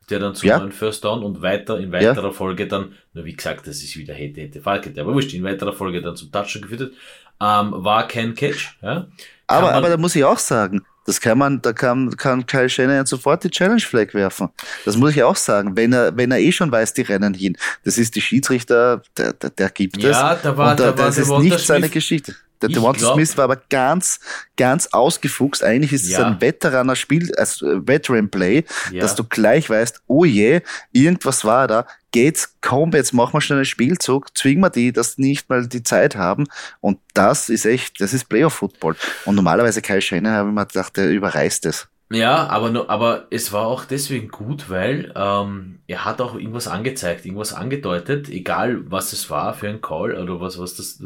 der 0.09 0.19
dann 0.19 0.35
zu 0.35 0.47
ja. 0.47 0.57
einem 0.57 0.71
First 0.71 1.03
Down 1.03 1.23
und 1.23 1.41
weiter 1.41 1.79
in 1.79 1.91
weiterer 1.91 2.27
ja. 2.27 2.31
Folge 2.31 2.67
dann, 2.67 2.93
nur 3.13 3.25
wie 3.25 3.33
gesagt, 3.33 3.67
das 3.67 3.77
ist 3.77 3.97
wieder 3.97 4.13
hätte, 4.13 4.41
hätte, 4.41 4.61
Falke, 4.61 4.93
aber 4.99 5.13
wurscht, 5.13 5.33
in 5.33 5.43
weiterer 5.43 5.73
Folge 5.73 6.01
dann 6.01 6.15
zum 6.15 6.31
Touchdown 6.31 6.61
geführt 6.61 6.93
ähm, 7.41 7.73
war 7.75 8.07
kein 8.07 8.33
Catch. 8.33 8.77
Ja. 8.81 9.07
Aber, 9.47 9.73
aber 9.73 9.89
da 9.89 9.97
muss 9.97 10.15
ich 10.15 10.23
auch 10.23 10.39
sagen, 10.39 10.83
das 11.05 11.21
kann 11.21 11.37
man, 11.37 11.61
da 11.61 11.71
kann, 11.71 12.15
kann 12.17 12.45
Kyle 12.45 12.67
Shanahan 12.67 13.05
sofort 13.05 13.43
die 13.43 13.49
Challenge 13.49 13.79
Flag 13.79 14.13
werfen. 14.13 14.49
Das 14.83 14.97
muss 14.97 15.11
ich 15.11 15.23
auch 15.23 15.37
sagen. 15.37 15.77
Wenn 15.77 15.93
er, 15.93 16.17
wenn 16.17 16.31
er 16.31 16.39
eh 16.39 16.51
schon 16.51 16.69
weiß, 16.69 16.93
die 16.95 17.03
rennen 17.03 17.33
hin. 17.33 17.57
Das 17.85 17.97
ist 17.97 18.15
die 18.15 18.21
Schiedsrichter, 18.21 19.01
der, 19.17 19.31
der, 19.33 19.49
der 19.51 19.69
gibt 19.69 19.97
es. 19.97 20.03
Ja, 20.03 20.35
da 20.35 20.57
war, 20.57 20.71
und 20.71 20.79
da, 20.81 20.91
da 20.91 20.97
war 20.97 21.05
das 21.05 21.17
ist 21.17 21.29
nicht 21.29 21.59
seine 21.59 21.87
Geschichte. 21.87 22.35
Der 22.61 22.69
Devonta 22.69 23.13
Smith 23.13 23.37
war 23.37 23.45
aber 23.45 23.61
ganz, 23.69 24.19
ganz 24.55 24.87
ausgefuchst. 24.87 25.63
Eigentlich 25.63 25.93
ist 25.93 26.07
ja. 26.09 26.19
es 26.19 26.25
ein 26.25 26.41
Veteraner 26.41 26.95
Spiel, 26.95 27.33
also 27.35 27.87
Veteran 27.87 28.29
Play, 28.29 28.63
ja. 28.91 29.01
dass 29.01 29.15
du 29.15 29.23
gleich 29.23 29.69
weißt, 29.69 30.01
oh 30.07 30.25
je, 30.25 30.61
irgendwas 30.91 31.45
war 31.45 31.67
da, 31.67 31.85
geht's, 32.11 32.55
komm, 32.61 32.91
jetzt 32.93 33.13
machen 33.13 33.33
wir 33.33 33.41
schnell 33.41 33.59
einen 33.59 33.65
Spielzug, 33.65 34.35
zwingen 34.35 34.61
wir 34.61 34.69
die, 34.69 34.91
dass 34.91 35.15
die 35.15 35.21
nicht 35.21 35.49
mal 35.49 35.67
die 35.67 35.83
Zeit 35.83 36.15
haben. 36.15 36.45
Und 36.79 36.99
das 37.13 37.49
ist 37.49 37.65
echt, 37.65 38.01
das 38.01 38.13
ist 38.13 38.29
Playoff 38.29 38.53
Football. 38.53 38.95
Und 39.25 39.35
normalerweise 39.35 39.81
Kai 39.81 40.01
Schenner 40.01 40.33
habe 40.33 40.49
ich 40.49 40.55
mir 40.55 40.65
gedacht, 40.65 40.97
der 40.97 41.09
überreißt 41.09 41.65
es. 41.65 41.87
Ja, 42.09 42.47
aber, 42.47 42.89
aber 42.89 43.27
es 43.31 43.51
war 43.51 43.67
auch 43.67 43.83
deswegen 43.83 44.29
gut, 44.29 44.69
weil 44.69 45.11
ähm, 45.15 45.79
er 45.87 46.05
hat 46.05 46.21
auch 46.21 46.35
irgendwas 46.35 46.67
angezeigt, 46.69 47.25
irgendwas 47.25 47.53
angedeutet, 47.53 48.29
egal 48.29 48.89
was 48.89 49.11
es 49.11 49.29
war 49.29 49.53
für 49.53 49.67
ein 49.67 49.81
Call 49.81 50.15
oder 50.17 50.39
was, 50.39 50.57
was 50.57 50.75
das. 50.75 51.03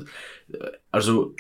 Also 0.92 1.36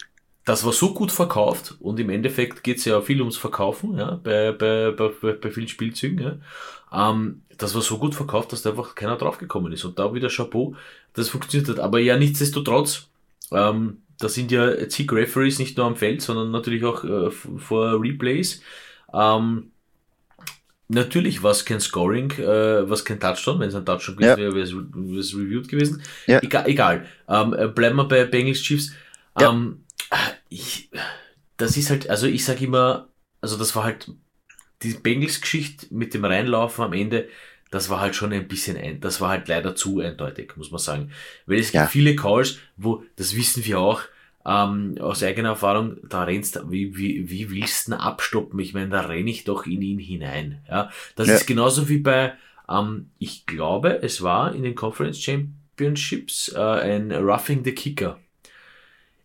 das 0.45 0.65
war 0.65 0.73
so 0.73 0.93
gut 0.95 1.11
verkauft 1.11 1.75
und 1.79 1.99
im 1.99 2.09
Endeffekt 2.09 2.63
geht's 2.63 2.85
ja 2.85 3.01
viel 3.01 3.19
ums 3.21 3.37
Verkaufen, 3.37 3.97
ja, 3.97 4.19
bei, 4.23 4.51
bei, 4.51 4.91
bei, 4.91 5.33
bei 5.33 5.51
vielen 5.51 5.67
Spielzügen, 5.67 6.19
ja. 6.91 7.11
Ähm, 7.11 7.43
das 7.57 7.75
war 7.75 7.81
so 7.81 7.99
gut 7.99 8.15
verkauft, 8.15 8.51
dass 8.51 8.63
da 8.63 8.71
einfach 8.71 8.95
keiner 8.95 9.17
draufgekommen 9.17 9.71
ist. 9.71 9.85
Und 9.85 9.99
da 9.99 10.13
wieder 10.13 10.29
Chapeau, 10.29 10.75
das 11.13 11.29
funktioniert 11.29 11.69
hat. 11.69 11.79
Aber 11.79 11.99
ja, 11.99 12.17
nichtsdestotrotz, 12.17 13.07
ähm, 13.51 14.01
da 14.19 14.29
sind 14.29 14.51
ja 14.51 14.89
zig 14.89 15.11
Referees 15.11 15.59
nicht 15.59 15.77
nur 15.77 15.85
am 15.85 15.95
Feld, 15.95 16.21
sondern 16.21 16.51
natürlich 16.51 16.83
auch 16.83 17.03
äh, 17.03 17.29
vor 17.31 18.01
Replays. 18.01 18.61
Ähm, 19.13 19.71
natürlich 20.87 21.43
war 21.43 21.51
es 21.51 21.65
kein 21.65 21.79
Scoring, 21.79 22.31
äh, 22.31 22.89
was 22.89 23.05
kein 23.05 23.19
Touchdown. 23.19 23.59
Wenn 23.59 23.69
es 23.69 23.75
ein 23.75 23.85
Touchdown 23.85 24.17
gewesen 24.17 24.29
ja. 24.29 24.37
wäre, 24.37 24.55
wäre 24.55 25.19
es 25.19 25.35
reviewed 25.35 25.67
gewesen. 25.67 26.01
Ja. 26.27 26.41
Egal. 26.41 26.67
egal. 26.67 27.05
Ähm, 27.27 27.53
äh, 27.53 27.67
bleiben 27.67 27.95
wir 27.97 28.07
bei 28.07 28.25
Bengals 28.25 28.61
Chiefs. 28.61 28.91
Ja. 29.39 29.49
Ähm, 29.49 29.83
ich, 30.49 30.89
das 31.57 31.77
ist 31.77 31.89
halt, 31.89 32.09
also 32.09 32.27
ich 32.27 32.43
sage 32.43 32.65
immer, 32.65 33.07
also 33.39 33.57
das 33.57 33.75
war 33.75 33.83
halt 33.83 34.11
die 34.83 34.93
Bengals-Geschichte 34.93 35.87
mit 35.91 36.13
dem 36.13 36.25
Reinlaufen 36.25 36.83
am 36.83 36.93
Ende, 36.93 37.27
das 37.69 37.89
war 37.89 38.01
halt 38.01 38.15
schon 38.15 38.33
ein 38.33 38.47
bisschen 38.47 38.75
ein, 38.77 38.99
das 38.99 39.21
war 39.21 39.29
halt 39.29 39.47
leider 39.47 39.75
zu 39.75 39.99
eindeutig, 40.01 40.57
muss 40.57 40.71
man 40.71 40.79
sagen. 40.79 41.11
Weil 41.45 41.59
es 41.59 41.71
gibt 41.71 41.89
viele 41.89 42.15
Calls, 42.15 42.57
wo, 42.75 43.03
das 43.15 43.35
wissen 43.35 43.63
wir 43.65 43.79
auch, 43.79 44.01
ähm, 44.45 44.95
aus 44.99 45.23
eigener 45.23 45.49
Erfahrung, 45.49 45.97
da 46.07 46.23
rennst 46.23 46.59
wie, 46.69 46.97
wie, 46.97 47.29
wie 47.29 47.49
willst 47.51 47.89
du 47.89 47.99
abstoppen? 47.99 48.59
Ich 48.59 48.73
meine, 48.73 48.89
da 48.89 49.01
renne 49.01 49.29
ich 49.29 49.43
doch 49.43 49.65
in 49.65 49.81
ihn 49.81 49.99
hinein. 49.99 50.63
Ja, 50.69 50.89
das 51.15 51.27
ja. 51.27 51.35
ist 51.35 51.45
genauso 51.45 51.89
wie 51.89 51.99
bei, 51.99 52.33
ähm, 52.69 53.11
ich 53.19 53.45
glaube, 53.45 54.01
es 54.01 54.21
war 54.21 54.53
in 54.53 54.63
den 54.63 54.75
Conference 54.75 55.21
Championships 55.21 56.49
äh, 56.49 56.59
ein 56.59 57.11
Roughing 57.11 57.63
the 57.63 57.73
Kicker. 57.73 58.19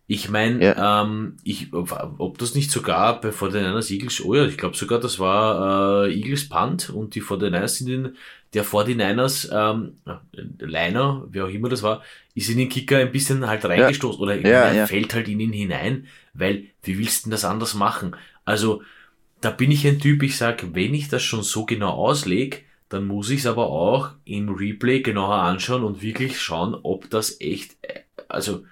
Ich 0.09 0.29
meine, 0.29 0.65
ja. 0.65 1.03
ähm, 1.03 1.37
ich, 1.43 1.73
ob 1.73 2.39
das 2.39 2.55
nicht 2.55 2.71
sogar 2.71 3.21
bei 3.21 3.31
49ers 3.31 3.91
Eagles, 3.91 4.25
oh 4.25 4.35
ja, 4.35 4.47
ich 4.47 4.57
glaube 4.57 4.77
sogar, 4.77 5.01
das 5.01 5.19
war 5.19 6.07
äh, 6.07 6.15
Eagles 6.15 6.49
Punt 6.49 6.91
und 6.91 7.17
die 7.17 7.23
49ers 7.23 7.69
sind 7.69 7.89
in 7.89 8.17
der 8.55 8.65
49ers 8.65 9.51
ähm, 9.53 9.97
Liner, 10.59 11.27
wer 11.29 11.47
auch 11.47 11.51
immer 11.51 11.69
das 11.69 11.83
war, 11.83 12.03
ist 12.35 12.49
in 12.49 12.59
den 12.59 12.69
Kicker 12.69 12.99
ein 12.99 13.11
bisschen 13.11 13.47
halt 13.47 13.65
reingestoßen 13.65 14.21
ja. 14.21 14.23
oder 14.23 14.37
ja, 14.37 14.73
ja. 14.73 14.87
fällt 14.87 15.13
halt 15.13 15.27
in 15.29 15.41
ihn 15.41 15.53
hinein, 15.53 16.07
weil 16.35 16.67
wie 16.85 16.99
willst 16.99 17.25
du 17.25 17.25
denn 17.25 17.33
das 17.33 17.45
anders 17.45 17.75
machen? 17.75 18.15
Also 18.45 18.83
da 19.41 19.51
bin 19.51 19.73
ich 19.73 19.87
ein 19.87 19.99
Typ, 19.99 20.23
ich 20.23 20.37
sag, 20.37 20.75
wenn 20.75 20.95
ich 20.95 21.09
das 21.09 21.23
schon 21.23 21.43
so 21.43 21.67
genau 21.67 21.91
auslege, 21.91 22.59
dann 22.89 23.07
muss 23.07 23.31
ich 23.31 23.41
es 23.41 23.47
aber 23.47 23.67
auch 23.67 24.11
im 24.25 24.49
Replay 24.49 25.01
genauer 25.01 25.35
anschauen 25.35 25.83
und 25.83 26.01
wirklich 26.01 26.41
schauen, 26.41 26.77
ob 26.81 27.11
das 27.11 27.41
echt, 27.41 27.77
äh, 27.83 28.03
also 28.29 28.65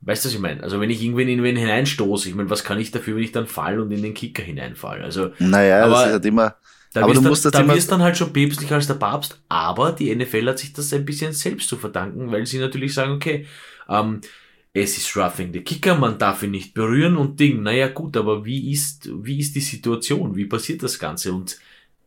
Weißt 0.00 0.24
du, 0.24 0.28
was 0.28 0.34
ich 0.34 0.40
meine? 0.40 0.62
Also 0.62 0.80
wenn 0.80 0.90
ich 0.90 1.02
irgendwen 1.02 1.28
in 1.28 1.42
wen 1.42 1.56
hineinstoße, 1.56 2.28
ich 2.28 2.34
meine, 2.34 2.50
was 2.50 2.64
kann 2.64 2.78
ich 2.78 2.90
dafür, 2.90 3.16
wenn 3.16 3.22
ich 3.22 3.32
dann 3.32 3.46
fall 3.46 3.80
und 3.80 3.90
in 3.90 4.02
den 4.02 4.14
Kicker 4.14 4.42
hineinfall? 4.42 5.02
Also, 5.02 5.30
naja, 5.38 5.84
aber, 5.84 5.94
das 5.94 6.06
ist 6.06 6.12
halt 6.12 6.26
immer. 6.26 6.56
Da 6.92 7.02
aber 7.02 7.14
du 7.14 7.22
musst 7.22 7.44
dann, 7.44 7.52
das 7.52 7.66
da 7.66 7.74
wirst 7.74 7.92
dann 7.92 8.02
halt 8.02 8.16
schon 8.16 8.32
päpstlicher 8.32 8.76
als 8.76 8.86
der 8.86 8.94
Papst, 8.94 9.40
aber 9.48 9.92
die 9.92 10.14
NFL 10.14 10.48
hat 10.48 10.58
sich 10.58 10.72
das 10.72 10.92
ein 10.92 11.04
bisschen 11.04 11.32
selbst 11.32 11.68
zu 11.68 11.76
verdanken, 11.76 12.30
weil 12.30 12.46
sie 12.46 12.58
natürlich 12.58 12.94
sagen, 12.94 13.12
okay, 13.12 13.46
ähm, 13.88 14.20
es 14.72 14.96
ist 14.98 15.16
roughing 15.16 15.52
the 15.52 15.62
Kicker, 15.62 15.94
man 15.94 16.18
darf 16.18 16.42
ihn 16.42 16.50
nicht 16.50 16.74
berühren 16.74 17.16
und 17.16 17.40
Ding. 17.40 17.62
Naja, 17.62 17.88
gut, 17.88 18.16
aber 18.16 18.44
wie 18.44 18.72
ist, 18.72 19.10
wie 19.24 19.38
ist 19.38 19.54
die 19.54 19.60
Situation? 19.60 20.36
Wie 20.36 20.44
passiert 20.44 20.82
das 20.82 20.98
Ganze? 20.98 21.32
Und 21.32 21.58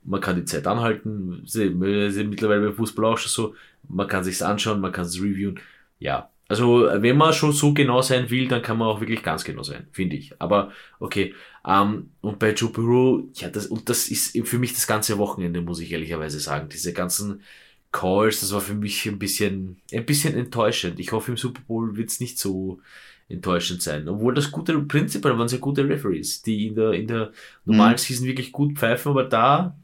man 0.04 0.22
kann 0.22 0.36
die 0.36 0.46
Zeit 0.46 0.68
anhalten, 0.68 1.44
mittlerweile 1.54 2.68
beim 2.68 2.76
Fußball 2.76 3.06
auch 3.06 3.18
schon 3.18 3.32
so, 3.32 3.56
man 3.88 4.08
kann 4.08 4.24
sich's 4.24 4.42
anschauen, 4.42 4.82
man 4.82 4.92
kann 4.92 5.06
es 5.06 5.18
reviewen. 5.18 5.60
Ja, 5.98 6.30
also, 6.50 6.90
wenn 6.92 7.16
man 7.16 7.32
schon 7.32 7.54
so 7.54 7.76
genau 7.76 8.02
sein 8.02 8.28
will, 8.32 8.48
dann 8.48 8.64
kann 8.64 8.80
man 8.80 8.88
auch 8.88 9.00
wirklich 9.00 9.22
ganz 9.22 9.44
genau 9.44 9.62
sein, 9.62 9.86
finde 9.92 10.16
ich. 10.16 10.34
Aber 10.42 10.72
okay. 11.00 11.36
Ähm, 11.64 12.10
und 12.22 12.40
bei 12.40 12.54
Joe 12.54 12.72
Burrow, 12.72 13.24
ja, 13.36 13.50
das, 13.50 13.68
und 13.68 13.88
das 13.88 14.08
ist 14.08 14.36
für 14.48 14.58
mich 14.58 14.74
das 14.74 14.88
ganze 14.88 15.20
Wochenende, 15.20 15.62
muss 15.62 15.80
ich 15.80 15.92
ehrlicherweise 15.92 16.40
sagen. 16.40 16.68
Diese 16.68 16.92
ganzen 16.92 17.44
Calls, 17.92 18.40
das 18.42 18.52
war 18.52 18.62
für 18.62 18.74
mich 18.74 19.06
ein 19.06 19.20
bisschen, 19.20 19.80
ein 19.94 20.08
bisschen 20.08 20.34
enttäuschend. 20.34 21.00
Ich 21.00 21.12
hoffe, 21.12 21.30
im 21.30 21.38
Super 21.38 21.62
Bowl 21.68 21.96
wird 21.96 22.10
es 22.10 22.20
nicht 22.20 22.40
so 22.40 22.82
enttäuschend 23.28 23.84
sein. 23.84 24.10
Obwohl 24.10 24.34
das 24.34 24.50
gute, 24.50 24.80
prinzipiell 24.80 25.38
waren 25.38 25.48
sehr 25.48 25.60
gute 25.60 25.88
Referees, 25.88 26.42
die 26.42 26.66
in 26.66 26.76
der, 26.76 26.94
in 26.94 27.06
der 27.06 27.32
normalen 27.64 27.94
mhm. 27.94 27.98
Season 28.00 28.26
wirklich 28.26 28.52
gut 28.52 28.76
pfeifen, 28.76 29.12
aber 29.12 29.26
da 29.26 29.78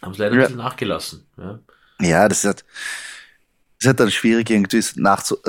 haben 0.00 0.14
sie 0.14 0.22
leider 0.22 0.36
ja. 0.36 0.42
ein 0.42 0.44
bisschen 0.44 0.58
nachgelassen. 0.58 1.26
Ja, 1.36 1.58
ja 2.00 2.28
das 2.28 2.44
hat, 2.44 2.64
ist 3.80 3.86
halt 3.86 4.00
dann 4.00 4.10
schwierig 4.10 4.50
irgendwie 4.50 4.82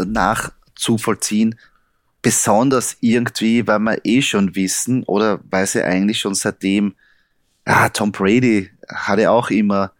nachzuvollziehen. 0.08 1.56
Besonders 2.22 2.98
irgendwie, 3.02 3.68
weil 3.68 3.80
wir 3.80 4.00
eh 4.06 4.22
schon 4.22 4.56
wissen 4.56 5.04
oder 5.04 5.40
weil 5.50 5.68
sie 5.68 5.84
eigentlich 5.84 6.20
schon 6.20 6.36
seitdem, 6.36 6.96
ah, 7.66 7.90
Tom 7.90 8.12
Brady 8.12 8.70
hat 8.88 9.20
ja 9.20 9.32
auch 9.32 9.50
immer, 9.50 9.92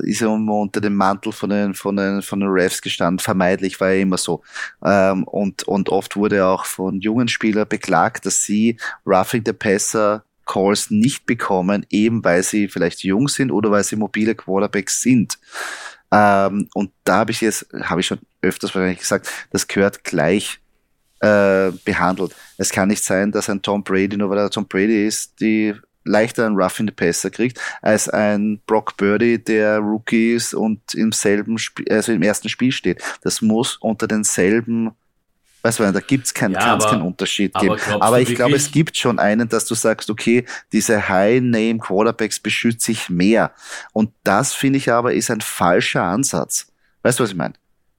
ist 0.00 0.20
ja 0.20 0.34
immer 0.34 0.54
unter 0.54 0.80
dem 0.80 0.96
Mantel 0.96 1.32
von 1.32 1.48
den, 1.48 1.74
von 1.74 1.96
den, 1.96 2.20
von 2.20 2.40
den 2.40 2.48
Refs 2.48 2.82
gestanden. 2.82 3.20
Vermeidlich 3.20 3.80
war 3.80 3.90
ja 3.90 4.02
immer 4.02 4.18
so. 4.18 4.42
Ähm, 4.84 5.24
und, 5.24 5.62
und 5.64 5.88
oft 5.88 6.16
wurde 6.16 6.44
auch 6.44 6.66
von 6.66 7.00
jungen 7.00 7.28
Spielern 7.28 7.68
beklagt, 7.68 8.26
dass 8.26 8.42
sie 8.42 8.76
Roughing 9.06 9.44
the 9.46 9.52
Passer 9.52 10.24
Calls 10.46 10.90
nicht 10.90 11.26
bekommen, 11.26 11.86
eben 11.90 12.24
weil 12.24 12.42
sie 12.42 12.68
vielleicht 12.68 13.02
jung 13.02 13.28
sind 13.28 13.50
oder 13.50 13.70
weil 13.70 13.84
sie 13.84 13.96
mobile 13.96 14.34
Quarterbacks 14.34 15.00
sind. 15.00 15.38
Ähm, 16.12 16.68
und 16.74 16.92
da 17.04 17.16
habe 17.16 17.32
ich 17.32 17.40
jetzt, 17.40 17.66
habe 17.82 18.00
ich 18.00 18.06
schon 18.06 18.18
öfters 18.42 18.74
wahrscheinlich 18.74 19.00
gesagt, 19.00 19.28
das 19.50 19.66
gehört 19.66 20.04
gleich 20.04 20.60
äh, 21.20 21.70
behandelt. 21.84 22.34
Es 22.58 22.70
kann 22.70 22.88
nicht 22.88 23.04
sein, 23.04 23.32
dass 23.32 23.48
ein 23.48 23.62
Tom 23.62 23.82
Brady, 23.82 24.16
nur 24.16 24.30
weil 24.30 24.38
er 24.38 24.50
Tom 24.50 24.66
Brady 24.66 25.06
ist, 25.06 25.40
die 25.40 25.74
leichter 26.06 26.46
einen 26.46 26.56
Rough 26.56 26.78
in 26.78 26.86
the 26.86 26.92
Passer 26.92 27.30
kriegt, 27.30 27.60
als 27.82 28.08
ein 28.08 28.60
Brock 28.66 28.96
Birdie, 28.96 29.42
der 29.42 29.78
Rookie 29.78 30.34
ist 30.34 30.54
und 30.54 30.94
im 30.94 31.12
selben 31.12 31.58
Spiel, 31.58 31.86
also 31.90 32.12
im 32.12 32.22
ersten 32.22 32.48
Spiel 32.48 32.72
steht. 32.72 33.02
Das 33.22 33.42
muss 33.42 33.76
unter 33.76 34.06
denselben 34.06 34.92
Weißt 35.66 35.80
du, 35.80 35.92
da 35.92 35.98
gibt's 35.98 36.32
keinen, 36.32 36.52
ja, 36.52 36.60
kann's 36.60 36.86
keinen 36.86 37.02
Unterschied 37.02 37.52
aber 37.56 37.74
geben. 37.76 38.00
Aber 38.00 38.20
ich 38.20 38.36
glaube, 38.36 38.54
es 38.54 38.70
gibt 38.70 38.96
schon 38.96 39.18
einen, 39.18 39.48
dass 39.48 39.64
du 39.64 39.74
sagst, 39.74 40.08
okay, 40.10 40.44
diese 40.70 41.08
High-Name-Quarterbacks 41.08 42.38
beschütze 42.38 42.92
ich 42.92 43.10
mehr. 43.10 43.50
Und 43.92 44.12
das 44.22 44.54
finde 44.54 44.76
ich 44.76 44.92
aber 44.92 45.12
ist 45.12 45.28
ein 45.28 45.40
falscher 45.40 46.04
Ansatz. 46.04 46.68
Weißt 47.02 47.18
du, 47.18 47.24
was 47.24 47.30
ich 47.30 47.36
meine? 47.36 47.54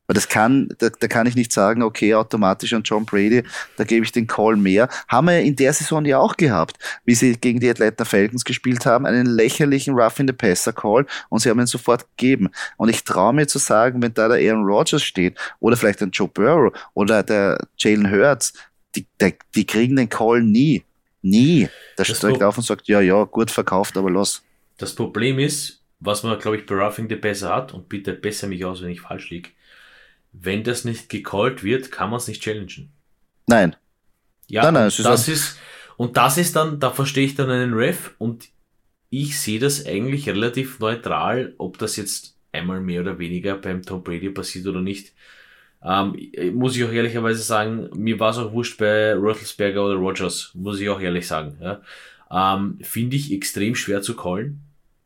Weil 0.08 0.14
das 0.14 0.30
kann, 0.30 0.70
da, 0.80 0.89
da 0.89 1.08
kann 1.08 1.28
ich 1.28 1.36
nicht 1.36 1.51
sagen, 1.51 1.84
okay, 1.84 2.16
automatisch 2.16 2.74
an 2.74 2.84
John 2.84 3.05
Brady, 3.05 3.43
da 3.76 3.84
gebe 3.84 4.05
ich 4.05 4.12
den 4.12 4.26
Call 4.26 4.55
mehr. 4.55 4.88
Haben 5.08 5.28
wir 5.28 5.41
in 5.41 5.55
der 5.55 5.74
Saison 5.74 6.05
ja 6.05 6.18
auch 6.18 6.38
gehabt, 6.38 6.78
wie 7.03 7.14
sie 7.14 7.36
gegen 7.36 7.60
die 7.60 7.70
Atlanta 7.70 8.05
Falcons 8.05 8.45
gespielt 8.45 8.86
haben, 8.86 9.05
einen 9.05 9.26
lächerlichen 9.26 9.95
Rough 9.95 10.20
in 10.20 10.28
the 10.28 10.34
Passer 10.34 10.72
Call 10.72 11.05
und 11.30 11.39
sie 11.39 11.49
haben 11.49 11.60
ihn 11.60 11.68
sofort 11.68 12.05
gegeben. 12.16 12.49
Und 12.78 12.89
ich 12.89 13.03
traue 13.03 13.34
mir 13.34 13.47
zu 13.47 13.60
sagen, 13.60 14.01
wenn 14.01 14.14
da 14.14 14.30
der 14.30 14.38
Aaron 14.38 14.66
Rodgers 14.66 15.03
steht 15.03 15.38
oder 15.60 15.76
vielleicht 15.76 16.01
ein 16.01 16.12
Joe 16.12 16.30
Burrow 16.30 16.72
oder 16.93 17.22
der 17.22 17.58
Jalen 17.78 18.10
Hurts, 18.10 18.53
die, 18.95 19.05
die, 19.22 19.34
die 19.55 19.66
kriegen 19.66 19.97
den 19.97 20.10
Call 20.10 20.41
nie. 20.41 20.84
Nie. 21.22 21.68
Der 21.97 22.05
steigt 22.05 22.41
auf 22.41 22.58
und 22.58 22.64
sagt, 22.64 22.88
ja, 22.88 23.01
ja, 23.01 23.24
gut 23.26 23.51
verkauft, 23.51 23.97
aber 23.97 24.10
los. 24.10 24.43
Das 24.78 24.95
Problem 24.95 25.39
ist, 25.39 25.82
was 25.99 26.24
man, 26.24 26.39
glaube 26.39 26.58
ich, 26.58 26.66
bei 26.66 26.76
Roughing 26.76 27.10
the 27.10 27.16
Passer 27.16 27.53
hat, 27.53 27.74
und 27.74 27.89
bitte 27.89 28.14
besser 28.14 28.47
mich 28.47 28.64
aus, 28.64 28.82
wenn 28.82 28.91
ich 28.91 29.01
falsch 29.01 29.30
liege, 29.30 29.49
wenn 30.32 30.63
das 30.63 30.86
nicht 30.86 31.09
gecallt 31.09 31.63
wird, 31.63 31.91
kann 31.91 32.09
man 32.09 32.17
es 32.17 32.28
nicht 32.28 32.41
challengen. 32.41 32.91
Nein. 33.47 33.75
Ja, 34.47 34.63
nein, 34.63 34.73
nein, 34.73 34.91
das 35.03 35.28
ist, 35.28 35.28
ist, 35.28 35.59
und 35.97 36.15
das 36.15 36.38
ist 36.38 36.55
dann, 36.55 36.80
da 36.80 36.91
verstehe 36.91 37.25
ich 37.25 37.36
dann 37.36 37.49
einen 37.49 37.73
Ref 37.73 38.11
und 38.17 38.47
ich 39.09 39.39
sehe 39.39 39.59
das 39.59 39.86
eigentlich 39.86 40.30
relativ 40.30 40.80
neutral, 40.80 41.53
ob 41.57 41.78
das 41.78 41.95
jetzt 41.95 42.38
einmal 42.51 42.80
mehr 42.82 43.01
oder 43.01 43.19
weniger 43.19 43.55
beim 43.57 43.82
Tom 43.82 44.03
Brady 44.03 44.30
passiert 44.30 44.67
oder 44.67 44.82
nicht. 44.82 45.13
Ähm, 45.84 46.15
muss 46.53 46.75
ich 46.75 46.84
auch 46.84 46.91
ehrlicherweise 46.91 47.41
sagen, 47.41 47.89
mir 47.93 48.19
war 48.19 48.32
es 48.32 48.38
auch 48.38 48.51
wurscht 48.51 48.78
bei 48.78 49.13
Roethlisberger 49.13 49.86
oder 49.86 49.95
Rogers, 49.95 50.51
muss 50.53 50.80
ich 50.80 50.89
auch 50.89 50.99
ehrlich 50.99 51.28
sagen. 51.28 51.57
Ja. 51.61 51.82
Ähm, 52.32 52.80
Finde 52.82 53.15
ich 53.15 53.32
extrem 53.32 53.75
schwer 53.75 54.01
zu 54.01 54.15
callen. 54.15 54.61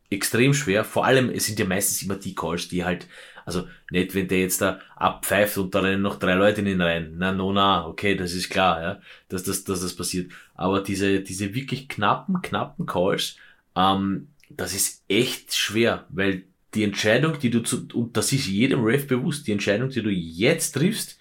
Extrem 0.10 0.54
schwer. 0.54 0.84
Vor 0.84 1.06
allem, 1.06 1.30
es 1.30 1.46
sind 1.46 1.60
ja 1.60 1.66
meistens 1.66 2.02
immer 2.02 2.16
die 2.16 2.36
Calls, 2.36 2.68
die 2.68 2.84
halt 2.84 3.08
also 3.46 3.68
nicht, 3.90 4.14
wenn 4.16 4.28
der 4.28 4.40
jetzt 4.40 4.62
da 4.62 4.80
abpfeift 4.96 5.58
und 5.58 5.74
da 5.74 5.82
rennen 5.82 6.02
noch 6.02 6.20
drei 6.20 6.36
Leute 6.36 6.62
in 6.62 6.68
ihn 6.68 6.82
rein. 6.82 7.16
Na, 7.18 7.32
no, 7.32 7.52
na, 7.52 7.86
okay, 7.86 8.16
das 8.16 8.34
ist 8.34 8.50
klar, 8.50 8.82
ja, 8.82 9.02
dass 9.30 9.44
das, 9.44 9.64
dass 9.64 9.82
das 9.82 9.96
passiert. 9.96 10.32
Aber 10.56 10.82
diese, 10.82 11.22
diese 11.22 11.54
wirklich 11.54 11.88
knappen, 11.90 12.42
knappen 12.42 12.86
Calls, 12.86 13.38
ähm, 13.76 14.28
das 14.50 14.74
ist 14.74 15.04
echt 15.08 15.56
schwer, 15.56 16.06
weil 16.10 16.44
die 16.74 16.84
Entscheidung, 16.84 17.40
die 17.40 17.50
du 17.50 17.62
zu, 17.62 17.88
und 17.94 18.16
das 18.16 18.32
ist 18.32 18.48
jedem 18.48 18.84
Ref 18.84 19.08
bewusst, 19.08 19.48
die 19.48 19.52
Entscheidung, 19.52 19.90
die 19.90 20.02
du 20.02 20.10
jetzt 20.10 20.74
triffst, 20.74 21.20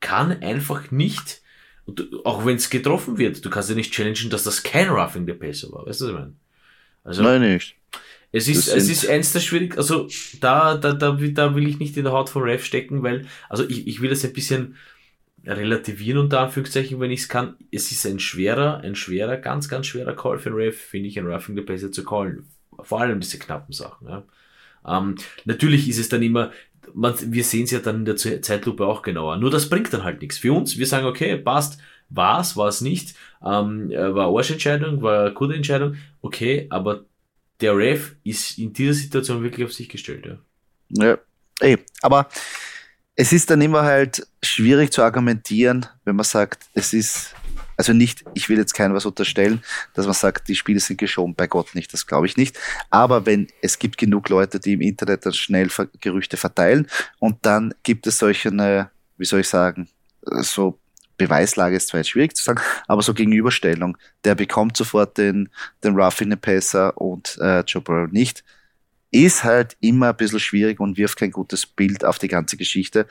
kann 0.00 0.42
einfach 0.42 0.90
nicht, 0.90 1.42
auch 2.24 2.44
wenn 2.44 2.56
es 2.56 2.70
getroffen 2.70 3.18
wird, 3.18 3.44
du 3.44 3.50
kannst 3.50 3.68
ja 3.68 3.74
nicht 3.74 3.92
challengen, 3.92 4.30
dass 4.30 4.44
das 4.44 4.62
kein 4.62 4.88
Roughing 4.88 5.26
the 5.26 5.32
Passer 5.32 5.72
war, 5.72 5.86
weißt 5.86 6.00
du, 6.02 6.04
was 6.04 6.10
ich 6.10 6.18
meine? 6.18 6.32
Also, 7.04 7.22
Nein, 7.22 7.40
nicht. 7.40 7.77
Es 8.30 8.46
ist, 8.46 8.68
es 8.68 8.90
ist 8.90 9.08
eins 9.08 9.32
der 9.32 9.40
schwierig, 9.40 9.78
also 9.78 10.06
da, 10.40 10.76
da, 10.76 10.92
da, 10.92 11.12
da 11.12 11.54
will 11.54 11.66
ich 11.66 11.78
nicht 11.78 11.96
in 11.96 12.04
der 12.04 12.12
Haut 12.12 12.28
von 12.28 12.42
Ref 12.42 12.64
stecken, 12.64 13.02
weil, 13.02 13.26
also 13.48 13.66
ich, 13.66 13.86
ich 13.86 14.02
will 14.02 14.10
das 14.10 14.24
ein 14.24 14.34
bisschen 14.34 14.76
relativieren 15.46 16.18
unter 16.18 16.40
Anführungszeichen, 16.40 17.00
wenn 17.00 17.10
ich 17.10 17.20
es 17.20 17.28
kann. 17.28 17.56
Es 17.70 17.90
ist 17.90 18.04
ein 18.06 18.18
schwerer, 18.18 18.80
ein 18.80 18.94
schwerer, 18.94 19.38
ganz, 19.38 19.68
ganz 19.68 19.86
schwerer 19.86 20.14
Call 20.14 20.38
für 20.38 20.54
Ref, 20.54 20.76
finde 20.76 21.08
ich, 21.08 21.18
ein 21.18 21.26
Roughing 21.26 21.56
the 21.56 21.62
Passer 21.62 21.90
zu 21.90 22.04
callen. 22.04 22.46
Vor 22.80 23.00
allem 23.00 23.20
diese 23.20 23.38
knappen 23.38 23.72
Sachen. 23.72 24.08
Ja. 24.08 24.24
Ähm, 24.86 25.16
natürlich 25.46 25.88
ist 25.88 25.98
es 25.98 26.10
dann 26.10 26.22
immer, 26.22 26.52
man, 26.92 27.14
wir 27.32 27.44
sehen 27.44 27.64
es 27.64 27.70
ja 27.70 27.78
dann 27.78 27.96
in 27.96 28.04
der 28.04 28.16
Zeitlupe 28.16 28.86
auch 28.86 29.02
genauer. 29.02 29.38
Nur 29.38 29.50
das 29.50 29.70
bringt 29.70 29.92
dann 29.92 30.04
halt 30.04 30.20
nichts. 30.20 30.38
Für 30.38 30.52
uns, 30.52 30.78
wir 30.78 30.86
sagen, 30.86 31.06
okay, 31.06 31.36
passt, 31.36 31.80
war's, 32.10 32.56
war 32.56 32.68
es 32.68 32.80
nicht, 32.80 33.14
ähm, 33.44 33.90
war 33.90 34.28
Arschentscheidung, 34.28 35.02
war 35.02 35.26
eine 35.26 35.34
gute 35.34 35.54
Entscheidung, 35.54 35.96
okay, 36.20 36.66
aber 36.70 37.04
der 37.60 37.76
Ref 37.76 38.14
ist 38.24 38.58
in 38.58 38.72
dieser 38.72 38.94
Situation 38.94 39.42
wirklich 39.42 39.66
auf 39.66 39.72
sich 39.72 39.88
gestellt. 39.88 40.38
Ja, 40.90 41.04
ja 41.04 41.18
ey, 41.60 41.78
aber 42.02 42.28
es 43.16 43.32
ist 43.32 43.50
dann 43.50 43.60
immer 43.60 43.82
halt 43.82 44.26
schwierig 44.42 44.92
zu 44.92 45.02
argumentieren, 45.02 45.86
wenn 46.04 46.14
man 46.14 46.24
sagt, 46.24 46.66
es 46.74 46.92
ist, 46.92 47.34
also 47.76 47.92
nicht, 47.92 48.24
ich 48.34 48.48
will 48.48 48.58
jetzt 48.58 48.74
keinem 48.74 48.94
was 48.94 49.06
unterstellen, 49.06 49.62
dass 49.94 50.06
man 50.06 50.14
sagt, 50.14 50.48
die 50.48 50.54
Spiele 50.54 50.78
sind 50.78 50.98
geschoben, 50.98 51.34
bei 51.34 51.48
Gott 51.48 51.74
nicht, 51.74 51.92
das 51.92 52.06
glaube 52.06 52.26
ich 52.26 52.36
nicht. 52.36 52.56
Aber 52.90 53.26
wenn 53.26 53.48
es 53.60 53.80
gibt 53.80 53.98
genug 53.98 54.28
Leute, 54.28 54.60
die 54.60 54.74
im 54.74 54.80
Internet 54.80 55.26
dann 55.26 55.32
schnell 55.32 55.68
Gerüchte 56.00 56.36
verteilen 56.36 56.86
und 57.18 57.44
dann 57.44 57.74
gibt 57.82 58.06
es 58.06 58.18
solche, 58.18 58.52
wie 59.16 59.24
soll 59.24 59.40
ich 59.40 59.48
sagen, 59.48 59.88
so 60.22 60.78
Beweislage 61.18 61.76
ist 61.76 61.88
zwar 61.88 61.98
jetzt 61.98 62.10
schwierig 62.10 62.34
zu 62.36 62.42
sagen, 62.42 62.60
aber 62.86 63.02
so 63.02 63.12
Gegenüberstellung, 63.12 63.98
der 64.24 64.34
bekommt 64.34 64.76
sofort 64.76 65.18
den, 65.18 65.50
den 65.84 65.94
Rough 65.94 66.20
in 66.20 66.30
the 66.30 66.36
Passer 66.36 66.96
und 66.96 67.36
äh, 67.40 67.60
Joe 67.60 67.82
Burrow 67.82 68.10
nicht, 68.10 68.44
ist 69.10 69.44
halt 69.44 69.76
immer 69.80 70.10
ein 70.10 70.16
bisschen 70.16 70.40
schwierig 70.40 70.80
und 70.80 70.96
wirft 70.96 71.18
kein 71.18 71.30
gutes 71.30 71.66
Bild 71.66 72.04
auf 72.04 72.18
die 72.18 72.28
ganze 72.28 72.56
Geschichte. 72.56 73.06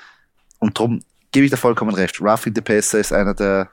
Und 0.59 0.79
darum 0.79 1.01
gebe 1.31 1.45
ich 1.45 1.51
da 1.51 1.57
vollkommen 1.57 1.93
recht. 1.93 2.21
Rough 2.21 2.47
in 2.47 2.55
the 2.55 2.61
Passer 2.61 2.99
ist 2.99 3.13
einer 3.13 3.33
der 3.33 3.69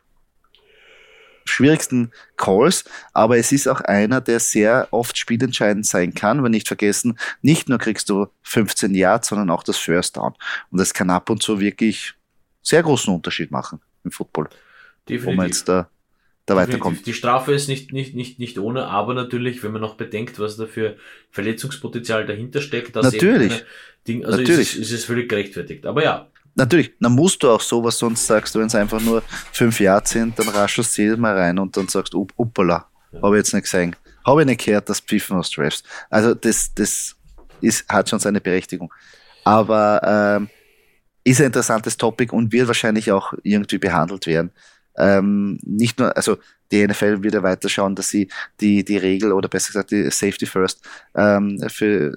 schwierigsten 1.46 2.10
Calls, 2.36 2.84
aber 3.12 3.36
es 3.36 3.52
ist 3.52 3.68
auch 3.68 3.82
einer, 3.82 4.22
der 4.22 4.40
sehr 4.40 4.88
oft 4.90 5.16
spielentscheidend 5.18 5.86
sein 5.86 6.14
kann, 6.14 6.42
weil 6.42 6.50
nicht 6.50 6.68
vergessen, 6.68 7.18
nicht 7.42 7.68
nur 7.68 7.78
kriegst 7.78 8.08
du 8.08 8.26
15 8.42 8.94
Yards, 8.94 9.28
sondern 9.28 9.50
auch 9.50 9.62
das 9.62 9.76
First 9.76 10.16
Down. 10.16 10.34
Und 10.70 10.80
das 10.80 10.94
kann 10.94 11.10
ab 11.10 11.28
und 11.28 11.42
zu 11.42 11.60
wirklich 11.60 12.14
sehr 12.62 12.82
großen 12.82 13.14
Unterschied 13.14 13.50
machen 13.50 13.80
im 14.04 14.10
Football. 14.10 14.48
Definitiv. 15.08 15.26
Wo 15.26 15.32
man 15.32 15.46
jetzt 15.46 15.68
da, 15.68 15.88
da 16.46 16.56
weiterkommt. 16.56 17.06
Die 17.06 17.14
Strafe 17.14 17.52
ist 17.52 17.68
nicht, 17.68 17.92
nicht, 17.92 18.14
nicht, 18.14 18.38
nicht 18.38 18.58
ohne, 18.58 18.86
aber 18.86 19.14
natürlich, 19.14 19.62
wenn 19.62 19.72
man 19.72 19.80
noch 19.80 19.96
bedenkt, 19.96 20.38
was 20.38 20.56
da 20.56 20.66
für 20.66 20.96
Verletzungspotenzial 21.30 22.26
dahinter 22.26 22.60
steckt, 22.60 22.94
natürlich. 22.94 23.64
Ding, 24.06 24.24
also 24.24 24.38
natürlich. 24.38 24.74
Ist, 24.74 24.74
es, 24.74 24.90
ist 24.90 24.92
es 24.92 25.04
völlig 25.04 25.28
gerechtfertigt. 25.28 25.86
Aber 25.86 26.04
ja, 26.04 26.28
natürlich, 26.54 26.92
dann 27.00 27.12
musst 27.12 27.42
du 27.42 27.50
auch 27.50 27.60
sowas, 27.60 27.98
sonst 27.98 28.26
sagst 28.26 28.54
du, 28.54 28.60
wenn 28.60 28.66
es 28.66 28.74
einfach 28.74 29.00
nur 29.00 29.22
fünf 29.52 29.80
Jahre 29.80 30.06
sind, 30.06 30.38
dann 30.38 30.48
raschelst 30.48 30.96
du 30.96 31.02
jedes 31.02 31.18
Mal 31.18 31.36
rein 31.36 31.58
und 31.58 31.76
dann 31.76 31.88
sagst 31.88 32.12
du, 32.12 32.26
uppala, 32.36 32.86
ja. 33.12 33.22
habe 33.22 33.36
ich 33.36 33.40
jetzt 33.40 33.54
nicht 33.54 33.64
gesehen. 33.64 33.96
Habe 34.24 34.42
ich 34.42 34.46
nicht 34.46 34.64
gehört, 34.64 34.88
dass 34.88 35.00
Pfiffen 35.00 35.36
aus 35.36 35.50
Drafts. 35.50 35.82
Also 36.08 36.34
das, 36.34 36.72
das 36.74 37.16
ist, 37.60 37.88
hat 37.88 38.08
schon 38.08 38.18
seine 38.18 38.40
Berechtigung. 38.40 38.92
Aber 39.44 40.00
ähm, 40.38 40.48
ist 41.24 41.40
ein 41.40 41.46
interessantes 41.46 41.96
Topic 41.96 42.34
und 42.34 42.52
wird 42.52 42.68
wahrscheinlich 42.68 43.10
auch 43.10 43.32
irgendwie 43.42 43.78
behandelt 43.78 44.26
werden. 44.26 44.50
Ähm, 44.96 45.58
nicht 45.62 45.98
nur, 45.98 46.16
also 46.16 46.38
die 46.70 46.86
NFL 46.86 47.22
wird 47.22 47.34
ja 47.34 47.42
weiter 47.42 47.68
schauen, 47.68 47.94
dass 47.94 48.10
sie 48.10 48.28
die, 48.60 48.84
die 48.84 48.96
Regel 48.96 49.32
oder 49.32 49.48
besser 49.48 49.68
gesagt 49.68 49.90
die 49.90 50.10
Safety 50.10 50.46
First 50.46 50.82
ähm, 51.14 51.60
für, 51.68 52.14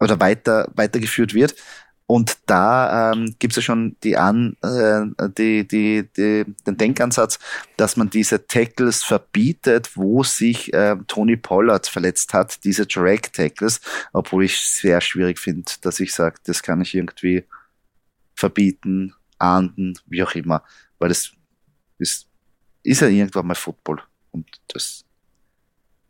oder 0.00 0.20
weiter, 0.20 0.70
weitergeführt 0.74 1.32
wird. 1.32 1.54
Und 2.06 2.36
da 2.44 3.12
ähm, 3.12 3.36
gibt 3.38 3.52
es 3.52 3.56
ja 3.56 3.62
schon 3.62 3.96
die 4.02 4.18
An, 4.18 4.56
äh, 4.62 5.28
die, 5.38 5.66
die, 5.66 6.06
die, 6.14 6.44
den 6.66 6.76
Denkansatz, 6.76 7.38
dass 7.78 7.96
man 7.96 8.10
diese 8.10 8.46
Tackles 8.46 9.02
verbietet, 9.02 9.96
wo 9.96 10.22
sich 10.22 10.74
äh, 10.74 10.96
Tony 11.06 11.36
Pollard 11.36 11.86
verletzt 11.86 12.34
hat, 12.34 12.64
diese 12.64 12.84
Drag 12.84 13.20
Tackles, 13.32 13.80
obwohl 14.12 14.44
ich 14.44 14.60
sehr 14.60 15.00
schwierig 15.00 15.38
finde, 15.38 15.72
dass 15.80 16.00
ich 16.00 16.12
sage, 16.12 16.36
das 16.44 16.62
kann 16.62 16.82
ich 16.82 16.94
irgendwie 16.94 17.44
verbieten, 18.42 19.14
ahnden, 19.38 19.94
wie 20.06 20.22
auch 20.24 20.34
immer, 20.34 20.64
weil 20.98 21.12
es 21.12 21.32
ist, 21.98 22.28
ist 22.82 23.00
ja 23.00 23.06
irgendwann 23.06 23.46
mal 23.46 23.54
Football. 23.54 24.02
Und 24.32 24.48
das 24.68 25.04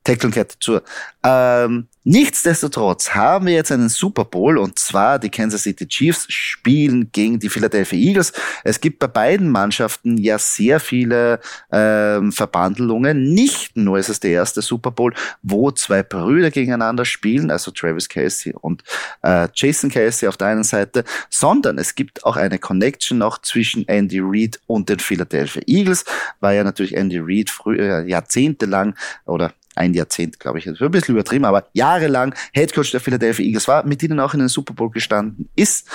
Tackling 0.05 0.33
gehört 0.33 0.55
dazu. 0.55 0.81
Ähm, 1.25 1.87
nichtsdestotrotz 2.03 3.11
haben 3.11 3.47
wir 3.47 3.55
jetzt 3.55 3.71
einen 3.71 3.89
Super 3.89 4.25
Bowl 4.25 4.59
und 4.59 4.77
zwar 4.79 5.21
die 5.21 5.31
Kansas 5.31 5.63
City 5.63 5.87
Chiefs 5.87 6.27
spielen 6.29 7.11
gegen 7.13 7.39
die 7.39 7.49
Philadelphia 7.49 7.99
Eagles. 7.99 8.33
Es 8.65 8.81
gibt 8.81 8.99
bei 8.99 9.07
beiden 9.07 9.49
Mannschaften 9.49 10.19
ja 10.19 10.39
sehr 10.39 10.81
viele 10.81 11.39
ähm, 11.71 12.33
Verbandelungen. 12.33 13.33
Nicht 13.33 13.77
nur 13.77 13.99
ist 13.99 14.09
es 14.09 14.19
der 14.19 14.33
erste 14.33 14.63
Super 14.63 14.91
Bowl, 14.91 15.15
wo 15.43 15.71
zwei 15.71 16.03
Brüder 16.03 16.51
gegeneinander 16.51 17.05
spielen, 17.05 17.53
also 17.53 17.71
Travis 17.71 18.09
Casey 18.09 18.53
und 18.61 18.83
äh, 19.23 19.47
Jason 19.55 19.91
Casey 19.91 20.29
auf 20.29 20.37
der 20.37 20.49
einen 20.49 20.65
Seite, 20.65 21.05
sondern 21.31 21.79
es 21.79 21.95
gibt 21.95 22.25
auch 22.25 22.37
eine 22.37 22.59
Connection 22.59 23.19
noch 23.19 23.39
zwischen 23.39 23.87
Andy 23.87 24.19
Reid 24.21 24.61
und 24.67 24.89
den 24.89 24.99
Philadelphia 24.99 25.63
Eagles, 25.69 26.05
weil 26.41 26.57
ja 26.57 26.65
natürlich 26.65 26.97
Andy 26.97 27.21
Reid 27.21 27.51
früher 27.51 28.01
äh, 28.01 28.09
jahrzehntelang 28.09 28.97
oder 29.27 29.53
ein 29.75 29.95
Jahrzehnt, 29.95 30.39
glaube 30.39 30.59
ich, 30.59 30.69
ein 30.69 30.91
bisschen 30.91 31.15
übertrieben, 31.15 31.45
aber 31.45 31.69
jahrelang 31.73 32.35
Headcoach 32.53 32.91
der 32.91 33.01
Philadelphia 33.01 33.45
Eagles 33.45 33.69
war, 33.69 33.85
mit 33.85 34.03
denen 34.03 34.21
auch 34.21 34.35
in 34.35 34.41
den 34.41 34.49
Super 34.49 34.75
Bowl 34.75 34.91
gestanden 34.91 35.49
ist 35.57 35.89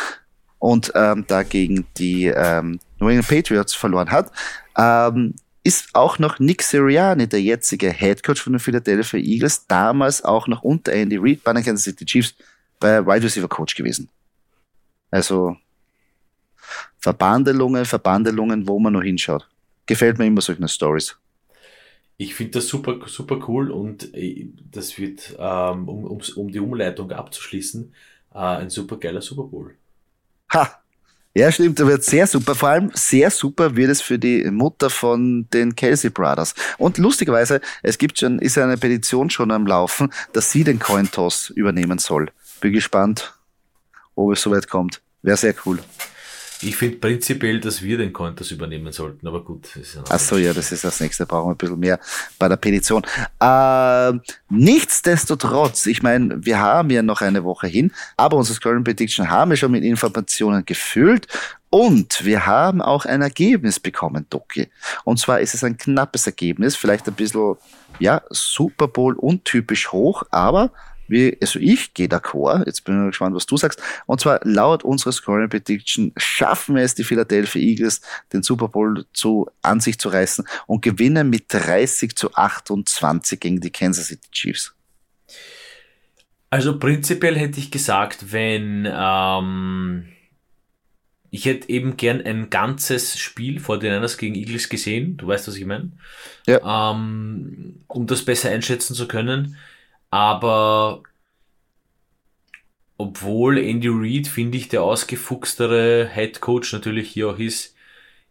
und 0.60 0.92
ähm, 0.96 1.26
dagegen 1.28 1.86
die 1.98 2.26
ähm, 2.26 2.80
New 3.00 3.08
England 3.08 3.28
Patriots 3.28 3.74
verloren 3.74 4.12
hat. 4.12 4.32
Ähm, 4.78 5.36
ist 5.64 5.94
auch 5.94 6.18
noch 6.18 6.40
Nick 6.40 6.64
Sirianni, 6.64 7.28
der 7.28 7.42
jetzige 7.42 7.92
Head 7.92 8.24
Coach 8.24 8.42
von 8.42 8.54
den 8.54 8.60
Philadelphia 8.60 9.20
Eagles, 9.20 9.68
damals 9.68 10.24
auch 10.24 10.48
noch 10.48 10.64
unter 10.64 10.94
Andy 10.94 11.18
Reid 11.18 11.44
bei 11.44 11.52
den 11.52 11.64
Kansas 11.64 11.84
City 11.84 12.06
Chiefs 12.06 12.36
bei 12.80 13.06
Wide 13.06 13.24
Receiver 13.24 13.50
Coach 13.50 13.76
gewesen. 13.76 14.10
Also 15.12 15.58
Verbandelungen, 17.00 17.86
Verbandelungen, 17.86 18.68
wo 18.68 18.80
man 18.80 18.94
noch 18.94 19.04
hinschaut. 19.04 19.48
Gefällt 19.86 20.18
mir 20.18 20.26
immer 20.26 20.42
solche 20.42 20.68
Stories. 20.68 21.18
Ich 22.18 22.34
finde 22.34 22.54
das 22.54 22.68
super, 22.68 23.00
super 23.06 23.40
cool 23.48 23.70
und 23.70 24.14
äh, 24.16 24.48
das 24.72 24.98
wird, 24.98 25.36
ähm, 25.38 25.88
um, 25.88 26.04
um, 26.06 26.22
um 26.36 26.52
die 26.52 26.60
Umleitung 26.60 27.12
abzuschließen, 27.12 27.94
äh, 28.34 28.38
ein 28.38 28.70
super 28.72 28.98
geiler 28.98 29.22
Super 29.22 29.44
Bowl. 29.44 29.76
Ha! 30.54 30.82
Ja, 31.36 31.52
stimmt, 31.52 31.80
da 31.80 31.86
wird 31.86 32.04
sehr 32.04 32.26
super. 32.26 32.56
Vor 32.56 32.70
allem 32.70 32.90
sehr 32.96 33.30
super 33.30 33.76
wird 33.76 33.92
es 33.92 34.02
für 34.02 34.18
die 34.18 34.44
Mutter 34.50 34.90
von 34.90 35.48
den 35.54 35.76
Kelsey 35.76 36.10
Brothers. 36.10 36.56
Und 36.80 36.98
lustigerweise, 36.98 37.62
es 37.84 38.00
gibt 38.00 38.18
schon, 38.18 38.40
ist 38.40 38.58
eine 38.58 38.76
Petition 38.76 39.30
schon 39.30 39.52
am 39.52 39.68
Laufen, 39.68 40.12
dass 40.34 40.52
sie 40.52 40.64
den 40.64 40.80
Coin 40.80 41.12
Toss 41.12 41.52
übernehmen 41.52 42.00
soll. 42.00 42.32
Bin 42.60 42.74
gespannt, 42.74 43.36
ob 44.16 44.32
es 44.32 44.42
soweit 44.42 44.68
kommt. 44.68 45.00
Wäre 45.22 45.38
sehr 45.38 45.54
cool. 45.68 45.78
Ich 46.62 46.76
finde 46.76 46.98
prinzipiell, 46.98 47.60
dass 47.60 47.82
wir 47.84 47.98
den 47.98 48.12
Cointers 48.12 48.50
übernehmen 48.52 48.92
sollten, 48.92 49.28
aber 49.28 49.44
gut. 49.44 49.70
Das 49.76 49.76
ist 49.76 50.00
Ach 50.10 50.20
so, 50.20 50.38
ja, 50.38 50.54
das 50.54 50.72
ist 50.72 50.84
das 50.84 51.00
nächste. 51.00 51.26
Brauchen 51.26 51.50
wir 51.50 51.54
ein 51.54 51.58
bisschen 51.58 51.80
mehr 51.80 52.00
bei 52.40 52.48
der 52.48 52.56
Petition. 52.56 53.04
Äh, 53.40 54.14
nichtsdestotrotz, 54.50 55.86
ich 55.86 56.02
meine, 56.02 56.44
wir 56.44 56.60
haben 56.60 56.90
ja 56.90 57.04
noch 57.04 57.22
eine 57.22 57.44
Woche 57.44 57.68
hin, 57.68 57.92
aber 58.16 58.38
unsere 58.38 58.56
Scoring 58.56 58.84
Prediction 58.84 59.30
haben 59.30 59.52
wir 59.52 59.58
schon 59.58 59.72
mit 59.72 59.84
Informationen 59.84 60.66
gefüllt 60.66 61.28
und 61.70 62.26
wir 62.26 62.46
haben 62.48 62.82
auch 62.82 63.06
ein 63.06 63.22
Ergebnis 63.22 63.80
bekommen, 63.80 64.26
Doki. 64.30 64.70
Und 65.04 65.20
zwar 65.20 65.42
ist 65.42 65.54
es 65.54 65.64
ein 65.64 65.78
knappes 65.78 66.26
Ergebnis, 66.26 66.76
vielleicht 66.76 67.08
ein 67.08 67.14
bisschen, 67.14 67.56
ja, 68.00 68.22
Super 68.30 68.88
Bowl 68.88 69.16
untypisch 69.16 69.92
hoch, 69.92 70.24
aber 70.32 70.72
wie, 71.08 71.38
also 71.42 71.60
ich 71.60 71.94
gehe 71.94 72.08
d'accord, 72.08 72.66
jetzt 72.66 72.84
bin 72.84 73.00
ich 73.02 73.12
gespannt, 73.12 73.36
was 73.36 73.46
du 73.46 73.58
sagst. 73.58 73.82
Und 74.06 74.20
zwar 74.20 74.40
laut 74.44 74.84
unserer 74.84 75.12
Scoring 75.12 75.50
Prediction 75.50 76.14
schaffen 76.18 76.76
wir 76.76 76.84
es, 76.84 76.96
die 76.96 77.04
Philadelphia 77.04 77.62
Eagles 77.62 78.02
den 78.34 78.44
Super 78.44 78.68
Bowl 78.68 79.06
zu, 79.14 79.48
an 79.62 79.80
sich 79.80 80.00
zu 80.00 80.10
reißen 80.10 80.46
und 80.66 80.82
gewinnen 80.82 81.30
mit 81.30 81.46
30 81.50 82.16
zu 82.16 82.34
28 82.34 83.40
gegen 83.40 83.62
die 83.62 83.72
Kansas 83.72 84.08
City 84.08 84.28
Chiefs. 84.32 84.74
Also 86.50 86.80
prinzipiell 86.80 87.36
hätte 87.36 87.60
ich 87.60 87.72
gesagt, 87.72 88.32
wenn 88.32 88.88
ähm, 88.90 90.08
ich 91.30 91.46
hätte 91.46 91.70
eben 91.70 91.98
gern 91.98 92.22
ein 92.22 92.50
ganzes 92.50 93.20
Spiel 93.20 93.60
vor 93.60 93.80
den 93.80 93.94
Niners 93.94 94.18
gegen 94.18 94.36
Eagles 94.36 94.70
gesehen, 94.70 95.18
du 95.18 95.28
weißt, 95.28 95.48
was 95.48 95.56
ich 95.56 95.66
meine, 95.66 95.92
ja. 96.48 96.92
ähm, 96.92 97.82
um 97.88 98.08
das 98.08 98.24
besser 98.24 98.50
einschätzen 98.50 98.96
zu 98.96 99.08
können. 99.08 99.58
Aber 100.10 101.04
obwohl 102.98 103.58
Andy 103.58 103.90
Reid, 103.90 104.28
finde 104.28 104.58
ich, 104.58 104.70
der 104.70 104.84
ausgefuchstere 104.84 106.10
Head 106.14 106.42
Coach 106.42 106.74
natürlich 106.74 107.10
hier 107.10 107.30
auch 107.30 107.40
ist, 107.40 107.76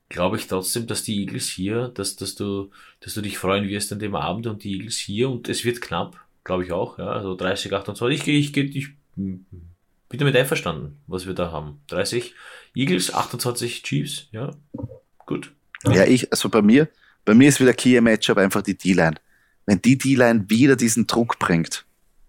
glaube 0.09 0.37
ich 0.37 0.47
trotzdem, 0.47 0.87
dass 0.87 1.03
die 1.03 1.21
Eagles 1.21 1.49
hier, 1.49 1.89
dass, 1.89 2.17
dass 2.17 2.35
du, 2.35 2.71
dass 3.01 3.15
du 3.15 3.21
dich 3.21 3.39
freuen 3.39 3.69
wirst 3.69 3.93
an 3.93 3.99
dem 3.99 4.15
Abend 4.15 4.47
und 4.47 4.65
die 4.65 4.75
Eagles 4.75 4.97
hier 4.97 5.31
und 5.31 5.49
es 5.49 5.65
wird 5.65 5.81
knapp, 5.81 6.17
glaube 6.45 6.65
ich 6.65 6.73
auch, 6.73 6.99
ja, 6.99 7.09
also 7.09 7.35
30, 7.35 7.73
28. 7.73 8.19
Ich 8.29 8.53
gehe, 8.53 8.65
ich 8.65 8.77
ich 8.77 8.89
bin 9.17 10.19
damit 10.19 10.37
einverstanden, 10.37 11.01
was 11.07 11.27
wir 11.27 11.35
da 11.35 11.51
haben. 11.51 11.81
30 11.89 12.35
Eagles, 12.75 13.13
28 13.13 13.83
Chiefs, 13.83 14.29
ja, 14.31 14.53
gut. 15.27 15.53
Ja, 15.85 16.05
ich, 16.05 16.31
also 16.33 16.49
bei 16.49 16.63
mir, 16.63 16.89
bei 17.25 17.35
mir 17.35 17.49
ist 17.49 17.61
wieder 17.61 17.73
Key 17.73 18.01
Matchup 18.01 18.39
einfach 18.39 18.63
die 18.63 18.77
D-Line 18.77 19.17
wenn 19.67 19.83
die 19.83 19.99
D-Line 19.99 20.49
wieder 20.49 20.77
diesen 20.77 21.07
Druck 21.07 21.39
bringt, 21.39 21.85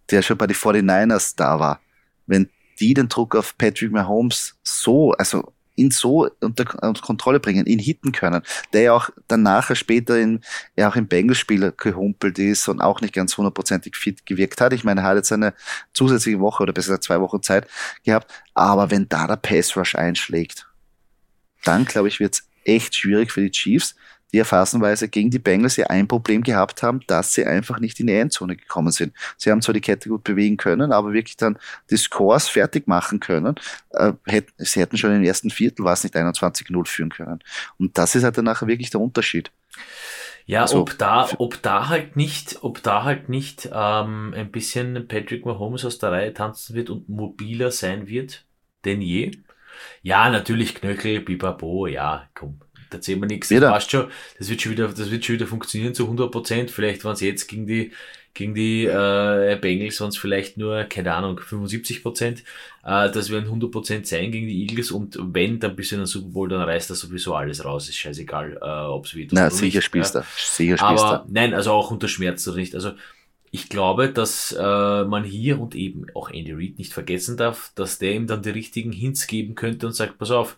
der 0.10 0.22
schon 0.22 0.38
bei 0.38 0.48
den 0.48 0.56
49ers 0.56 1.36
da 1.36 1.60
war, 1.60 1.80
wenn 2.26 2.50
die 2.80 2.94
den 2.94 3.10
Druck 3.10 3.36
auf 3.36 3.58
Patrick 3.58 3.92
Mahomes 3.92 4.56
so, 4.64 5.12
also 5.14 5.54
ihn 5.76 5.92
so 5.92 6.30
unter, 6.42 6.66
Kontrolle 6.66 7.40
bringen, 7.40 7.66
ihn 7.66 7.80
hitten 7.80 8.12
können, 8.12 8.42
der 8.74 8.82
ja 8.82 8.94
auch 8.94 9.10
dann 9.28 9.44
nachher 9.44 9.76
später 9.76 10.20
in, 10.20 10.42
ja 10.76 10.90
auch 10.90 10.96
im 10.96 11.08
Bengals-Spiel 11.08 11.74
gehumpelt 11.78 12.40
ist 12.40 12.68
und 12.68 12.82
auch 12.82 13.00
nicht 13.00 13.14
ganz 13.14 13.38
hundertprozentig 13.38 13.96
fit 13.96 14.26
gewirkt 14.26 14.60
hat. 14.60 14.74
Ich 14.74 14.84
meine, 14.84 15.02
er 15.02 15.08
hat 15.08 15.18
jetzt 15.18 15.32
eine 15.32 15.54
zusätzliche 15.94 16.40
Woche 16.40 16.64
oder 16.64 16.74
besser 16.74 17.00
zwei 17.00 17.22
Wochen 17.22 17.44
Zeit 17.44 17.68
gehabt, 18.04 18.32
aber 18.56 18.92
wenn 18.92 19.08
da 19.08 19.28
der 19.28 19.38
Pass 19.38 19.78
Rush 19.78 19.96
einschlägt, 19.96 20.68
dann 21.64 21.86
glaube 21.86 22.08
ich, 22.08 22.20
wird 22.20 22.34
es 22.34 22.47
echt 22.68 22.96
schwierig 22.96 23.32
für 23.32 23.42
die 23.42 23.52
Chiefs 23.52 23.96
die 24.32 24.38
ja 24.38 24.44
phasenweise 24.44 25.08
gegen 25.08 25.30
die 25.30 25.40
Bengals 25.40 25.78
ja 25.78 25.88
ein 25.88 26.08
Problem 26.08 26.44
gehabt 26.44 26.84
haben, 26.84 27.00
dass 27.08 27.34
sie 27.34 27.46
einfach 27.46 27.80
nicht 27.80 28.00
in 28.00 28.08
die 28.08 28.16
Endzone 28.16 28.56
gekommen 28.56 28.92
sind. 28.92 29.14
Sie 29.38 29.50
haben 29.50 29.62
zwar 29.62 29.74
die 29.74 29.82
Kette 29.82 30.10
gut 30.10 30.24
bewegen 30.24 30.58
können, 30.58 30.92
aber 30.92 31.14
wirklich 31.14 31.38
dann 31.38 31.58
die 31.90 31.98
Scores 31.98 32.50
fertig 32.50 32.88
machen 32.88 33.20
können. 33.20 33.56
Äh, 33.92 34.14
hätten, 34.26 34.52
sie 34.58 34.82
hätten 34.82 34.98
schon 34.98 35.16
im 35.16 35.24
ersten 35.24 35.50
Viertel 35.50 35.86
was 35.86 36.04
nicht 36.04 36.16
21-0 36.16 36.88
führen 36.88 37.10
können. 37.10 37.40
Und 37.78 37.98
das 37.98 38.16
ist 38.16 38.24
halt 38.24 38.38
dann 38.38 38.46
nachher 38.46 38.68
wirklich 38.68 38.90
der 38.90 39.02
Unterschied. 39.02 39.52
Ja, 40.46 40.62
also, 40.62 40.82
ob 40.82 40.98
da, 40.98 41.30
ob 41.38 41.62
da 41.62 41.90
halt 41.90 42.16
nicht, 42.16 42.60
ob 42.62 42.82
da 42.82 43.04
halt 43.04 43.28
nicht 43.28 43.70
ähm, 43.72 44.34
ein 44.36 44.52
bisschen 44.52 45.08
Patrick 45.08 45.46
Mahomes 45.46 45.84
aus 45.84 46.00
der 46.00 46.12
Reihe 46.12 46.34
tanzen 46.34 46.74
wird 46.76 46.90
und 46.90 47.10
mobiler 47.10 47.72
sein 47.72 48.08
wird 48.08 48.46
denn 48.86 49.02
je. 49.02 49.32
Ja, 50.04 50.30
natürlich 50.30 50.76
Knöchel, 50.76 51.22
Bibabo, 51.22 51.88
ja, 51.88 52.28
komm, 52.34 52.60
da 52.90 53.02
zählen 53.02 53.20
wir 53.20 53.28
nichts. 53.28 53.50
Das 53.50 53.60
passt 53.60 53.92
schon. 53.92 54.08
Das 54.40 54.50
wird 54.50 54.62
schon 54.62 54.72
wieder, 54.72 54.88
das 54.88 55.12
wird 55.12 55.26
schon 55.26 55.36
wieder 55.36 55.48
funktionieren 55.48 55.94
zu 55.94 56.04
100 56.04 56.32
Prozent. 56.32 56.72
Vielleicht 56.72 57.04
waren 57.04 57.14
es 57.14 57.22
jetzt 57.22 57.48
gegen 57.48 57.68
die, 57.68 57.92
gegen 58.34 58.54
die 58.54 58.86
äh, 58.86 59.58
Bengals 59.60 59.98
sonst 59.98 60.18
vielleicht 60.18 60.58
nur, 60.58 60.84
keine 60.84 61.14
Ahnung, 61.14 61.40
75 61.40 62.04
Prozent. 62.04 62.44
Äh, 62.84 63.12
das 63.12 63.30
werden 63.30 63.46
100 63.46 63.72
Prozent 63.72 64.08
sein 64.08 64.32
gegen 64.32 64.48
die 64.48 64.62
Eagles 64.62 64.92
und 64.92 65.18
wenn, 65.20 65.60
dann 65.60 65.76
bist 65.76 65.92
du 65.92 65.96
in 65.96 66.02
der 66.02 66.08
Super 66.08 66.30
Bowl, 66.30 66.50
dann 66.50 66.62
reißt 66.62 66.90
das 66.90 67.00
sowieso 67.00 67.36
alles 67.36 67.66
raus. 67.66 67.90
Ist 67.90 67.98
scheißegal, 67.98 68.58
äh, 68.62 68.66
ob 68.66 69.06
es 69.06 69.16
wird 69.16 69.32
Na, 69.34 69.50
sicher 69.50 69.82
spielst 69.82 70.16
du. 70.16 70.24
Sicher 70.38 70.78
spielst 70.78 71.04
Aber 71.04 71.26
nein, 71.30 71.54
also 71.54 71.72
auch 71.72 71.92
unter 71.92 72.08
Schmerz 72.08 72.48
oder 72.48 72.58
nicht. 72.58 72.76
Also 72.76 72.92
ich 73.52 73.70
glaube, 73.70 74.10
dass 74.10 74.52
äh, 74.52 75.04
man 75.06 75.24
hier 75.24 75.60
und 75.60 75.76
eben 75.76 76.08
auch 76.14 76.30
Andy 76.30 76.54
Reid 76.54 76.78
nicht 76.78 76.94
vergessen 76.94 77.38
darf, 77.38 77.72
dass 77.76 77.98
der 77.98 78.14
ihm 78.14 78.28
dann 78.28 78.42
die 78.42 78.50
richtigen 78.50 78.92
Hints 78.92 79.28
geben 79.28 79.56
könnte 79.56 79.88
und 79.88 79.94
sagt, 79.94 80.18
pass 80.18 80.32
auf, 80.32 80.58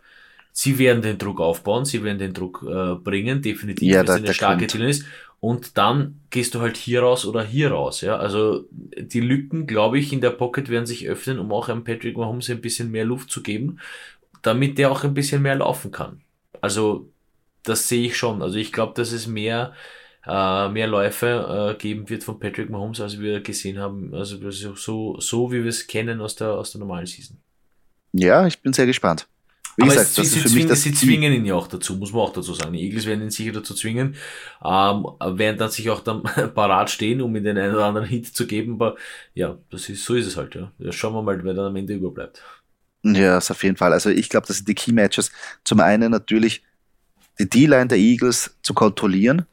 Sie 0.52 0.78
werden 0.78 1.02
den 1.02 1.18
Druck 1.18 1.40
aufbauen, 1.40 1.86
sie 1.86 2.04
werden 2.04 2.18
den 2.18 2.34
Druck 2.34 2.66
äh, 2.68 2.96
bringen, 2.96 3.42
definitiv, 3.42 3.88
ja, 3.88 4.00
wenn 4.00 4.10
es 4.10 4.16
eine 4.16 4.34
starke 4.34 4.68
Ziel 4.68 4.84
ist. 4.84 5.06
Und 5.40 5.78
dann 5.78 6.20
gehst 6.32 6.54
du 6.54 6.60
halt 6.60 6.76
hier 6.76 7.02
raus 7.02 7.26
oder 7.26 7.44
hier 7.44 7.72
raus. 7.72 8.02
Ja, 8.02 8.18
also 8.18 8.66
die 8.72 9.22
Lücken, 9.22 9.68
glaube 9.68 10.00
ich, 10.00 10.12
in 10.12 10.20
der 10.20 10.32
Pocket 10.32 10.68
werden 10.68 10.86
sich 10.86 11.08
öffnen, 11.08 11.40
um 11.40 11.54
auch 11.54 11.70
einem 11.70 11.86
Patrick 11.86 12.18
Mahomes 12.18 12.50
ein 12.50 12.60
bisschen 12.60 12.92
mehr 12.92 13.06
Luft 13.06 13.32
zu 13.32 13.42
geben, 13.42 13.80
damit 14.42 14.78
der 14.78 14.92
auch 14.92 15.06
ein 15.06 15.14
bisschen 15.14 15.42
mehr 15.42 15.56
laufen 15.56 15.92
kann. 15.92 16.20
Also 16.60 17.10
das 17.64 17.88
sehe 17.88 18.08
ich 18.08 18.18
schon. 18.18 18.42
Also 18.42 18.58
ich 18.58 18.74
glaube, 18.74 18.94
dass 18.96 19.14
es 19.14 19.28
mehr 19.28 19.74
äh, 20.30 20.70
mehr 20.70 20.88
Läufe 20.88 21.76
äh, 21.76 21.82
geben 21.82 22.10
wird 22.10 22.24
von 22.24 22.40
Patrick 22.40 22.70
Mahomes, 22.70 23.02
als 23.02 23.20
wir 23.20 23.42
gesehen 23.42 23.80
haben. 23.80 24.14
Also 24.14 24.38
so 24.52 25.20
so 25.20 25.52
wie 25.52 25.64
wir 25.64 25.70
es 25.70 25.88
kennen 25.88 26.22
aus 26.22 26.36
der 26.36 26.50
aus 26.50 26.72
der 26.72 26.80
normalen 26.80 27.06
Season. 27.06 27.38
Ja, 28.14 28.46
ich 28.48 28.62
bin 28.62 28.74
sehr 28.74 28.86
gespannt. 28.86 29.28
Wie 29.76 29.84
Aber 29.84 29.92
gesagt, 29.92 30.10
es, 30.10 30.16
das 30.16 30.32
sie, 30.32 30.40
für 30.40 30.50
zwingen, 30.50 30.68
das 30.68 30.82
sie 30.82 30.94
zwingen 30.94 31.32
ihn 31.32 31.46
ja 31.46 31.56
auch 31.56 31.68
dazu, 31.68 31.96
muss 31.96 32.12
man 32.12 32.24
auch 32.24 32.34
dazu 32.34 32.54
sagen. 32.54 32.74
Die 32.74 32.82
Eagles 32.82 33.06
werden 33.06 33.22
ihn 33.22 33.30
sicher 33.30 33.54
dazu 33.54 33.74
zwingen, 33.74 34.16
ähm, 34.64 35.06
werden 35.38 35.58
dann 35.58 35.72
sich 35.72 35.90
auch 35.90 36.02
dann 36.02 36.24
parat 36.54 36.90
stehen, 36.90 37.22
um 37.22 37.34
ihm 37.36 37.44
den 37.44 37.58
einen 37.58 37.76
oder 37.76 37.86
anderen 37.86 38.08
Hit 38.08 38.28
zu 38.28 38.46
geben. 38.46 38.74
Aber 38.74 38.96
ja, 39.34 39.58
das 39.70 39.88
ist, 39.88 40.04
so 40.04 40.16
ist 40.16 40.26
es 40.26 40.36
halt, 40.36 40.56
ja. 40.56 40.72
ja 40.80 40.92
schauen 40.92 41.14
wir 41.14 41.22
mal, 41.22 41.42
wer 41.44 41.54
dann 41.54 41.68
am 41.68 41.76
Ende 41.78 41.94
überbleibt. 41.94 42.44
Ja, 43.04 43.38
ist 43.38 43.52
auf 43.52 43.64
jeden 43.64 43.78
Fall. 43.78 43.94
Also 43.94 44.10
ich 44.10 44.28
glaube, 44.28 44.48
das 44.48 44.58
sind 44.58 44.68
die 44.68 44.76
Key 44.76 44.92
Matches. 44.92 45.32
Zum 45.64 45.80
einen 45.80 46.12
natürlich 46.12 46.62
die 47.40 47.50
D-Line 47.50 47.88
der 47.88 47.98
Eagles 47.98 48.58
zu 48.62 48.74
kontrollieren. 48.74 49.46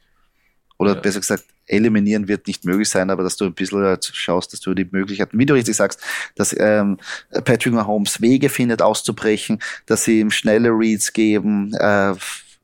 Oder 0.79 0.95
ja. 0.95 1.01
besser 1.01 1.21
gesagt, 1.21 1.45
eliminieren 1.67 2.29
wird 2.29 2.47
nicht 2.47 2.65
möglich 2.65 2.89
sein, 2.89 3.11
aber 3.11 3.23
dass 3.23 3.37
du 3.37 3.45
ein 3.45 3.55
bisschen 3.55 3.83
halt 3.83 4.05
schaust, 4.05 4.53
dass 4.53 4.61
du 4.61 4.75
die 4.75 4.89
Möglichkeiten, 4.91 5.39
wie 5.39 5.47
du 5.47 5.55
richtig 5.55 5.77
sagst, 5.77 6.01
dass 6.37 6.55
ähm, 6.59 6.99
Patrick 7.45 7.73
Mahomes 7.73 8.21
Wege 8.21 8.49
findet 8.49 8.83
auszubrechen, 8.83 9.59
dass 9.87 10.05
sie 10.05 10.21
ihm 10.21 10.31
schnelle 10.31 10.71
Reads 10.71 11.13
geben, 11.13 11.75
äh, 11.75 12.15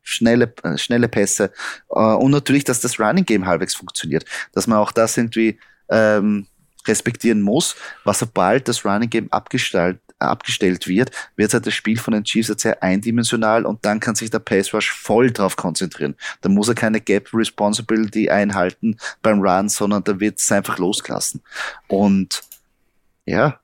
schnelle, 0.03 0.53
äh, 0.63 0.79
schnelle 0.79 1.09
Pässe 1.09 1.53
äh, 1.91 1.99
und 1.99 2.31
natürlich, 2.31 2.65
dass 2.65 2.81
das 2.81 3.01
Running 3.01 3.25
Game 3.25 3.47
halbwegs 3.47 3.75
funktioniert, 3.75 4.25
dass 4.53 4.67
man 4.67 4.79
auch 4.79 4.93
das 4.93 5.17
irgendwie 5.17 5.59
ähm, 5.89 6.47
respektieren 6.87 7.41
muss, 7.43 7.77
was 8.05 8.19
sobald 8.19 8.69
das 8.69 8.85
Running 8.85 9.11
Game 9.11 9.33
abgestellt, 9.33 10.01
abgestellt 10.29 10.87
wird, 10.89 11.11
wird 11.37 11.53
halt 11.55 11.67
das 11.67 11.75
Spiel 11.75 11.99
von 11.99 12.13
den 12.13 12.25
Chiefs 12.25 12.49
jetzt 12.49 12.63
sehr 12.63 12.83
eindimensional 12.83 13.67
und 13.67 13.85
dann 13.85 14.01
kann 14.01 14.15
sich 14.15 14.31
der 14.31 14.39
Pass 14.39 14.73
Rush 14.75 14.91
voll 14.91 15.31
drauf 15.31 15.57
konzentrieren. 15.57 16.15
Da 16.41 16.49
muss 16.49 16.69
er 16.69 16.75
keine 16.75 17.01
Gap 17.01 17.29
Responsibility 17.33 18.31
einhalten 18.31 18.97
beim 19.23 19.41
Run, 19.41 19.69
sondern 19.69 20.05
da 20.05 20.19
wird 20.21 20.39
es 20.39 20.53
einfach 20.53 20.79
losgelassen. 20.79 21.43
Und 21.89 22.43
ja, 23.27 23.59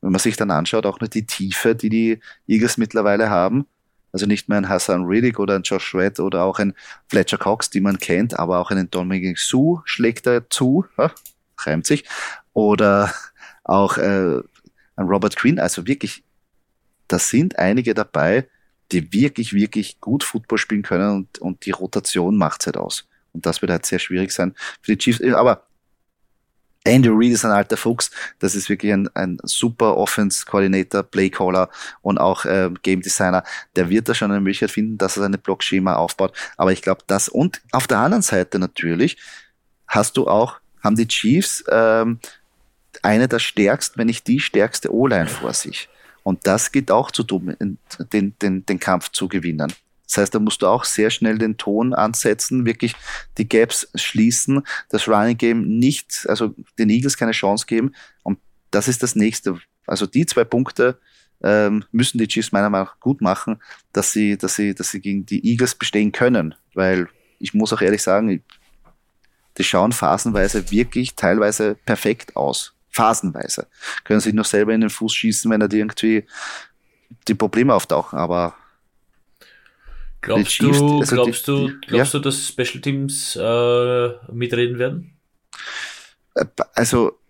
wenn 0.00 0.12
man 0.12 0.20
sich 0.20 0.36
dann 0.36 0.50
anschaut, 0.50 0.86
auch 0.86 1.00
nur 1.00 1.08
die 1.08 1.26
Tiefe, 1.26 1.74
die 1.74 1.88
die 1.88 2.20
Eagles 2.46 2.76
mittlerweile 2.76 3.30
haben, 3.30 3.66
Also 4.12 4.26
nicht 4.26 4.48
mehr 4.48 4.58
ein 4.58 4.68
Hassan 4.68 5.04
Riddick 5.04 5.38
oder 5.38 5.54
ein 5.56 5.62
Josh 5.62 5.94
Red 5.94 6.18
oder 6.20 6.44
auch 6.44 6.58
ein 6.58 6.74
Fletcher 7.08 7.38
Cox, 7.38 7.70
die 7.70 7.80
man 7.80 7.98
kennt, 7.98 8.38
aber 8.38 8.58
auch 8.58 8.70
einen 8.70 8.90
Dominic 8.90 9.38
Sue 9.38 9.82
schlägt 9.84 10.26
er 10.26 10.48
zu, 10.48 10.86
ja, 10.96 11.10
reimt 11.58 11.86
sich. 11.86 12.04
Oder 12.54 13.12
auch 13.64 13.98
äh, 13.98 14.40
ein 14.98 15.06
Robert 15.06 15.36
Quinn. 15.36 15.58
Also 15.58 15.86
wirklich, 15.86 16.24
da 17.06 17.18
sind 17.18 17.58
einige 17.58 17.94
dabei, 17.94 18.48
die 18.92 19.12
wirklich, 19.12 19.52
wirklich 19.52 20.00
gut 20.00 20.24
Football 20.24 20.58
spielen 20.58 20.82
können 20.82 21.16
und, 21.16 21.38
und 21.38 21.64
die 21.64 21.70
Rotation 21.70 22.36
macht 22.36 22.66
halt 22.66 22.76
aus. 22.76 23.06
Und 23.32 23.46
das 23.46 23.62
wird 23.62 23.70
halt 23.70 23.86
sehr 23.86 23.98
schwierig 23.98 24.32
sein 24.32 24.54
für 24.82 24.92
die 24.92 24.98
Chiefs. 24.98 25.22
Aber 25.34 25.66
Andy 26.84 27.08
Reid 27.10 27.32
ist 27.32 27.44
ein 27.44 27.50
alter 27.50 27.76
Fuchs. 27.76 28.10
Das 28.38 28.54
ist 28.54 28.68
wirklich 28.68 28.92
ein, 28.92 29.08
ein 29.14 29.38
super 29.42 29.96
Offense-Coordinator, 29.96 31.02
Play-Caller 31.02 31.68
und 32.00 32.18
auch 32.18 32.44
äh, 32.44 32.70
Game 32.82 33.02
Designer. 33.02 33.44
Der 33.76 33.90
wird 33.90 34.08
da 34.08 34.14
schon 34.14 34.30
eine 34.30 34.40
Möglichkeit 34.40 34.70
finden, 34.70 34.96
dass 34.96 35.16
er 35.16 35.22
seine 35.22 35.38
Blockschema 35.38 35.94
aufbaut. 35.94 36.32
Aber 36.56 36.72
ich 36.72 36.82
glaube, 36.82 37.02
das 37.06 37.28
und 37.28 37.60
auf 37.72 37.86
der 37.86 37.98
anderen 37.98 38.22
Seite 38.22 38.58
natürlich 38.58 39.18
hast 39.86 40.16
du 40.16 40.28
auch, 40.28 40.60
haben 40.82 40.96
die 40.96 41.08
Chiefs 41.08 41.62
ähm, 41.70 42.20
eine 43.02 43.28
der 43.28 43.38
stärksten, 43.38 43.98
wenn 43.98 44.06
nicht 44.06 44.26
die 44.26 44.40
stärkste 44.40 44.92
O-Line 44.92 45.28
vor 45.28 45.52
sich. 45.54 45.88
Und 46.22 46.46
das 46.46 46.72
geht 46.72 46.90
auch 46.90 47.10
zu 47.10 47.22
den, 47.22 47.78
den, 48.12 48.66
den 48.66 48.80
Kampf 48.80 49.10
zu 49.10 49.28
gewinnen. 49.28 49.72
Das 50.06 50.16
heißt, 50.16 50.34
da 50.34 50.38
musst 50.38 50.62
du 50.62 50.66
auch 50.66 50.84
sehr 50.84 51.10
schnell 51.10 51.36
den 51.36 51.58
Ton 51.58 51.92
ansetzen, 51.92 52.64
wirklich 52.64 52.94
die 53.36 53.48
Gaps 53.48 53.88
schließen, 53.94 54.62
das 54.88 55.06
Running 55.06 55.36
Game 55.36 55.78
nicht, 55.78 56.26
also 56.28 56.54
den 56.78 56.88
Eagles 56.88 57.18
keine 57.18 57.32
Chance 57.32 57.66
geben. 57.66 57.94
Und 58.22 58.38
das 58.70 58.88
ist 58.88 59.02
das 59.02 59.16
nächste. 59.16 59.58
Also 59.86 60.06
die 60.06 60.24
zwei 60.24 60.44
Punkte 60.44 60.98
ähm, 61.42 61.84
müssen 61.92 62.18
die 62.18 62.26
Chiefs 62.26 62.52
meiner 62.52 62.70
Meinung 62.70 62.88
nach 62.88 63.00
gut 63.00 63.20
machen, 63.20 63.60
dass 63.92 64.12
sie, 64.12 64.38
dass 64.38 64.54
sie, 64.54 64.74
dass 64.74 64.90
sie 64.90 65.00
gegen 65.00 65.26
die 65.26 65.46
Eagles 65.46 65.74
bestehen 65.74 66.10
können. 66.10 66.54
Weil 66.72 67.08
ich 67.38 67.52
muss 67.52 67.72
auch 67.72 67.82
ehrlich 67.82 68.02
sagen, 68.02 68.42
die 69.58 69.64
schauen 69.64 69.92
phasenweise 69.92 70.70
wirklich 70.70 71.16
teilweise 71.16 71.74
perfekt 71.84 72.34
aus. 72.34 72.74
Phasenweise. 72.98 73.68
Können 74.02 74.20
sich 74.20 74.34
noch 74.34 74.44
selber 74.44 74.74
in 74.74 74.80
den 74.80 74.90
Fuß 74.90 75.14
schießen, 75.14 75.48
wenn 75.50 75.60
er 75.60 75.68
die 75.68 75.78
irgendwie 75.78 76.26
die 77.28 77.34
Probleme 77.34 77.72
auftauchen, 77.72 78.18
aber 78.18 78.54
Glaubst 80.20 80.50
Chiefs, 80.50 80.78
du, 80.78 80.98
also 80.98 81.14
glaubst, 81.14 81.46
die, 81.46 81.50
du, 81.52 81.80
glaubst 81.86 82.14
ja? 82.14 82.18
du, 82.18 82.24
dass 82.24 82.48
Special 82.48 82.80
Teams 82.80 83.36
äh, 83.36 84.32
mitreden 84.32 84.78
werden? 84.80 85.16
Äh, 86.34 86.46
also 86.74 87.20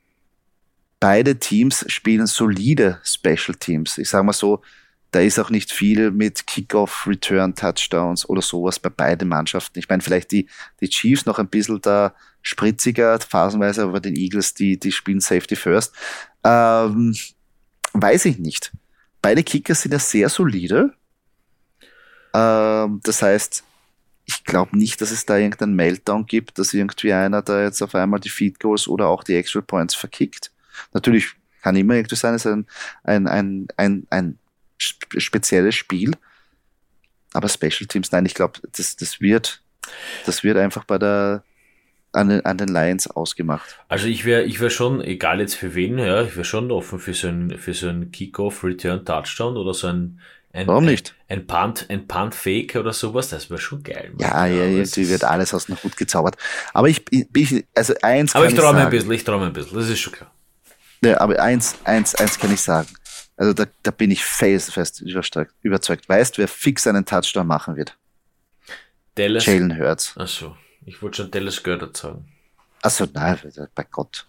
beide 0.99 1.39
Teams 1.39 1.85
spielen 1.89 2.27
solide 2.27 2.99
Special 3.05 3.55
Teams. 3.59 3.99
Ich 3.99 4.09
sage 4.09 4.25
mal 4.25 4.33
so, 4.33 4.63
da 5.11 5.21
ist 5.21 5.39
auch 5.39 5.51
nicht 5.51 5.71
viel 5.71 6.11
mit 6.11 6.47
Kickoff, 6.47 7.07
Return, 7.07 7.55
Touchdowns 7.55 8.27
oder 8.27 8.41
sowas 8.41 8.79
bei 8.79 8.89
beiden 8.89 9.29
Mannschaften. 9.29 9.79
Ich 9.79 9.89
meine, 9.89 10.03
vielleicht 10.03 10.33
die, 10.33 10.49
die 10.81 10.89
Chiefs 10.89 11.27
noch 11.27 11.39
ein 11.39 11.49
bisschen 11.49 11.83
da 11.83 12.15
spritziger, 12.49 13.21
phasenweise, 13.21 13.83
aber 13.83 14.01
den 14.01 14.17
Eagles, 14.17 14.55
die, 14.55 14.79
die 14.79 14.91
spielen 14.91 15.21
Safety 15.21 15.55
First. 15.55 15.95
Ähm, 16.43 17.15
weiß 17.93 18.25
ich 18.25 18.39
nicht. 18.39 18.73
Beide 19.21 19.43
Kicker 19.43 19.75
sind 19.75 19.93
ja 19.93 19.99
sehr 19.99 20.31
solide. 20.31 20.95
Ähm, 22.33 23.01
das 23.03 23.21
heißt, 23.21 23.65
ich 24.25 24.45
glaube 24.45 24.79
nicht, 24.79 25.01
dass 25.03 25.11
es 25.11 25.27
da 25.27 25.37
irgendeinen 25.37 25.77
Meltdown 25.77 26.25
gibt, 26.25 26.59
dass 26.59 26.73
irgendwie 26.73 27.13
einer 27.13 27.43
da 27.43 27.63
jetzt 27.63 27.83
auf 27.83 27.95
einmal 27.95 28.21
die 28.21 28.31
Feed 28.31 28.59
Goals 28.61 28.89
oder 28.89 29.09
auch 29.09 29.25
die 29.25 29.35
Extra 29.35 29.61
Points 29.61 29.95
verkickt. 29.95 30.51
Natürlich 30.95 31.35
kann 31.63 31.77
immer 31.77 31.95
irgendwie 31.95 32.17
sein, 32.17 32.35
es 32.35 32.47
ist 32.47 32.53
ein, 32.53 32.67
ein, 33.05 33.27
ein, 33.27 33.69
ein, 33.77 34.07
ein 34.09 34.39
spezielles 34.79 35.75
Spiel. 35.75 36.13
Aber 37.35 37.49
Special 37.49 37.87
Teams, 37.87 38.11
nein, 38.11 38.25
ich 38.25 38.35
glaube, 38.35 38.61
das, 38.73 38.97
das 38.97 39.21
wird, 39.21 39.63
das 40.25 40.45
wird 40.45 40.57
einfach 40.57 40.85
bei 40.85 40.99
der, 40.99 41.45
an 42.13 42.29
den, 42.29 42.45
an 42.45 42.59
den 42.59 42.69
Lions 42.69 43.07
ausgemacht. 43.09 43.79
Also 43.89 44.07
ich 44.07 44.25
wäre 44.25 44.43
ich 44.45 44.61
wär 44.61 44.71
schon, 44.71 45.01
egal 45.01 45.41
jetzt 45.41 45.55
für 45.55 45.75
wen, 45.75 45.99
ja, 45.99 46.23
ich 46.23 46.37
wäre 46.37 46.45
schon 46.45 46.71
offen 46.71 46.99
für 46.99 47.15
so 47.15 47.29
ein, 47.29 47.59
für 47.59 47.75
so 47.75 47.89
ein 47.89 48.11
Kickoff, 48.11 48.65
Return, 48.65 49.05
Touchdown 49.05 49.57
oder 49.57 49.75
so 49.75 49.89
ein 49.89 50.21
ein, 50.53 50.67
Warum 50.67 50.87
nicht? 50.87 51.15
Ein, 51.29 51.41
ein 51.41 51.47
Punt, 51.47 51.87
ein 51.89 52.09
Punt 52.09 52.35
Fake 52.35 52.75
oder 52.77 52.93
sowas, 52.93 53.29
das 53.29 53.51
wäre 53.51 53.61
schon 53.61 53.83
geil. 53.83 54.13
Ja, 54.19 54.47
ja, 54.47 54.65
ja, 54.65 54.83
die 54.83 55.09
wird 55.09 55.23
alles 55.23 55.53
aus 55.53 55.67
dem 55.67 55.77
Hut 55.83 55.97
gezaubert. 55.97 56.37
Aber 56.73 56.89
ich, 56.89 57.05
ich 57.13 57.67
also 57.75 57.95
eins 58.03 58.35
Aber 58.35 58.47
ich 58.47 58.55
träume 58.55 58.81
ein 58.81 58.91
bisschen, 58.91 59.13
ich 59.13 59.25
träume 59.25 59.47
ein 59.47 59.53
bisschen, 59.53 59.77
das 59.77 59.89
ist 59.89 60.01
schon 60.01 60.15
klar. 60.15 60.33
Ja, 61.05 61.21
aber 61.21 61.41
eins, 61.41 61.77
eins, 61.85 62.15
eins 62.15 62.39
kann 62.39 62.53
ich 62.53 62.63
sagen. 62.63 62.89
Also 63.37 63.53
da, 63.53 63.67
da 63.83 63.91
bin 63.91 64.11
ich 64.11 64.25
felsenfest 64.25 65.03
überzeugt. 65.63 66.09
Weißt, 66.09 66.37
du, 66.37 66.41
wer 66.41 66.49
fix 66.49 66.87
einen 66.87 67.05
Touchdown 67.05 67.47
machen 67.47 67.77
wird? 67.77 67.97
Dallas. 69.15 69.47
Jalen 69.47 69.79
Hurts. 69.79 70.17
Achso, 70.17 70.57
ich 70.85 71.03
wollte 71.03 71.19
schon 71.19 71.31
Dallas 71.31 71.63
Gördert 71.63 71.97
sagen. 71.97 72.27
Achso, 72.83 73.07
nein, 73.13 73.39
bei 73.75 73.87
Gott. 73.91 74.27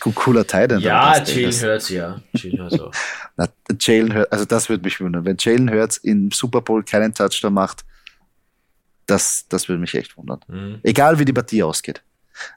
Cooler 0.00 0.46
Teil. 0.46 0.70
Ja, 0.80 1.16
Jalen 1.18 1.52
Hurts, 1.52 1.88
ja. 1.88 2.20
Jalen 2.32 2.62
Hurts 2.62 2.80
auch. 2.80 2.92
Na, 3.36 3.48
Jalen 3.78 4.14
Hurts, 4.14 4.32
also 4.32 4.44
das 4.44 4.68
würde 4.68 4.84
mich 4.84 5.00
wundern. 5.00 5.24
Wenn 5.24 5.36
Jalen 5.38 5.70
Hurts 5.70 5.98
im 5.98 6.30
Super 6.30 6.60
Bowl 6.60 6.82
keinen 6.82 7.14
Touchdown 7.14 7.54
macht, 7.54 7.84
das, 9.06 9.46
das 9.48 9.68
würde 9.68 9.80
mich 9.80 9.94
echt 9.94 10.16
wundern. 10.16 10.40
Mhm. 10.48 10.80
Egal 10.82 11.18
wie 11.18 11.24
die 11.24 11.32
Partie 11.32 11.62
ausgeht. 11.62 12.02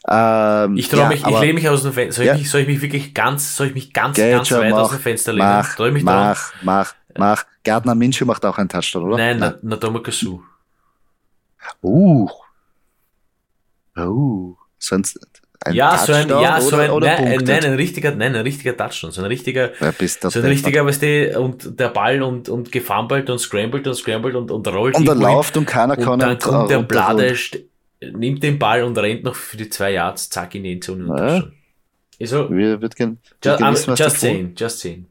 Ähm, 0.07 0.77
ich 0.77 0.89
traue 0.89 1.01
ja, 1.01 1.07
mich, 1.09 1.25
ich 1.25 1.39
lehne 1.39 1.53
mich 1.53 1.69
aus 1.69 1.83
dem 1.83 1.93
Fenster. 1.93 2.17
Soll, 2.17 2.25
ja. 2.25 2.33
ich 2.33 2.41
mich, 2.41 2.49
soll 2.49 2.61
ich 2.61 2.67
mich 2.67 2.81
wirklich 2.81 3.13
ganz, 3.13 3.55
soll 3.55 3.67
ich 3.67 3.73
mich 3.73 3.93
ganz, 3.93 4.15
Geht 4.15 4.31
ganz 4.31 4.51
weit 4.51 4.71
mach, 4.71 4.79
aus 4.79 4.89
dem 4.91 4.99
Fenster 4.99 5.33
lehnen? 5.33 5.47
Mach, 5.47 5.79
mich 5.79 6.03
mach, 6.03 6.53
mach, 6.61 6.93
mach. 7.17 7.45
Gardner 7.63 7.95
Minshew 7.95 8.25
macht 8.25 8.45
auch 8.45 8.57
einen 8.57 8.69
Touchdown, 8.69 9.03
oder? 9.03 9.17
Nein, 9.17 9.39
Nein. 9.39 9.55
Nadoma 9.61 9.99
Kasu. 9.99 10.43
Uh. 11.81 12.29
Uh. 13.97 14.55
Sonst, 14.77 15.19
ein 15.63 15.75
ja, 15.75 15.95
so 15.97 16.13
ein, 16.13 16.27
ja, 16.27 16.59
so 16.59 16.75
ein, 16.75 16.89
oder 16.89 17.05
nein, 17.05 17.39
nein, 17.43 17.63
ein 17.63 17.73
richtiger, 17.73 18.15
nein, 18.15 18.35
ein 18.35 18.41
richtiger 18.41 18.75
Touchdown, 18.75 19.11
so 19.11 19.21
ein 19.21 19.27
richtiger, 19.27 19.71
ja, 19.79 19.93
so 20.29 20.39
ein 20.39 20.45
richtiger, 20.45 20.85
weißt 20.85 21.01
du, 21.03 21.39
und 21.39 21.79
der 21.79 21.89
Ball 21.89 22.23
und, 22.23 22.49
und 22.49 22.71
gefummelt 22.71 23.29
und 23.29 23.37
scrambled 23.37 23.85
und 23.85 23.93
scrambled 23.93 24.35
und, 24.35 24.49
und 24.49 24.67
rollt. 24.67 24.95
Und 24.95 25.07
er 25.07 25.13
läuft 25.13 25.55
und 25.57 25.65
keiner 25.65 25.95
kann 25.97 26.13
Und 26.13 26.19
dann 26.21 26.39
kommt 26.39 26.71
der 26.71 26.79
Blade, 26.79 27.35
nimmt 28.01 28.41
den 28.41 28.57
Ball 28.57 28.81
und 28.83 28.97
rennt 28.97 29.23
noch 29.23 29.35
für 29.35 29.57
die 29.57 29.69
zwei 29.69 29.91
Yards, 29.91 30.29
zack, 30.29 30.55
in 30.55 30.63
die 30.63 30.73
Endzone 30.73 31.05
und 31.05 31.17
ja. 31.17 31.43
Also, 32.19 32.49
wird 32.49 32.95
gern, 32.95 33.19
just, 33.43 33.59
wissen, 33.61 33.95
just 33.95 34.19
saying, 34.19 34.53
just 34.57 34.79
saying. 34.79 35.05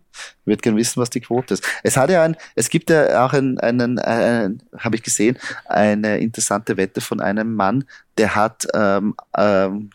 Wird 0.45 0.63
gern 0.63 0.77
wissen, 0.77 1.01
was 1.01 1.11
die 1.11 1.21
Quote 1.21 1.55
ist. 1.55 1.65
Es 1.83 1.97
hat 1.97 2.11
ja 2.11 2.23
ein, 2.23 2.37
es 2.55 2.69
gibt 2.69 2.91
ja 2.91 3.25
auch 3.25 3.33
einen, 3.33 3.59
einen, 3.59 3.99
einen 3.99 4.63
habe 4.79 4.97
ich 4.97 5.03
gesehen, 5.03 5.39
eine 5.67 6.19
interessante 6.19 6.77
Wette 6.77 7.01
von 7.01 7.21
einem 7.21 7.55
Mann, 7.55 7.85
der 8.19 8.35
hat 8.35 8.67
ähm, 8.75 9.15
ähm, 9.37 9.91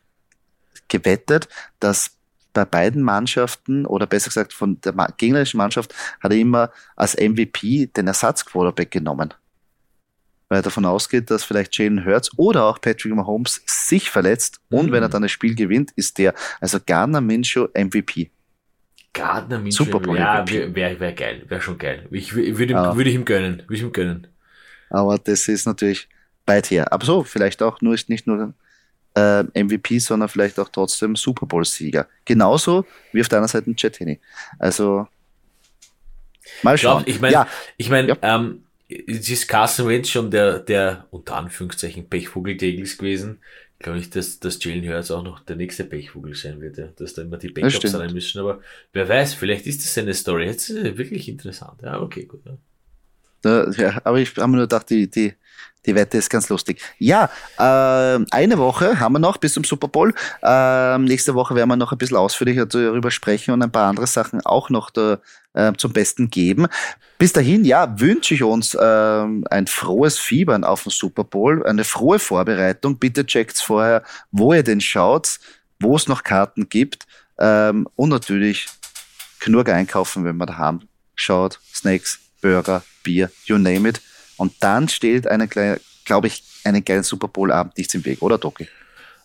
gewettet, 0.87 1.47
dass 1.79 2.11
bei 2.55 2.65
beiden 2.65 3.03
Mannschaften 3.03 3.85
oder 3.85 4.07
besser 4.07 4.29
gesagt 4.29 4.53
von 4.53 4.79
der 4.81 4.93
gegnerischen 5.17 5.57
Mannschaft 5.57 5.93
hat 6.21 6.31
er 6.31 6.37
immer 6.37 6.71
als 6.95 7.15
MVP 7.15 7.87
den 7.87 8.07
Ersatzquarterback 8.07 8.89
genommen. 8.89 9.33
Weil 10.47 10.59
er 10.59 10.63
davon 10.63 10.85
ausgeht, 10.85 11.29
dass 11.29 11.43
vielleicht 11.43 11.77
Jalen 11.77 12.05
Hurts 12.05 12.31
oder 12.37 12.65
auch 12.65 12.79
Patrick 12.79 13.13
Mahomes 13.13 13.61
sich 13.65 14.09
verletzt 14.09 14.61
und 14.69 14.87
mhm. 14.87 14.91
wenn 14.91 15.03
er 15.03 15.09
dann 15.09 15.23
das 15.23 15.31
Spiel 15.31 15.53
gewinnt, 15.53 15.91
ist 15.95 16.17
der, 16.17 16.33
also 16.61 16.79
Gardner 16.83 17.21
Minshew 17.21 17.67
MVP. 17.73 18.31
Gardner 19.15 19.59
Minshew, 19.59 19.85
Super 19.85 19.99
Bowl 19.99 20.17
ja, 20.17 20.47
wäre 20.47 20.75
wär, 20.75 20.99
wär 20.99 21.13
geil, 21.13 21.43
wäre 21.47 21.61
schon 21.61 21.77
geil. 21.77 22.05
Ich 22.11 22.35
würde 22.35 22.73
ja. 22.73 22.95
würd 22.95 23.07
ich 23.07 23.15
ihm 23.15 23.25
gönnen, 23.25 23.63
würde 23.65 23.75
ich 23.75 23.81
ihm 23.81 23.93
gönnen. 23.93 24.27
Aber 24.89 25.17
das 25.17 25.47
ist 25.47 25.65
natürlich 25.65 26.07
weit 26.45 26.69
her. 26.69 26.91
Aber 26.91 27.05
so, 27.05 27.23
vielleicht 27.23 27.63
auch 27.63 27.81
nur, 27.81 27.97
nicht 28.07 28.27
nur 28.27 28.53
äh, 29.15 29.43
MVP, 29.63 29.99
sondern 29.99 30.27
vielleicht 30.27 30.59
auch 30.59 30.69
trotzdem 30.69 31.15
Super 31.15 31.45
Bowl-Sieger. 31.45 32.07
Genauso 32.25 32.85
wie 33.13 33.21
auf 33.21 33.29
deiner 33.29 33.47
Seite 33.47 33.71
ein 33.71 33.75
Jet 33.77 33.99
Henney. 33.99 34.19
Also 34.59 35.07
mal 36.61 36.77
schauen. 36.77 37.03
Ich, 37.05 37.21
meine, 37.21 37.33
ja. 37.33 37.47
ich 37.77 37.89
meine, 37.89 38.09
ja. 38.09 38.17
ähm, 38.21 38.65
es 38.87 39.29
ist 39.29 39.47
Carson 39.47 39.87
Wentz 39.87 40.09
schon 40.09 40.29
der, 40.29 40.59
der 40.59 41.07
unter 41.09 41.37
Anführungszeichen 41.37 42.09
Pechvogel 42.09 42.57
Tegels 42.57 42.97
gewesen. 42.97 43.39
Glaube 43.79 43.99
ich, 43.99 44.09
dass, 44.09 44.39
dass 44.39 44.63
Jalen 44.63 44.87
Hurts 44.87 45.11
auch 45.11 45.23
noch 45.23 45.41
der 45.41 45.57
nächste 45.57 45.83
Pechvogel 45.83 46.33
sein 46.33 46.61
wird, 46.61 46.77
ja. 46.77 46.87
dass 46.95 47.13
da 47.13 47.23
immer 47.23 47.37
die 47.37 47.49
Backups 47.49 47.91
sein 47.91 48.13
müssen. 48.13 48.39
Aber 48.39 48.61
wer 48.93 49.07
weiß, 49.07 49.33
vielleicht 49.33 49.67
ist 49.67 49.83
das 49.83 49.93
seine 49.93 50.13
Story. 50.13 50.45
Jetzt 50.45 50.69
ist 50.69 50.77
es 50.77 50.97
wirklich 50.97 51.27
interessant. 51.27 51.81
Ja, 51.81 51.99
okay, 51.99 52.25
gut. 52.25 52.41
Ja. 53.43 53.69
ja 53.71 54.01
aber 54.03 54.19
ich 54.19 54.35
habe 54.37 54.47
mir 54.47 54.57
nur 54.57 54.65
gedacht, 54.65 54.89
die, 54.89 55.09
die, 55.09 55.33
die 55.85 55.95
Wette 55.95 56.17
ist 56.17 56.29
ganz 56.29 56.49
lustig. 56.49 56.81
Ja, 56.97 57.29
äh, 57.57 58.25
eine 58.31 58.57
Woche 58.57 58.99
haben 58.99 59.13
wir 59.13 59.19
noch 59.19 59.37
bis 59.37 59.53
zum 59.53 59.63
Super 59.63 59.87
Bowl. 59.87 60.13
Äh, 60.41 60.97
nächste 60.99 61.35
Woche 61.35 61.55
werden 61.55 61.69
wir 61.69 61.75
noch 61.75 61.91
ein 61.91 61.97
bisschen 61.97 62.17
ausführlicher 62.17 62.65
darüber 62.65 63.11
sprechen 63.11 63.51
und 63.51 63.61
ein 63.61 63.71
paar 63.71 63.89
andere 63.89 64.07
Sachen 64.07 64.41
auch 64.45 64.69
noch 64.69 64.89
da, 64.89 65.19
äh, 65.53 65.73
zum 65.77 65.93
Besten 65.93 66.29
geben. 66.29 66.67
Bis 67.17 67.33
dahin, 67.33 67.63
ja, 67.63 67.99
wünsche 67.99 68.33
ich 68.33 68.43
uns 68.43 68.73
äh, 68.73 69.25
ein 69.49 69.67
frohes 69.67 70.17
Fiebern 70.19 70.63
auf 70.63 70.83
den 70.83 70.91
Super 70.91 71.23
Bowl, 71.23 71.65
eine 71.65 71.83
frohe 71.83 72.19
Vorbereitung. 72.19 72.97
Bitte 72.97 73.25
checkt 73.25 73.57
vorher, 73.57 74.03
wo 74.31 74.53
ihr 74.53 74.63
den 74.63 74.81
schaut, 74.81 75.39
wo 75.79 75.95
es 75.95 76.07
noch 76.07 76.23
Karten 76.23 76.67
gibt 76.67 77.05
ähm, 77.39 77.87
und 77.95 78.09
natürlich 78.09 78.67
genug 79.39 79.69
einkaufen, 79.69 80.25
wenn 80.25 80.37
man 80.37 80.47
daheim 80.47 80.81
schaut. 81.15 81.59
Snacks, 81.73 82.19
Burger, 82.41 82.83
Bier, 83.03 83.31
you 83.45 83.57
name 83.57 83.87
it. 83.87 84.01
Und 84.37 84.53
dann 84.59 84.89
stellt 84.89 85.27
eine 85.27 85.47
kleine, 85.47 85.79
glaube 86.05 86.27
ich, 86.27 86.43
einen 86.63 86.83
geilen 86.83 87.03
Super 87.03 87.27
Bowl-Abend 87.27 87.77
nichts 87.77 87.93
im 87.93 88.05
Weg, 88.05 88.21
oder 88.21 88.37
Doki? 88.37 88.67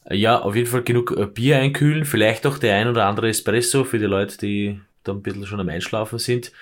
Ja, 0.08 0.40
auf 0.40 0.56
jeden 0.56 0.68
Fall 0.68 0.82
genug 0.82 1.14
äh, 1.16 1.26
Bier 1.26 1.58
einkühlen, 1.58 2.04
vielleicht 2.04 2.46
auch 2.46 2.58
der 2.58 2.76
ein 2.76 2.88
oder 2.88 3.06
andere 3.06 3.28
Espresso 3.28 3.84
für 3.84 3.98
die 3.98 4.06
Leute, 4.06 4.38
die 4.38 4.80
da 5.04 5.12
ein 5.12 5.22
bisschen 5.22 5.46
schon 5.46 5.60
am 5.60 5.68
Einschlafen 5.68 6.18
sind. 6.18 6.52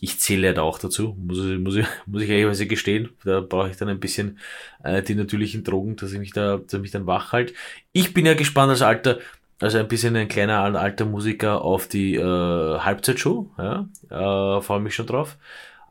Ich 0.00 0.20
zähle 0.20 0.48
halt 0.48 0.58
auch 0.58 0.78
dazu, 0.78 1.16
muss, 1.18 1.38
ich, 1.38 1.58
muss, 1.58 1.76
ich, 1.76 1.86
muss 2.06 2.22
ich 2.22 2.28
ehrlich 2.30 2.68
gestehen. 2.68 3.10
Da 3.24 3.40
brauche 3.40 3.70
ich 3.70 3.76
dann 3.76 3.88
ein 3.88 4.00
bisschen 4.00 4.38
äh, 4.84 5.02
die 5.02 5.14
natürlichen 5.14 5.64
Drogen, 5.64 5.96
dass 5.96 6.12
ich 6.12 6.18
mich 6.18 6.32
da, 6.32 6.58
dass 6.58 6.74
ich 6.74 6.80
mich 6.80 6.90
dann 6.90 7.06
wach 7.06 7.32
halte. 7.32 7.54
Ich 7.92 8.14
bin 8.14 8.26
ja 8.26 8.34
gespannt 8.34 8.70
als 8.70 8.82
alter, 8.82 9.18
also 9.60 9.78
ein 9.78 9.88
bisschen 9.88 10.14
ein 10.16 10.28
kleiner 10.28 10.60
alter 10.60 11.04
Musiker 11.04 11.62
auf 11.62 11.88
die 11.88 12.14
äh, 12.16 12.22
Halbzeitshow. 12.78 13.50
Ja, 13.58 13.88
äh, 14.10 14.60
freue 14.62 14.80
mich 14.80 14.94
schon 14.94 15.06
drauf. 15.06 15.36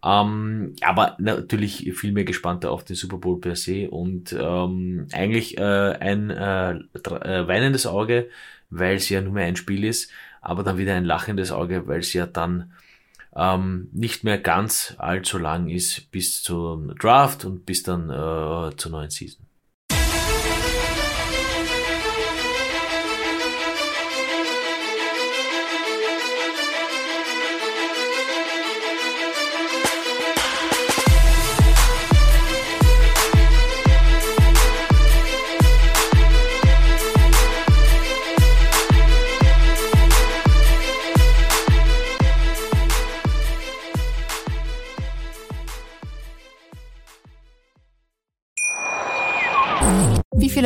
Ähm, 0.04 0.76
aber 0.82 1.16
natürlich 1.20 1.92
viel 1.96 2.12
mehr 2.12 2.24
gespannter 2.24 2.72
auf 2.72 2.84
den 2.84 2.96
Super 2.96 3.18
Bowl 3.18 3.40
per 3.40 3.56
se 3.56 3.90
und 3.90 4.34
ähm, 4.34 5.08
eigentlich 5.12 5.58
äh, 5.58 5.62
ein 5.62 6.30
äh, 6.30 6.74
äh, 6.74 7.48
weinendes 7.48 7.88
Auge, 7.88 8.30
weil 8.70 8.98
es 8.98 9.10
ja 9.10 9.22
nur 9.22 9.34
mehr 9.34 9.46
ein 9.46 9.56
Spiel 9.56 9.84
ist, 9.84 10.12
aber 10.42 10.64
dann 10.64 10.78
wieder 10.78 10.96
ein 10.96 11.06
lachendes 11.06 11.52
Auge, 11.52 11.88
weil 11.88 12.00
es 12.00 12.14
ja 12.14 12.28
dann 12.28 12.74
ähm, 13.36 13.90
nicht 13.92 14.24
mehr 14.24 14.38
ganz 14.38 14.96
allzu 14.98 15.40
lang 15.40 15.70
ist 15.70 16.12
bis 16.12 16.44
zum 16.44 16.96
Draft 16.96 17.46
und 17.46 17.66
bis 17.66 17.84
dann 17.84 18.10
äh, 18.10 18.76
zur 18.76 18.92
neuen 18.92 19.10
Season. 19.10 19.47